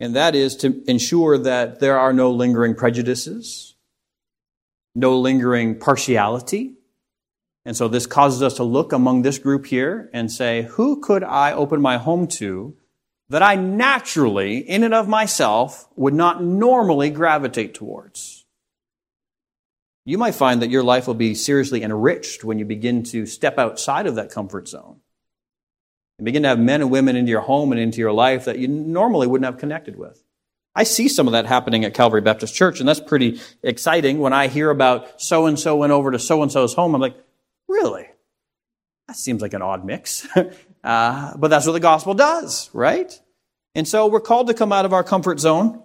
And 0.01 0.17
that 0.17 0.35
is 0.35 0.57
to 0.57 0.83
ensure 0.91 1.39
that 1.39 1.79
there 1.79 1.99
are 1.99 2.13
no 2.13 2.33
lingering 2.33 2.75
prejudices, 2.75 3.77
no 4.97 5.17
lingering 5.21 5.79
partiality, 5.79 6.75
and 7.65 7.77
so 7.77 7.89
this 7.89 8.07
causes 8.07 8.43
us 8.43 8.55
to 8.55 8.65
look 8.65 8.93
among 8.93 9.23
this 9.23 9.39
group 9.39 9.67
here 9.67 10.11
and 10.13 10.31
say, 10.31 10.63
who 10.63 11.01
could 11.01 11.23
I 11.23 11.53
open 11.53 11.81
my 11.81 11.97
home 11.97 12.27
to 12.29 12.77
that 13.29 13.43
I 13.43 13.55
naturally, 13.55 14.59
in 14.59 14.83
and 14.83 14.93
of 14.93 15.09
myself, 15.09 15.89
would 15.97 16.15
not 16.15 16.43
normally 16.43 17.11
gravitate 17.11 17.75
towards? 17.75 18.45
You 20.05 20.19
might 20.19 20.35
find 20.35 20.61
that 20.61 20.71
your 20.71 20.83
life 20.83 21.07
will 21.07 21.15
be 21.15 21.35
seriously 21.35 21.83
enriched 21.83 22.43
when 22.43 22.59
you 22.59 22.65
begin 22.65 23.05
to 23.05 23.25
step 23.25 23.59
outside 23.59 24.07
of 24.07 24.17
that 24.17 24.33
comfort 24.33 24.69
zone 24.69 25.01
and 26.19 26.25
begin 26.25 26.43
to 26.43 26.49
have 26.49 26.59
men 26.59 26.81
and 26.81 26.91
women 26.91 27.15
into 27.15 27.31
your 27.31 27.41
home 27.41 27.71
and 27.71 27.81
into 27.81 27.99
your 27.99 28.13
life 28.13 28.47
that 28.47 28.59
you 28.59 28.67
normally 28.67 29.29
wouldn't 29.29 29.47
have 29.47 29.59
connected 29.59 29.97
with. 29.97 30.23
I 30.75 30.83
see 30.83 31.09
some 31.09 31.29
of 31.29 31.33
that 31.33 31.47
happening 31.47 31.85
at 31.85 31.95
Calvary 31.95 32.21
Baptist 32.21 32.55
Church, 32.55 32.81
and 32.81 32.89
that's 32.89 33.01
pretty 33.01 33.41
exciting 33.63 34.19
when 34.19 34.33
I 34.33 34.49
hear 34.49 34.71
about 34.71 35.21
so 35.21 35.47
and 35.47 35.59
so 35.59 35.77
went 35.77 35.93
over 35.93 36.11
to 36.11 36.19
so 36.19 36.43
and 36.43 36.51
so's 36.51 36.75
home. 36.75 36.95
I'm 36.95 37.01
like, 37.01 37.17
Really? 37.73 38.07
That 39.09 39.17
seems 39.17 39.41
like 39.41 39.55
an 39.55 39.63
odd 39.63 39.83
mix. 39.83 40.29
uh, 40.85 41.37
but 41.39 41.49
that's 41.49 41.65
what 41.65 41.73
the 41.73 41.81
gospel 41.81 42.13
does, 42.13 42.69
right? 42.75 43.19
And 43.75 43.89
so 43.89 44.09
we're 44.09 44.21
called 44.21 44.49
to 44.49 44.55
come 44.55 44.73
out 44.73 44.85
of 44.85 44.93
our 44.93 45.03
comfort 45.03 45.41
zone 45.41 45.83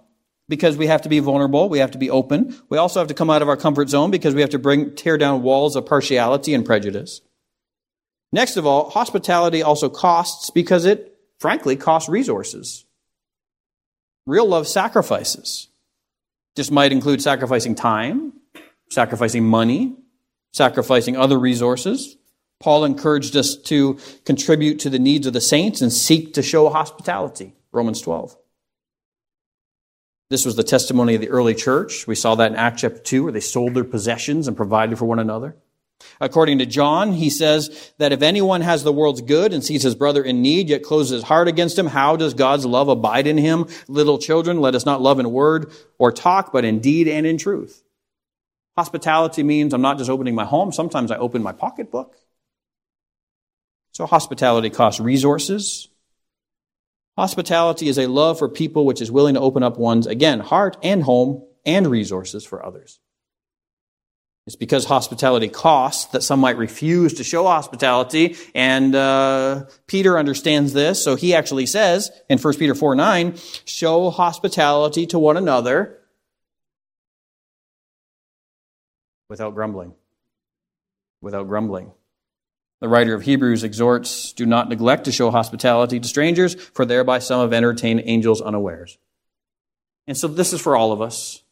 because 0.50 0.76
we 0.76 0.86
have 0.86 1.00
to 1.02 1.08
be 1.08 1.18
vulnerable. 1.18 1.70
We 1.70 1.78
have 1.78 1.92
to 1.92 1.98
be 1.98 2.10
open. 2.10 2.54
We 2.68 2.76
also 2.76 3.00
have 3.00 3.08
to 3.08 3.14
come 3.14 3.30
out 3.30 3.40
of 3.40 3.48
our 3.48 3.56
comfort 3.56 3.88
zone 3.88 4.10
because 4.10 4.34
we 4.34 4.42
have 4.42 4.50
to 4.50 4.58
bring, 4.58 4.94
tear 4.96 5.16
down 5.16 5.42
walls 5.42 5.76
of 5.76 5.86
partiality 5.86 6.52
and 6.52 6.64
prejudice. 6.64 7.22
Next 8.32 8.58
of 8.58 8.66
all, 8.66 8.90
hospitality 8.90 9.62
also 9.62 9.88
costs 9.88 10.50
because 10.50 10.84
it, 10.84 11.16
frankly, 11.38 11.74
costs 11.74 12.10
resources. 12.10 12.84
Real 14.26 14.46
love 14.46 14.68
sacrifices. 14.68 15.68
This 16.54 16.70
might 16.70 16.92
include 16.92 17.22
sacrificing 17.22 17.74
time, 17.74 18.34
sacrificing 18.90 19.44
money, 19.44 19.96
sacrificing 20.52 21.16
other 21.16 21.38
resources. 21.38 22.16
Paul 22.60 22.84
encouraged 22.84 23.36
us 23.36 23.56
to 23.56 23.98
contribute 24.24 24.80
to 24.80 24.90
the 24.90 24.98
needs 24.98 25.26
of 25.26 25.32
the 25.32 25.40
saints 25.40 25.80
and 25.80 25.92
seek 25.92 26.34
to 26.34 26.42
show 26.42 26.68
hospitality. 26.68 27.54
Romans 27.72 28.00
12. 28.00 28.36
This 30.30 30.44
was 30.44 30.56
the 30.56 30.64
testimony 30.64 31.14
of 31.14 31.20
the 31.20 31.30
early 31.30 31.54
church. 31.54 32.06
We 32.06 32.14
saw 32.14 32.34
that 32.34 32.52
in 32.52 32.58
Acts 32.58 32.82
chapter 32.82 32.98
2, 32.98 33.24
where 33.24 33.32
they 33.32 33.40
sold 33.40 33.74
their 33.74 33.84
possessions 33.84 34.46
and 34.46 34.56
provided 34.56 34.98
for 34.98 35.06
one 35.06 35.18
another. 35.18 35.56
According 36.20 36.58
to 36.58 36.66
John, 36.66 37.12
he 37.12 37.30
says 37.30 37.92
that 37.98 38.12
if 38.12 38.22
anyone 38.22 38.60
has 38.60 38.84
the 38.84 38.92
world's 38.92 39.20
good 39.20 39.52
and 39.52 39.64
sees 39.64 39.82
his 39.82 39.94
brother 39.94 40.22
in 40.22 40.42
need, 40.42 40.68
yet 40.68 40.82
closes 40.82 41.10
his 41.10 41.22
heart 41.24 41.48
against 41.48 41.78
him, 41.78 41.86
how 41.86 42.16
does 42.16 42.34
God's 42.34 42.66
love 42.66 42.88
abide 42.88 43.26
in 43.26 43.38
him? 43.38 43.66
Little 43.88 44.18
children, 44.18 44.60
let 44.60 44.74
us 44.74 44.86
not 44.86 45.00
love 45.00 45.18
in 45.18 45.30
word 45.32 45.72
or 45.98 46.12
talk, 46.12 46.52
but 46.52 46.64
in 46.64 46.80
deed 46.80 47.08
and 47.08 47.26
in 47.26 47.38
truth. 47.38 47.82
Hospitality 48.78 49.42
means 49.42 49.74
I'm 49.74 49.82
not 49.82 49.98
just 49.98 50.08
opening 50.08 50.36
my 50.36 50.44
home, 50.44 50.70
sometimes 50.70 51.10
I 51.10 51.16
open 51.16 51.42
my 51.42 51.50
pocketbook. 51.50 52.14
So 53.90 54.06
hospitality 54.06 54.70
costs 54.70 55.00
resources. 55.00 55.88
Hospitality 57.16 57.88
is 57.88 57.98
a 57.98 58.06
love 58.06 58.38
for 58.38 58.48
people 58.48 58.86
which 58.86 59.02
is 59.02 59.10
willing 59.10 59.34
to 59.34 59.40
open 59.40 59.64
up 59.64 59.78
one's, 59.78 60.06
again, 60.06 60.38
heart 60.38 60.76
and 60.84 61.02
home 61.02 61.44
and 61.66 61.88
resources 61.88 62.44
for 62.44 62.64
others. 62.64 63.00
It's 64.46 64.54
because 64.54 64.84
hospitality 64.84 65.48
costs 65.48 66.12
that 66.12 66.22
some 66.22 66.38
might 66.38 66.56
refuse 66.56 67.14
to 67.14 67.24
show 67.24 67.42
hospitality, 67.46 68.36
and 68.54 68.94
uh, 68.94 69.64
Peter 69.88 70.16
understands 70.16 70.72
this, 70.72 71.02
so 71.02 71.16
he 71.16 71.34
actually 71.34 71.66
says 71.66 72.12
in 72.28 72.38
1 72.38 72.54
Peter 72.54 72.76
4 72.76 72.94
9, 72.94 73.34
show 73.64 74.10
hospitality 74.10 75.04
to 75.08 75.18
one 75.18 75.36
another 75.36 75.97
without 79.28 79.54
grumbling. 79.54 79.94
Without 81.20 81.48
grumbling. 81.48 81.92
The 82.80 82.88
writer 82.88 83.14
of 83.14 83.22
Hebrews 83.22 83.64
exhorts, 83.64 84.32
do 84.32 84.46
not 84.46 84.68
neglect 84.68 85.04
to 85.06 85.12
show 85.12 85.30
hospitality 85.30 85.98
to 85.98 86.08
strangers, 86.08 86.54
for 86.54 86.84
thereby 86.84 87.18
some 87.18 87.40
have 87.40 87.52
entertained 87.52 88.02
angels 88.04 88.40
unawares. 88.40 88.98
And 90.06 90.16
so 90.16 90.28
this 90.28 90.52
is 90.52 90.60
for 90.60 90.76
all 90.76 90.92
of 90.92 91.02
us. 91.02 91.42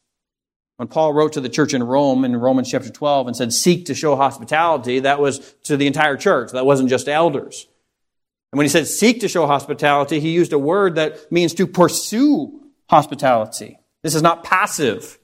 When 0.76 0.88
Paul 0.88 1.14
wrote 1.14 1.32
to 1.32 1.40
the 1.40 1.48
church 1.48 1.74
in 1.74 1.82
Rome 1.82 2.24
in 2.24 2.36
Romans 2.36 2.70
chapter 2.70 2.90
12 2.90 3.28
and 3.28 3.36
said, 3.36 3.52
seek 3.52 3.86
to 3.86 3.94
show 3.94 4.14
hospitality, 4.14 5.00
that 5.00 5.20
was 5.20 5.54
to 5.64 5.76
the 5.76 5.86
entire 5.86 6.16
church. 6.16 6.52
That 6.52 6.66
wasn't 6.66 6.90
just 6.90 7.08
elders. 7.08 7.66
And 8.52 8.58
when 8.58 8.64
he 8.64 8.70
said 8.70 8.86
seek 8.86 9.20
to 9.20 9.28
show 9.28 9.46
hospitality, 9.46 10.20
he 10.20 10.30
used 10.30 10.52
a 10.52 10.58
word 10.58 10.94
that 10.94 11.32
means 11.32 11.54
to 11.54 11.66
pursue 11.66 12.60
hospitality. 12.88 13.78
This 14.02 14.14
is 14.14 14.22
not 14.22 14.44
passive. 14.44 15.18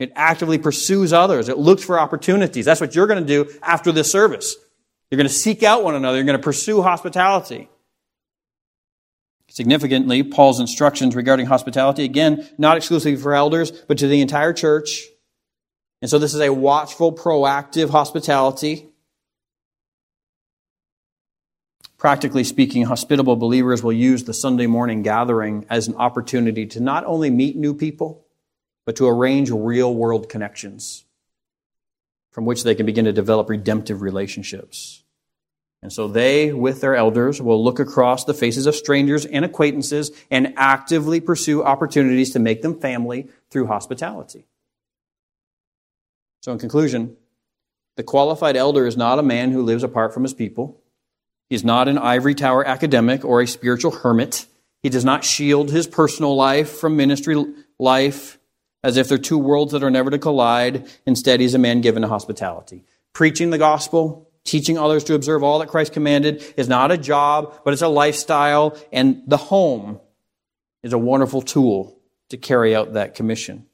It 0.00 0.10
actively 0.16 0.56
pursues 0.56 1.12
others. 1.12 1.50
It 1.50 1.58
looks 1.58 1.84
for 1.84 2.00
opportunities. 2.00 2.64
That's 2.64 2.80
what 2.80 2.94
you're 2.94 3.06
going 3.06 3.24
to 3.24 3.44
do 3.44 3.52
after 3.62 3.92
this 3.92 4.10
service. 4.10 4.56
You're 5.10 5.18
going 5.18 5.28
to 5.28 5.32
seek 5.32 5.62
out 5.62 5.84
one 5.84 5.94
another. 5.94 6.16
You're 6.16 6.24
going 6.24 6.38
to 6.38 6.42
pursue 6.42 6.80
hospitality. 6.80 7.68
Significantly, 9.50 10.22
Paul's 10.22 10.58
instructions 10.58 11.14
regarding 11.14 11.46
hospitality, 11.46 12.04
again, 12.04 12.48
not 12.56 12.78
exclusively 12.78 13.16
for 13.16 13.34
elders, 13.34 13.72
but 13.72 13.98
to 13.98 14.06
the 14.06 14.22
entire 14.22 14.52
church. 14.54 15.04
And 16.00 16.10
so 16.10 16.18
this 16.18 16.32
is 16.32 16.40
a 16.40 16.50
watchful, 16.50 17.12
proactive 17.12 17.90
hospitality. 17.90 18.88
Practically 21.98 22.44
speaking, 22.44 22.84
hospitable 22.84 23.36
believers 23.36 23.82
will 23.82 23.92
use 23.92 24.24
the 24.24 24.32
Sunday 24.32 24.66
morning 24.66 25.02
gathering 25.02 25.66
as 25.68 25.88
an 25.88 25.96
opportunity 25.96 26.64
to 26.68 26.80
not 26.80 27.04
only 27.04 27.28
meet 27.28 27.56
new 27.56 27.74
people, 27.74 28.24
but 28.86 28.96
to 28.96 29.08
arrange 29.08 29.50
real 29.50 29.94
world 29.94 30.28
connections 30.28 31.04
from 32.30 32.44
which 32.44 32.62
they 32.62 32.74
can 32.74 32.86
begin 32.86 33.04
to 33.04 33.12
develop 33.12 33.48
redemptive 33.48 34.02
relationships. 34.02 35.02
And 35.82 35.92
so 35.92 36.08
they, 36.08 36.52
with 36.52 36.80
their 36.80 36.94
elders, 36.94 37.40
will 37.40 37.62
look 37.62 37.78
across 37.78 38.24
the 38.24 38.34
faces 38.34 38.66
of 38.66 38.74
strangers 38.74 39.24
and 39.24 39.44
acquaintances 39.44 40.10
and 40.30 40.52
actively 40.56 41.20
pursue 41.20 41.62
opportunities 41.62 42.32
to 42.32 42.38
make 42.38 42.62
them 42.62 42.78
family 42.78 43.28
through 43.50 43.66
hospitality. 43.66 44.44
So, 46.42 46.52
in 46.52 46.58
conclusion, 46.58 47.16
the 47.96 48.02
qualified 48.02 48.56
elder 48.56 48.86
is 48.86 48.96
not 48.96 49.18
a 49.18 49.22
man 49.22 49.52
who 49.52 49.62
lives 49.62 49.82
apart 49.82 50.12
from 50.12 50.22
his 50.22 50.34
people. 50.34 50.80
He 51.48 51.56
is 51.56 51.64
not 51.64 51.88
an 51.88 51.98
ivory 51.98 52.34
tower 52.34 52.66
academic 52.66 53.24
or 53.24 53.40
a 53.40 53.46
spiritual 53.46 53.90
hermit. 53.90 54.46
He 54.82 54.88
does 54.88 55.04
not 55.04 55.24
shield 55.24 55.70
his 55.70 55.86
personal 55.86 56.36
life 56.36 56.70
from 56.78 56.96
ministry 56.96 57.44
life 57.78 58.38
as 58.82 58.96
if 58.96 59.08
they're 59.08 59.18
two 59.18 59.38
worlds 59.38 59.72
that 59.72 59.82
are 59.82 59.90
never 59.90 60.10
to 60.10 60.18
collide. 60.18 60.88
Instead, 61.06 61.40
he's 61.40 61.54
a 61.54 61.58
man 61.58 61.80
given 61.80 62.02
to 62.02 62.08
hospitality. 62.08 62.84
Preaching 63.12 63.50
the 63.50 63.58
gospel, 63.58 64.30
Teaching 64.44 64.78
others 64.78 65.04
to 65.04 65.14
observe 65.14 65.42
all 65.42 65.58
that 65.58 65.68
Christ 65.68 65.92
commanded 65.92 66.42
is 66.56 66.68
not 66.68 66.90
a 66.90 66.96
job, 66.96 67.60
but 67.64 67.72
it's 67.72 67.82
a 67.82 67.88
lifestyle, 67.88 68.76
and 68.90 69.22
the 69.26 69.36
home 69.36 70.00
is 70.82 70.92
a 70.92 70.98
wonderful 70.98 71.42
tool 71.42 71.98
to 72.30 72.38
carry 72.38 72.74
out 72.74 72.94
that 72.94 73.14
commission. 73.14 73.66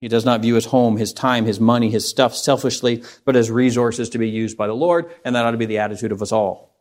He 0.00 0.08
does 0.08 0.24
not 0.24 0.42
view 0.42 0.54
his 0.54 0.66
home, 0.66 0.96
his 0.96 1.12
time, 1.12 1.46
his 1.46 1.58
money, 1.58 1.90
his 1.90 2.08
stuff 2.08 2.36
selfishly, 2.36 3.02
but 3.24 3.36
as 3.36 3.50
resources 3.50 4.10
to 4.10 4.18
be 4.18 4.28
used 4.28 4.56
by 4.56 4.66
the 4.66 4.74
Lord, 4.74 5.10
and 5.24 5.34
that 5.34 5.44
ought 5.44 5.52
to 5.52 5.56
be 5.56 5.66
the 5.66 5.78
attitude 5.78 6.12
of 6.12 6.22
us 6.22 6.30
all. 6.30 6.76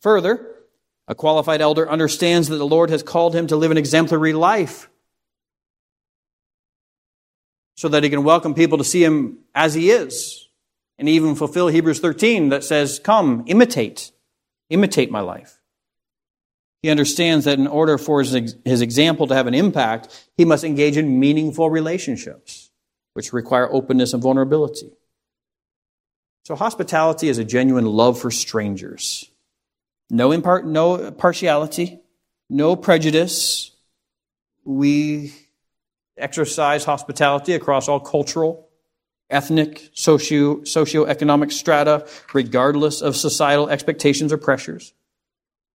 Further, 0.00 0.54
a 1.08 1.14
qualified 1.14 1.62
elder 1.62 1.88
understands 1.88 2.48
that 2.48 2.56
the 2.56 2.66
Lord 2.66 2.90
has 2.90 3.02
called 3.02 3.34
him 3.34 3.46
to 3.46 3.56
live 3.56 3.70
an 3.70 3.78
exemplary 3.78 4.32
life 4.32 4.90
so 7.76 7.88
that 7.88 8.02
he 8.02 8.10
can 8.10 8.24
welcome 8.24 8.54
people 8.54 8.78
to 8.78 8.84
see 8.84 9.04
him 9.04 9.38
as 9.54 9.74
he 9.74 9.90
is 9.90 10.48
and 10.98 11.08
even 11.08 11.34
fulfill 11.34 11.68
Hebrews 11.68 12.00
13 12.00 12.48
that 12.48 12.64
says, 12.64 12.98
Come, 12.98 13.44
imitate, 13.46 14.12
imitate 14.70 15.10
my 15.10 15.20
life. 15.20 15.60
He 16.82 16.90
understands 16.90 17.44
that 17.44 17.58
in 17.58 17.66
order 17.66 17.98
for 17.98 18.22
his, 18.22 18.56
his 18.64 18.80
example 18.80 19.26
to 19.26 19.34
have 19.34 19.46
an 19.46 19.54
impact, 19.54 20.28
he 20.36 20.44
must 20.44 20.64
engage 20.64 20.96
in 20.96 21.20
meaningful 21.20 21.68
relationships, 21.68 22.70
which 23.14 23.32
require 23.32 23.70
openness 23.72 24.12
and 24.12 24.22
vulnerability. 24.22 24.92
So, 26.44 26.54
hospitality 26.54 27.28
is 27.28 27.38
a 27.38 27.44
genuine 27.44 27.86
love 27.86 28.20
for 28.20 28.30
strangers. 28.30 29.30
No, 30.08 30.30
impart, 30.30 30.64
no 30.64 31.10
partiality, 31.10 31.98
no 32.48 32.76
prejudice. 32.76 33.72
We 34.64 35.32
exercise 36.16 36.84
hospitality 36.84 37.52
across 37.54 37.88
all 37.88 38.00
cultural, 38.00 38.68
ethnic, 39.30 39.90
socio, 39.92 40.56
socioeconomic 40.58 41.52
strata, 41.52 42.06
regardless 42.32 43.02
of 43.02 43.16
societal 43.16 43.68
expectations 43.68 44.32
or 44.32 44.38
pressures. 44.38 44.92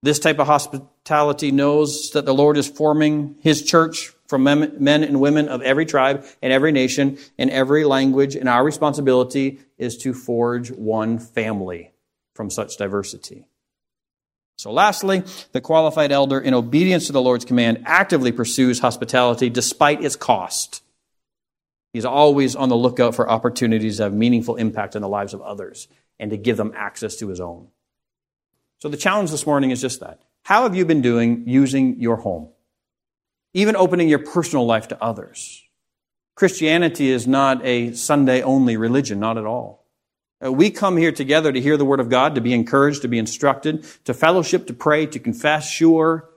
This 0.04 0.20
type 0.20 0.40
of 0.40 0.48
hospitality 0.48 1.52
knows 1.52 2.12
that 2.12 2.26
the 2.26 2.34
Lord 2.34 2.58
is 2.58 2.68
forming 2.68 3.36
His 3.40 3.64
church 3.64 4.14
from 4.28 4.44
men 4.44 5.04
and 5.04 5.20
women 5.20 5.50
of 5.50 5.62
every 5.62 5.86
tribe 5.86 6.26
and 6.42 6.54
every 6.54 6.72
nation 6.72 7.18
and 7.38 7.50
every 7.52 7.84
language, 7.84 8.36
and 8.36 8.48
our 8.48 8.64
responsibility 8.64 9.60
is 9.78 9.98
to 9.98 10.14
forge 10.14 10.72
one 10.72 11.20
family 11.20 11.92
from 12.34 12.50
such 12.50 12.78
diversity. 12.78 13.46
So, 14.62 14.72
lastly, 14.72 15.24
the 15.54 15.60
qualified 15.60 16.12
elder, 16.12 16.40
in 16.40 16.54
obedience 16.54 17.08
to 17.08 17.14
the 17.14 17.22
Lord's 17.22 17.46
command, 17.46 17.82
actively 17.88 18.32
pursues 18.32 18.78
hospitality 18.78 19.50
despite 19.50 20.04
its 20.04 20.16
cost. 20.16 20.84
He's 21.94 22.06
always 22.06 22.56
on 22.56 22.70
the 22.70 22.76
lookout 22.76 23.16
for 23.16 23.28
opportunities 23.28 23.98
to 23.98 24.04
have 24.04 24.14
meaningful 24.14 24.58
impact 24.58 24.96
on 24.96 25.02
the 25.02 25.10
lives 25.10 25.34
of 25.34 25.42
others 25.42 25.88
and 26.20 26.30
to 26.30 26.38
give 26.38 26.58
them 26.58 26.74
access 26.76 27.16
to 27.16 27.28
his 27.30 27.42
own. 27.42 27.70
So 28.78 28.88
the 28.88 28.98
challenge 28.98 29.32
this 29.32 29.48
morning 29.48 29.72
is 29.72 29.82
just 29.82 30.00
that. 30.02 30.22
How 30.44 30.62
have 30.62 30.76
you 30.76 30.86
been 30.86 31.02
doing 31.02 31.46
using 31.48 32.00
your 32.00 32.18
home? 32.18 32.50
Even 33.56 33.76
opening 33.76 34.10
your 34.10 34.20
personal 34.20 34.68
life 34.68 34.90
to 34.90 35.04
others. 35.04 35.64
Christianity 36.36 37.10
is 37.10 37.26
not 37.26 37.66
a 37.66 37.94
Sunday 37.94 38.44
only 38.44 38.78
religion, 38.78 39.20
not 39.20 39.40
at 39.40 39.46
all. 39.48 39.81
Uh, 40.44 40.52
we 40.52 40.70
come 40.70 40.98
here 40.98 41.12
together 41.12 41.52
to 41.52 41.62
hear 41.62 41.78
the 41.78 41.86
Word 41.86 42.00
of 42.00 42.10
God, 42.10 42.36
to 42.36 42.42
be 42.42 42.54
encouraged, 42.54 43.04
to 43.04 43.08
be 43.08 43.20
instructed, 43.20 43.86
to 44.06 44.14
fellowship, 44.14 44.68
to 44.68 44.74
pray, 44.74 45.06
to 45.06 45.20
confess, 45.20 45.70
sure, 45.70 46.30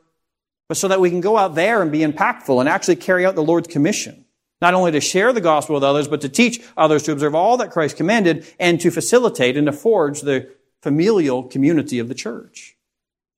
but 0.68 0.76
so 0.76 0.88
that 0.88 1.00
we 1.00 1.10
can 1.10 1.20
go 1.20 1.36
out 1.36 1.54
there 1.54 1.82
and 1.82 1.92
be 1.92 2.00
impactful 2.00 2.60
and 2.60 2.68
actually 2.68 2.96
carry 2.96 3.24
out 3.24 3.34
the 3.34 3.42
Lord's 3.42 3.68
commission 3.68 4.24
not 4.64 4.72
only 4.72 4.92
to 4.92 5.00
share 5.00 5.30
the 5.30 5.42
gospel 5.42 5.74
with 5.74 5.84
others, 5.84 6.08
but 6.08 6.22
to 6.22 6.28
teach 6.28 6.62
others 6.74 7.02
to 7.02 7.12
observe 7.12 7.34
all 7.34 7.58
that 7.58 7.70
Christ 7.70 7.98
commanded 7.98 8.46
and 8.58 8.80
to 8.80 8.90
facilitate 8.90 9.58
and 9.58 9.66
to 9.66 9.72
forge 9.72 10.22
the 10.22 10.48
familial 10.80 11.42
community 11.42 11.98
of 11.98 12.08
the 12.08 12.14
church. 12.14 12.74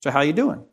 So 0.04 0.12
how 0.12 0.20
are 0.20 0.24
you 0.24 0.32
doing? 0.32 0.64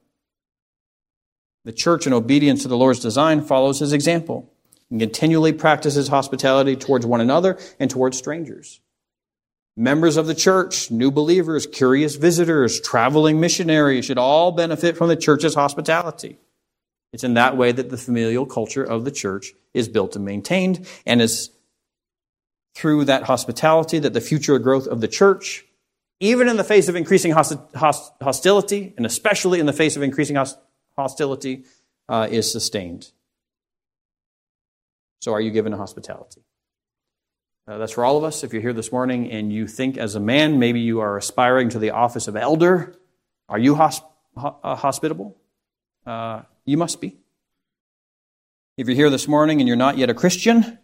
The 1.66 1.72
church, 1.72 2.06
in 2.06 2.14
obedience 2.14 2.62
to 2.62 2.68
the 2.68 2.78
Lord's 2.78 3.00
design, 3.00 3.42
follows 3.42 3.80
his 3.80 3.94
example 3.94 4.48
and 4.92 5.00
continually 5.00 5.54
practices 5.54 6.10
hospitality 6.10 6.76
towards 6.76 7.04
one 7.04 7.20
another 7.20 7.58
and 7.80 7.90
towards 7.90 8.18
strangers. 8.18 8.80
Members 9.76 10.18
of 10.18 10.28
the 10.28 10.36
church, 10.36 10.92
new 10.92 11.10
believers, 11.10 11.66
curious 11.66 12.16
visitors, 12.16 12.80
traveling 12.80 13.40
missionaries 13.40 14.06
should 14.06 14.20
all 14.20 14.52
benefit 14.52 14.96
from 14.96 15.08
the 15.08 15.16
church's 15.16 15.56
hospitality. 15.56 16.38
It's 17.12 17.24
in 17.24 17.34
that 17.36 17.58
way 17.58 17.72
that 17.72 17.90
the 17.90 17.98
familial 17.98 18.46
culture 18.46 18.84
of 18.84 19.04
the 19.04 19.12
church 19.12 19.54
is 19.74 19.90
built 19.90 20.16
and 20.16 20.24
maintained, 20.26 20.88
and 21.08 21.22
is 21.22 21.50
through 22.76 23.06
that 23.06 23.24
hospitality 23.24 24.00
that 24.00 24.14
the 24.14 24.22
future 24.22 24.60
growth 24.60 24.88
of 24.88 25.02
the 25.02 25.08
church, 25.08 25.66
even 26.20 26.48
in 26.48 26.58
the 26.58 26.64
face 26.64 26.88
of 26.88 26.96
increasing 26.96 27.32
hostility, 27.32 28.94
and 28.96 29.06
especially 29.06 29.60
in 29.60 29.66
the 29.66 29.74
face 29.74 29.96
of 29.96 30.04
increasing 30.04 30.38
hostility, 30.96 31.66
uh, 32.10 32.28
is 32.30 32.52
sustained. 32.52 33.12
So, 35.22 35.34
are 35.34 35.42
you 35.42 35.52
given 35.52 35.72
to 35.72 35.78
hospitality? 35.78 36.42
Uh, 37.66 37.78
that's 37.78 37.94
for 37.94 38.04
all 38.04 38.18
of 38.18 38.24
us. 38.24 38.44
If 38.44 38.52
you're 38.52 38.62
here 38.62 38.74
this 38.74 38.92
morning 38.92 39.32
and 39.32 39.52
you 39.52 39.68
think 39.68 39.98
as 39.98 40.16
a 40.16 40.20
man, 40.20 40.60
maybe 40.60 40.82
you 40.82 41.00
are 41.00 41.16
aspiring 41.16 41.70
to 41.70 41.80
the 41.80 41.92
office 41.92 42.28
of 42.28 42.36
elder, 42.36 42.96
are 43.48 43.60
you 43.60 43.76
hosp- 43.76 44.04
uh, 44.36 44.76
hospitable? 44.76 45.38
Uh, 46.06 46.42
you 46.66 46.78
must 46.78 47.00
be. 47.00 47.18
If 48.76 48.88
you're 48.88 48.96
here 48.96 49.10
this 49.10 49.28
morning 49.28 49.62
and 49.62 49.68
you're 49.68 49.78
not 49.78 49.98
yet 49.98 50.10
a 50.10 50.14
Christian, 50.14 50.78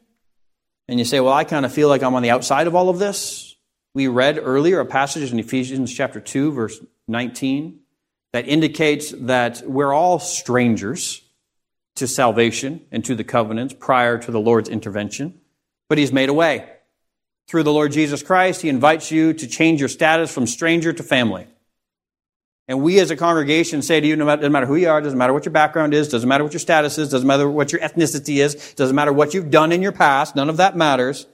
and 0.87 0.99
you 0.99 1.05
say, 1.05 1.19
Well, 1.19 1.33
I 1.33 1.43
kind 1.43 1.65
of 1.65 1.73
feel 1.73 1.89
like 1.89 2.01
I'm 2.01 2.15
on 2.15 2.23
the 2.23 2.31
outside 2.31 2.67
of 2.67 2.75
all 2.75 2.89
of 2.89 2.97
this, 2.97 3.55
we 3.93 4.07
read 4.07 4.39
earlier 4.41 4.79
a 4.79 4.85
passage 4.85 5.31
in 5.31 5.39
Ephesians 5.39 5.93
chapter 5.93 6.19
2, 6.19 6.51
verse 6.51 6.79
19, 7.07 7.79
that 8.31 8.47
indicates 8.47 9.11
that 9.11 9.63
we're 9.65 9.93
all 9.93 10.19
strangers 10.19 11.21
to 11.95 12.07
salvation 12.07 12.85
and 12.91 13.03
to 13.05 13.15
the 13.15 13.23
covenants 13.23 13.73
prior 13.73 14.17
to 14.17 14.31
the 14.31 14.39
Lord's 14.39 14.69
intervention, 14.69 15.41
but 15.89 15.97
He's 15.97 16.13
made 16.13 16.29
a 16.29 16.33
way. 16.33 16.69
Through 17.47 17.63
the 17.63 17.73
Lord 17.73 17.91
Jesus 17.91 18.23
Christ, 18.23 18.61
He 18.61 18.69
invites 18.69 19.11
you 19.11 19.33
to 19.33 19.47
change 19.47 19.81
your 19.81 19.89
status 19.89 20.33
from 20.33 20.47
stranger 20.47 20.93
to 20.93 21.03
family. 21.03 21.47
And 22.69 22.83
we 22.83 22.99
as 22.99 23.09
a 23.09 23.15
congregation 23.15 23.81
say 23.81 23.99
to 23.99 24.05
you, 24.05 24.15
no 24.15 24.25
matter, 24.25 24.43
doesn't 24.43 24.51
matter 24.51 24.67
who 24.67 24.75
you 24.75 24.89
are, 24.89 25.01
doesn't 25.01 25.17
matter 25.17 25.33
what 25.33 25.43
your 25.43 25.51
background 25.51 25.95
is, 25.95 26.07
doesn't 26.07 26.29
matter 26.29 26.43
what 26.43 26.53
your 26.53 26.59
status 26.59 26.99
is, 26.99 27.09
doesn't 27.09 27.27
matter 27.27 27.49
what 27.49 27.71
your 27.71 27.81
ethnicity 27.81 28.37
is, 28.37 28.75
doesn't 28.75 28.95
matter 28.95 29.11
what 29.11 29.33
you've 29.33 29.49
done 29.49 29.71
in 29.71 29.81
your 29.81 29.91
past, 29.91 30.35
none 30.35 30.49
of 30.49 30.57
that 30.57 30.77
matters. 30.77 31.25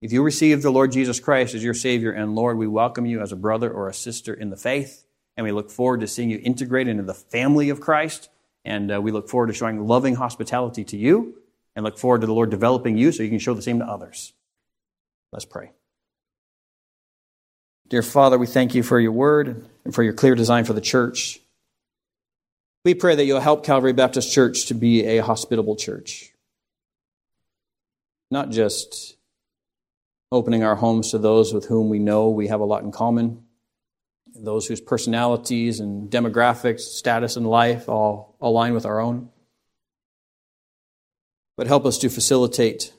If 0.00 0.12
you 0.12 0.22
receive 0.22 0.62
the 0.62 0.70
Lord 0.70 0.92
Jesus 0.92 1.18
Christ 1.18 1.56
as 1.56 1.64
your 1.64 1.74
Savior 1.74 2.12
and 2.12 2.36
Lord, 2.36 2.56
we 2.56 2.68
welcome 2.68 3.04
you 3.04 3.20
as 3.20 3.32
a 3.32 3.36
brother 3.36 3.68
or 3.68 3.88
a 3.88 3.92
sister 3.92 4.32
in 4.32 4.50
the 4.50 4.56
faith, 4.56 5.04
and 5.36 5.44
we 5.44 5.50
look 5.50 5.70
forward 5.70 6.00
to 6.00 6.06
seeing 6.06 6.30
you 6.30 6.40
integrated 6.40 6.92
into 6.92 7.02
the 7.02 7.14
family 7.14 7.68
of 7.68 7.80
Christ, 7.80 8.30
and 8.64 8.92
uh, 8.92 9.02
we 9.02 9.10
look 9.10 9.28
forward 9.28 9.48
to 9.48 9.52
showing 9.52 9.88
loving 9.88 10.14
hospitality 10.14 10.84
to 10.84 10.96
you 10.96 11.34
and 11.76 11.84
look 11.84 11.98
forward 11.98 12.20
to 12.20 12.26
the 12.26 12.34
Lord 12.34 12.50
developing 12.50 12.96
you 12.96 13.12
so 13.12 13.22
you 13.22 13.28
can 13.28 13.38
show 13.38 13.54
the 13.54 13.62
same 13.62 13.78
to 13.78 13.84
others. 13.84 14.32
Let's 15.32 15.44
pray. 15.44 15.72
Dear 17.88 18.02
Father, 18.02 18.38
we 18.38 18.46
thank 18.46 18.74
you 18.74 18.82
for 18.82 19.00
your 19.00 19.12
word 19.12 19.68
and 19.84 19.94
for 19.94 20.02
your 20.02 20.12
clear 20.12 20.34
design 20.34 20.64
for 20.64 20.72
the 20.72 20.80
church. 20.80 21.40
We 22.84 22.94
pray 22.94 23.14
that 23.14 23.24
you'll 23.24 23.40
help 23.40 23.64
Calvary 23.64 23.92
Baptist 23.92 24.32
Church 24.32 24.66
to 24.66 24.74
be 24.74 25.04
a 25.04 25.18
hospitable 25.18 25.76
church. 25.76 26.32
Not 28.30 28.50
just 28.50 29.16
opening 30.32 30.62
our 30.62 30.76
homes 30.76 31.10
to 31.10 31.18
those 31.18 31.52
with 31.52 31.66
whom 31.66 31.88
we 31.88 31.98
know 31.98 32.28
we 32.28 32.46
have 32.48 32.60
a 32.60 32.64
lot 32.64 32.84
in 32.84 32.92
common, 32.92 33.42
those 34.34 34.66
whose 34.66 34.80
personalities 34.80 35.80
and 35.80 36.08
demographics, 36.10 36.80
status 36.80 37.36
in 37.36 37.44
life 37.44 37.88
all 37.88 38.36
align 38.40 38.72
with 38.72 38.86
our 38.86 39.00
own. 39.00 39.28
But 41.60 41.66
help 41.66 41.84
us 41.84 41.98
to 41.98 42.08
facilitate 42.08 42.94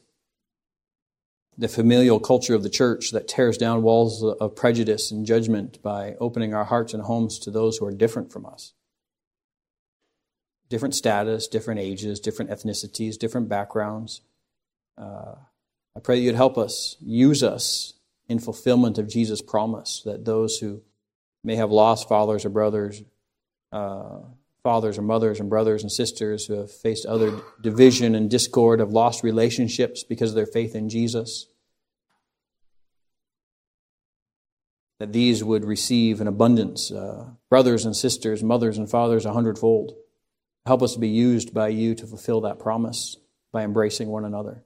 the 1.57 1.67
familial 1.67 2.19
culture 2.19 2.53
of 2.53 2.61
the 2.61 2.69
church 2.69 3.09
that 3.09 3.27
tears 3.27 3.57
down 3.57 3.81
walls 3.81 4.23
of 4.23 4.55
prejudice 4.55 5.09
and 5.09 5.25
judgment 5.25 5.81
by 5.81 6.13
opening 6.19 6.53
our 6.53 6.65
hearts 6.65 6.93
and 6.93 7.01
homes 7.01 7.39
to 7.39 7.49
those 7.49 7.77
who 7.77 7.87
are 7.87 7.91
different 7.91 8.31
from 8.31 8.45
us. 8.45 8.73
Different 10.69 10.93
status, 10.93 11.47
different 11.47 11.79
ages, 11.79 12.19
different 12.19 12.51
ethnicities, 12.51 13.17
different 13.17 13.49
backgrounds. 13.49 14.21
Uh, 14.95 15.33
I 15.95 15.99
pray 16.03 16.17
that 16.17 16.21
you'd 16.21 16.35
help 16.35 16.59
us, 16.59 16.97
use 17.01 17.41
us 17.41 17.93
in 18.29 18.37
fulfillment 18.37 18.99
of 18.99 19.09
Jesus' 19.09 19.41
promise 19.41 20.03
that 20.05 20.25
those 20.25 20.59
who 20.59 20.83
may 21.43 21.55
have 21.55 21.71
lost 21.71 22.07
fathers 22.07 22.45
or 22.45 22.49
brothers, 22.49 23.01
uh, 23.71 24.19
fathers 24.63 24.97
or 24.97 25.01
mothers 25.01 25.39
and 25.39 25.49
brothers 25.49 25.81
and 25.81 25.91
sisters 25.91 26.45
who 26.45 26.53
have 26.53 26.71
faced 26.71 27.05
other 27.05 27.41
division 27.61 28.13
and 28.15 28.29
discord, 28.29 28.79
have 28.79 28.91
lost 28.91 29.23
relationships 29.23 30.03
because 30.03 30.31
of 30.31 30.35
their 30.35 30.45
faith 30.45 30.75
in 30.75 30.89
Jesus, 30.89 31.47
that 34.99 35.13
these 35.13 35.43
would 35.43 35.65
receive 35.65 36.21
an 36.21 36.27
abundance, 36.27 36.91
uh, 36.91 37.25
brothers 37.49 37.85
and 37.85 37.95
sisters, 37.95 38.43
mothers 38.43 38.77
and 38.77 38.89
fathers, 38.89 39.25
a 39.25 39.33
hundredfold. 39.33 39.95
Help 40.67 40.83
us 40.83 40.93
to 40.93 40.99
be 40.99 41.09
used 41.09 41.55
by 41.55 41.69
you 41.69 41.95
to 41.95 42.05
fulfill 42.05 42.41
that 42.41 42.59
promise 42.59 43.17
by 43.51 43.63
embracing 43.63 44.09
one 44.09 44.25
another. 44.25 44.63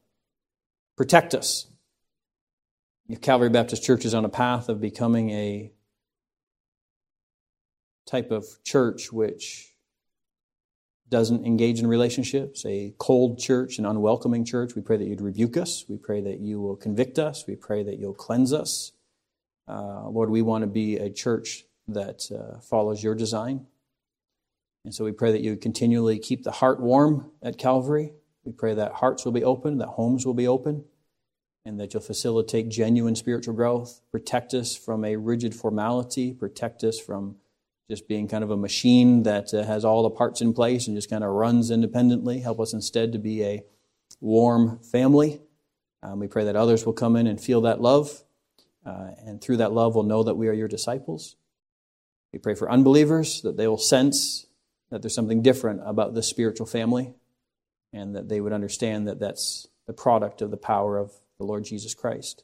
Protect 0.98 1.34
us. 1.34 1.68
If 3.08 3.22
Calvary 3.22 3.50
Baptist 3.50 3.84
Church 3.84 4.04
is 4.04 4.14
on 4.14 4.26
a 4.26 4.30
path 4.30 4.68
of 4.68 4.82
becoming 4.82 5.30
a 5.30 5.72
type 8.06 8.32
of 8.32 8.46
church 8.64 9.12
which 9.12 9.75
doesn't 11.16 11.46
engage 11.46 11.80
in 11.80 11.88
relationships, 11.88 12.66
a 12.66 12.94
cold 12.98 13.40
church, 13.40 13.80
an 13.80 13.86
unwelcoming 13.86 14.44
church. 14.44 14.76
We 14.76 14.82
pray 14.82 14.98
that 14.98 15.06
you'd 15.06 15.22
rebuke 15.22 15.56
us. 15.56 15.86
We 15.88 15.96
pray 15.96 16.20
that 16.20 16.42
you 16.42 16.60
will 16.60 16.76
convict 16.76 17.18
us. 17.18 17.46
We 17.48 17.56
pray 17.56 17.84
that 17.84 18.00
you'll 18.00 18.14
cleanse 18.14 18.52
us. 18.52 18.92
Uh, 19.66 20.10
Lord, 20.10 20.30
we 20.30 20.42
want 20.42 20.64
to 20.64 20.68
be 20.68 20.98
a 20.98 21.10
church 21.10 21.64
that 21.88 22.30
uh, 22.30 22.60
follows 22.60 23.02
your 23.02 23.16
design. 23.16 23.66
And 24.84 24.94
so 24.94 25.06
we 25.06 25.14
pray 25.14 25.32
that 25.32 25.40
you 25.40 25.56
continually 25.56 26.20
keep 26.20 26.44
the 26.44 26.52
heart 26.52 26.82
warm 26.82 27.32
at 27.42 27.58
Calvary. 27.58 28.12
We 28.44 28.52
pray 28.52 28.74
that 28.74 28.92
hearts 28.92 29.24
will 29.24 29.32
be 29.32 29.46
open, 29.46 29.78
that 29.78 29.88
homes 29.88 30.26
will 30.26 30.34
be 30.34 30.50
open, 30.50 30.84
and 31.64 31.80
that 31.80 31.94
you'll 31.94 32.04
facilitate 32.04 32.68
genuine 32.68 33.16
spiritual 33.16 33.54
growth. 33.54 34.02
Protect 34.12 34.54
us 34.54 34.76
from 34.76 35.06
a 35.06 35.16
rigid 35.16 35.56
formality. 35.56 36.34
Protect 36.34 36.84
us 36.84 37.00
from 37.00 37.38
just 37.90 38.08
being 38.08 38.28
kind 38.28 38.44
of 38.44 38.52
a 38.52 38.58
machine 38.58 39.24
that 39.24 39.54
uh, 39.54 39.64
has 39.64 39.86
all 39.86 40.04
the 40.04 40.10
parts 40.10 40.42
in 40.42 40.54
place 40.54 40.88
and 40.88 40.98
just 40.98 41.10
kind 41.10 41.24
of 41.24 41.30
runs 41.32 41.70
independently. 41.70 42.40
Help 42.40 42.60
us 42.60 42.74
instead 42.74 43.12
to 43.12 43.20
be 43.20 43.44
a 43.44 43.64
warm 44.20 44.80
family. 44.80 45.42
Um, 46.02 46.20
we 46.20 46.28
pray 46.28 46.46
that 46.46 46.56
others 46.56 46.86
will 46.86 46.94
come 46.94 47.16
in 47.16 47.28
and 47.28 47.40
feel 47.40 47.62
that 47.62 47.82
love, 47.82 48.24
uh, 48.86 49.10
and 49.26 49.42
through 49.42 49.58
that 49.58 49.72
love, 49.72 49.96
will 49.96 50.04
know 50.04 50.24
that 50.24 50.36
we 50.36 50.48
are 50.48 50.54
your 50.54 50.68
disciples. 50.68 51.36
We 52.34 52.40
pray 52.40 52.56
for 52.56 52.72
unbelievers 52.72 53.42
that 53.42 53.58
they 53.58 53.68
will 53.68 53.78
sense 53.78 54.46
that 54.92 55.02
there's 55.02 55.16
something 55.16 55.42
different 55.42 55.82
about 55.84 56.14
this 56.14 56.28
spiritual 56.28 56.68
family, 56.68 57.14
and 57.92 58.16
that 58.16 58.30
they 58.30 58.42
would 58.42 58.54
understand 58.54 59.08
that 59.08 59.20
that's 59.20 59.68
the 59.88 59.94
product 59.94 60.42
of 60.42 60.52
the 60.52 60.58
power 60.58 60.98
of 60.98 61.12
the 61.38 61.46
Lord 61.46 61.64
Jesus 61.64 61.94
Christ. 61.94 62.44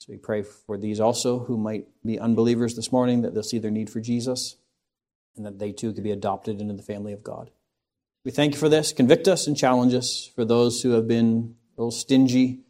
So 0.00 0.06
we 0.08 0.16
pray 0.16 0.40
for 0.40 0.78
these 0.78 0.98
also 0.98 1.40
who 1.40 1.58
might 1.58 1.86
be 2.06 2.18
unbelievers 2.18 2.74
this 2.74 2.90
morning 2.90 3.20
that 3.20 3.34
they'll 3.34 3.42
see 3.42 3.58
their 3.58 3.70
need 3.70 3.90
for 3.90 4.00
Jesus 4.00 4.56
and 5.36 5.44
that 5.44 5.58
they 5.58 5.72
too 5.72 5.92
could 5.92 6.02
be 6.02 6.10
adopted 6.10 6.58
into 6.58 6.72
the 6.72 6.82
family 6.82 7.12
of 7.12 7.22
God. 7.22 7.50
We 8.24 8.30
thank 8.30 8.54
you 8.54 8.58
for 8.58 8.70
this. 8.70 8.94
Convict 8.94 9.28
us 9.28 9.46
and 9.46 9.54
challenge 9.54 9.92
us 9.92 10.30
for 10.34 10.46
those 10.46 10.80
who 10.80 10.92
have 10.92 11.06
been 11.06 11.54
a 11.76 11.80
little 11.82 11.90
stingy, 11.90 12.60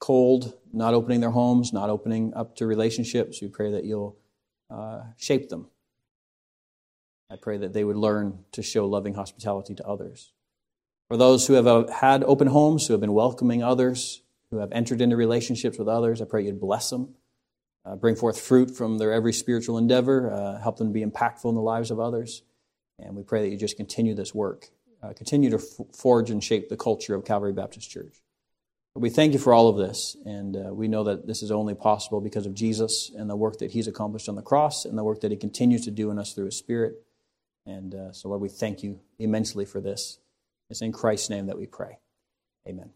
cold, 0.00 0.58
not 0.72 0.92
opening 0.92 1.20
their 1.20 1.30
homes, 1.30 1.72
not 1.72 1.88
opening 1.88 2.34
up 2.34 2.56
to 2.56 2.66
relationships. 2.66 3.40
We 3.40 3.46
pray 3.46 3.70
that 3.70 3.84
you'll 3.84 4.16
uh, 4.68 5.02
shape 5.16 5.50
them. 5.50 5.68
I 7.30 7.36
pray 7.36 7.58
that 7.58 7.72
they 7.72 7.84
would 7.84 7.96
learn 7.96 8.40
to 8.52 8.62
show 8.62 8.88
loving 8.88 9.14
hospitality 9.14 9.76
to 9.76 9.86
others. 9.86 10.32
For 11.06 11.16
those 11.16 11.46
who 11.46 11.54
have 11.54 11.68
uh, 11.68 11.86
had 11.92 12.24
open 12.24 12.48
homes, 12.48 12.88
who 12.88 12.92
have 12.92 13.00
been 13.00 13.12
welcoming 13.12 13.62
others, 13.62 14.22
who 14.52 14.58
have 14.58 14.70
entered 14.70 15.00
into 15.00 15.16
relationships 15.16 15.78
with 15.78 15.88
others. 15.88 16.20
I 16.20 16.26
pray 16.26 16.44
you'd 16.44 16.60
bless 16.60 16.90
them, 16.90 17.14
uh, 17.86 17.96
bring 17.96 18.14
forth 18.14 18.38
fruit 18.38 18.70
from 18.70 18.98
their 18.98 19.10
every 19.10 19.32
spiritual 19.32 19.78
endeavor, 19.78 20.30
uh, 20.30 20.60
help 20.60 20.76
them 20.76 20.88
to 20.88 20.92
be 20.92 21.04
impactful 21.04 21.46
in 21.46 21.54
the 21.54 21.62
lives 21.62 21.90
of 21.90 21.98
others. 21.98 22.42
And 22.98 23.16
we 23.16 23.22
pray 23.22 23.40
that 23.40 23.48
you 23.48 23.56
just 23.56 23.78
continue 23.78 24.14
this 24.14 24.34
work, 24.34 24.68
uh, 25.02 25.14
continue 25.14 25.48
to 25.50 25.56
f- 25.56 25.96
forge 25.96 26.30
and 26.30 26.44
shape 26.44 26.68
the 26.68 26.76
culture 26.76 27.14
of 27.14 27.24
Calvary 27.24 27.54
Baptist 27.54 27.90
Church. 27.90 28.22
But 28.94 29.00
we 29.00 29.08
thank 29.08 29.32
you 29.32 29.38
for 29.38 29.54
all 29.54 29.68
of 29.68 29.78
this, 29.78 30.18
and 30.26 30.54
uh, 30.54 30.74
we 30.74 30.86
know 30.86 31.04
that 31.04 31.26
this 31.26 31.42
is 31.42 31.50
only 31.50 31.74
possible 31.74 32.20
because 32.20 32.44
of 32.44 32.52
Jesus 32.52 33.10
and 33.16 33.30
the 33.30 33.36
work 33.36 33.58
that 33.60 33.70
he's 33.70 33.88
accomplished 33.88 34.28
on 34.28 34.34
the 34.34 34.42
cross 34.42 34.84
and 34.84 34.98
the 34.98 35.04
work 35.04 35.22
that 35.22 35.30
he 35.30 35.38
continues 35.38 35.86
to 35.86 35.90
do 35.90 36.10
in 36.10 36.18
us 36.18 36.34
through 36.34 36.44
his 36.44 36.58
Spirit. 36.58 36.96
And 37.64 37.94
uh, 37.94 38.12
so, 38.12 38.28
Lord, 38.28 38.42
we 38.42 38.50
thank 38.50 38.82
you 38.82 39.00
immensely 39.18 39.64
for 39.64 39.80
this. 39.80 40.18
It's 40.68 40.82
in 40.82 40.92
Christ's 40.92 41.30
name 41.30 41.46
that 41.46 41.58
we 41.58 41.66
pray. 41.66 42.00
Amen. 42.68 42.90